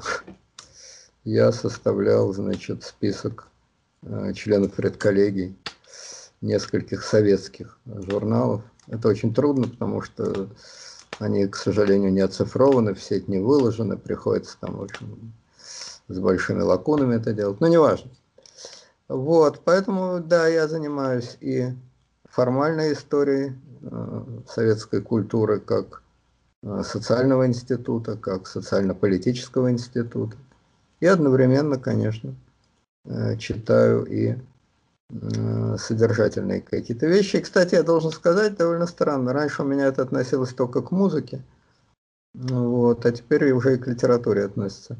[1.24, 3.48] я составлял, значит, список
[4.02, 5.56] э, членов редколлегий
[6.40, 8.62] нескольких советских журналов.
[8.86, 10.48] Это очень трудно, потому что
[11.18, 15.32] они, к сожалению, не оцифрованы, в сеть не выложены, приходится там, в общем,
[16.08, 18.10] с большими лакунами это делать, но неважно.
[19.08, 21.74] Вот, поэтому, да, я занимаюсь и
[22.34, 23.52] формальной историей
[23.82, 26.02] э, советской культуры как
[26.64, 30.36] э, социального института, как социально-политического института.
[30.98, 32.34] И одновременно, конечно,
[33.04, 34.36] э, читаю и
[35.78, 37.36] содержательные какие-то вещи.
[37.36, 39.32] И, кстати, я должен сказать, довольно странно.
[39.32, 41.42] Раньше у меня это относилось только к музыке,
[42.32, 44.96] вот, а теперь уже и к литературе относится.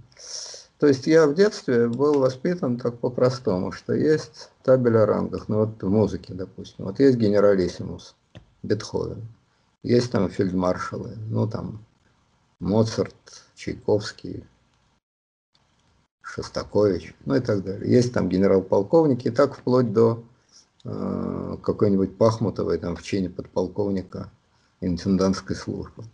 [0.84, 5.60] То есть я в детстве был воспитан так по-простому, что есть табель о рангах, ну
[5.60, 8.14] вот в музыке, допустим, вот есть генералиссимус,
[8.62, 9.26] Бетховен,
[9.82, 11.82] есть там фельдмаршалы, ну там
[12.60, 13.14] Моцарт,
[13.54, 14.44] Чайковский,
[16.20, 17.90] Шостакович, ну и так далее.
[17.90, 20.22] Есть там генерал-полковники, и так вплоть до
[20.84, 24.30] э, какой-нибудь Пахмутовой там в чине подполковника
[24.82, 26.04] интендантской службы.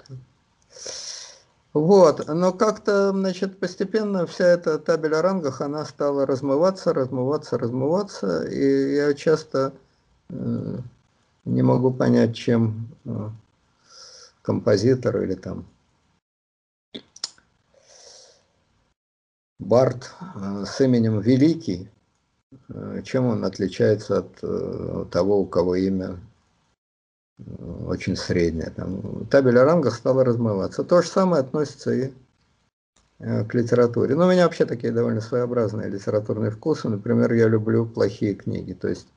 [1.73, 8.45] Вот, но как-то, значит, постепенно вся эта табель о рангах, она стала размываться, размываться, размываться,
[8.45, 9.73] и я часто
[10.31, 10.79] э,
[11.45, 13.31] не могу понять, чем э,
[14.43, 15.65] композитор или там
[19.61, 21.89] Барт э, с именем Великий,
[22.69, 26.19] э, чем он отличается от э, того, у кого имя
[27.87, 28.71] очень средняя.
[28.71, 30.85] Там, табель о рангах стала размываться.
[30.85, 32.13] То же самое относится и
[33.19, 34.15] э, к литературе.
[34.15, 36.89] Но у меня вообще такие довольно своеобразные литературные вкусы.
[36.89, 38.73] Например, я люблю плохие книги.
[38.73, 39.09] То есть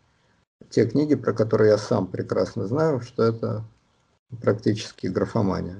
[0.69, 3.63] те книги, про которые я сам прекрасно знаю, что это
[4.41, 5.77] практически графомания,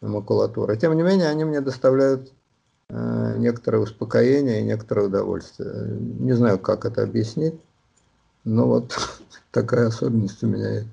[0.00, 0.76] макулатура.
[0.76, 2.32] Тем не менее, они мне доставляют
[2.88, 5.96] э, некоторое успокоение и некоторое удовольствие.
[5.98, 7.54] Не знаю, как это объяснить,
[8.44, 8.96] но вот
[9.50, 10.88] такая особенность у меня есть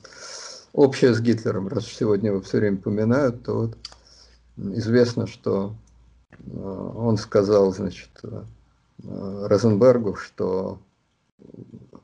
[0.74, 3.78] общее с Гитлером, раз сегодня его все время поминают, то вот
[4.58, 5.76] известно, что
[6.32, 8.44] э, он сказал, значит, э,
[9.04, 10.80] Розенбергу, что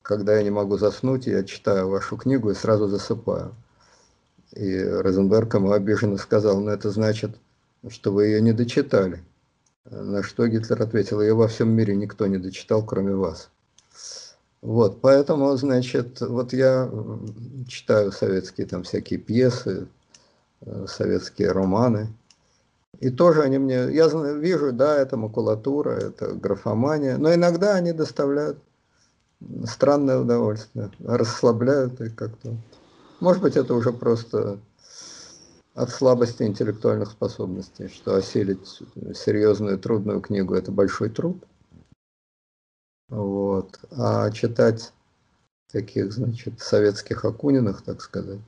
[0.02, 3.54] когда я не могу заснуть, я читаю вашу книгу и сразу засыпаю.
[4.54, 7.38] И Розенберг ему обиженно сказал, ну это значит,
[7.90, 9.24] что вы ее не дочитали.
[9.86, 13.50] На что Гитлер ответил, ее во всем мире никто не дочитал, кроме вас.
[14.68, 16.92] Вот, поэтому, значит, вот я
[17.70, 19.88] читаю советские там всякие пьесы,
[20.60, 22.10] э, советские романы,
[23.00, 28.58] и тоже они мне, я вижу, да, это макулатура, это графомания, но иногда они доставляют
[29.64, 32.58] странное удовольствие, расслабляют и как-то.
[33.22, 34.60] Может быть, это уже просто
[35.76, 38.82] от слабости интеллектуальных способностей, что осилить
[39.16, 41.42] серьезную трудную книгу– это большой труд–
[43.10, 43.80] вот.
[43.92, 44.92] А читать
[45.72, 48.40] таких, значит, советских Акуниных, так сказать,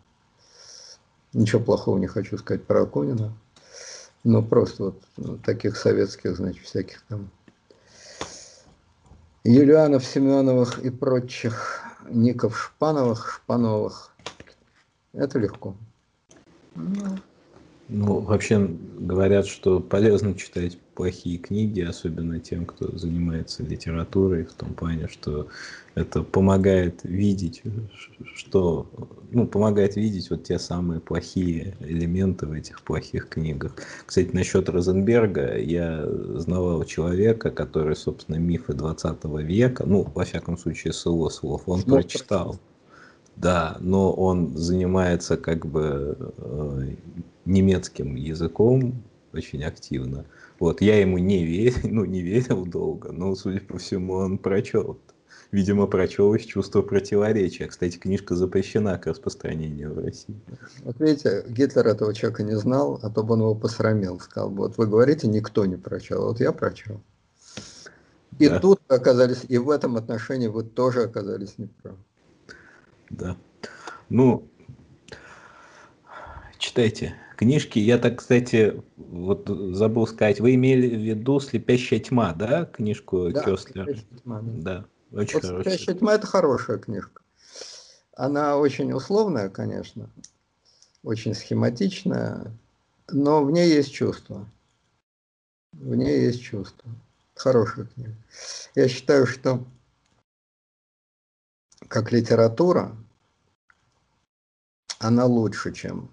[1.34, 3.34] ничего плохого не хочу сказать про Акунина,
[4.24, 7.30] но просто вот ну, таких советских, значит, всяких там
[9.44, 14.14] Юлианов, Семеновых и прочих Ников Шпановых, Шпановых,
[15.14, 15.76] это легко.
[16.76, 17.18] Ну,
[17.88, 24.74] ну, вообще говорят, что полезно читать плохие книги, особенно тем, кто занимается литературой, в том
[24.74, 25.48] плане, что
[25.96, 27.64] это помогает видеть,
[28.36, 28.86] что,
[29.32, 33.76] ну, помогает видеть вот те самые плохие элементы в этих плохих книгах.
[34.06, 36.06] Кстати, насчет Розенберга, я
[36.36, 41.80] знавал человека, который, собственно, мифы 20 века, ну, во всяком случае, с его слов, он
[41.80, 42.02] Смотр.
[42.02, 42.60] прочитал.
[43.38, 46.96] Да, но он занимается как бы э,
[47.46, 49.02] немецким языком
[49.32, 50.26] очень активно.
[50.60, 55.00] Вот, я ему не верил, ну, не верил долго, но, судя по всему, он прочел.
[55.52, 57.66] Видимо, прочел из чувства противоречия.
[57.66, 60.40] Кстати, книжка запрещена к распространению в России.
[60.84, 64.20] Вот видите, Гитлер этого человека не знал, а то бы он его посрамил.
[64.20, 67.02] Сказал бы, вот вы говорите, никто не прочел, вот я прочел.
[68.38, 68.60] И да.
[68.60, 71.98] тут оказались, и в этом отношении вы тоже оказались неправы.
[73.10, 73.36] Да.
[74.10, 74.48] Ну,
[76.60, 77.80] читайте книжки.
[77.80, 83.44] Я так, кстати, вот забыл сказать, вы имели в виду «Слепящая тьма», да, книжку да,
[83.44, 83.94] Кёслера?
[84.24, 84.52] Тьма, да.
[85.12, 85.64] да, очень вот хорошая.
[85.64, 87.22] «Слепящая тьма»– это хорошая книжка.
[88.18, 90.10] Она очень условная, конечно,
[91.02, 92.52] очень схематичная,
[93.08, 94.46] но в ней есть чувство.
[95.72, 96.92] В ней есть чувство.
[97.36, 98.16] Хорошая книга.
[98.76, 99.64] Я считаю, что
[101.88, 102.98] как литература,
[105.00, 106.12] она лучше, чем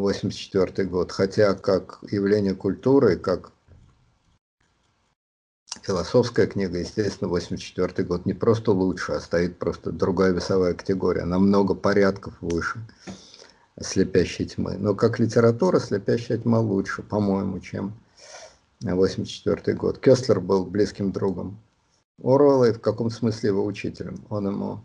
[0.00, 1.12] 84 год.
[1.12, 3.52] Хотя как явление культуры, как
[5.82, 11.74] философская книга, естественно, 84 год не просто лучше, а стоит просто другая весовая категория, намного
[11.74, 12.80] порядков выше
[13.80, 14.76] слепящей тьмы.
[14.78, 17.94] Но как литература слепящая тьма лучше, по-моему, чем
[18.80, 19.98] 84 год.
[19.98, 21.58] Кестлер был близким другом
[22.22, 24.24] Оруэлла и в каком смысле его учителем.
[24.28, 24.84] Он ему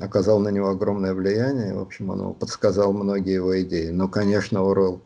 [0.00, 3.88] оказал на него огромное влияние, в общем, он подсказал многие его идеи.
[3.88, 5.02] Но, конечно, Оруэлл,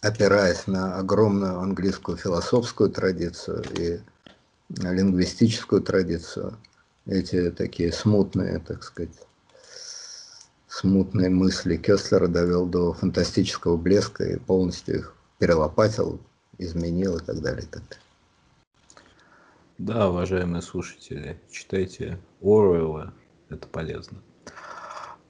[0.00, 4.00] опираясь на огромную английскую философскую традицию и
[4.68, 6.58] лингвистическую традицию,
[7.06, 9.12] эти такие смутные, так сказать,
[10.68, 16.20] смутные мысли Кеслера довел до фантастического блеска и полностью их перелопатил,
[16.58, 17.64] изменил и так далее.
[17.64, 18.03] И так далее.
[19.78, 23.12] Да, уважаемые слушатели, читайте Оруэлла,
[23.48, 24.18] это полезно.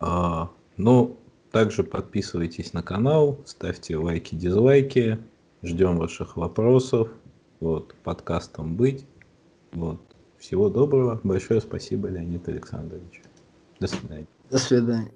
[0.00, 1.18] А, ну,
[1.50, 5.18] также подписывайтесь на канал, ставьте лайки, дизлайки,
[5.62, 7.08] ждем ваших вопросов.
[7.60, 9.06] Вот, подкастом быть.
[9.72, 10.00] Вот.
[10.38, 11.20] Всего доброго.
[11.24, 13.22] Большое спасибо, Леонид Александрович.
[13.80, 14.26] До свидания.
[14.50, 15.10] До свидания.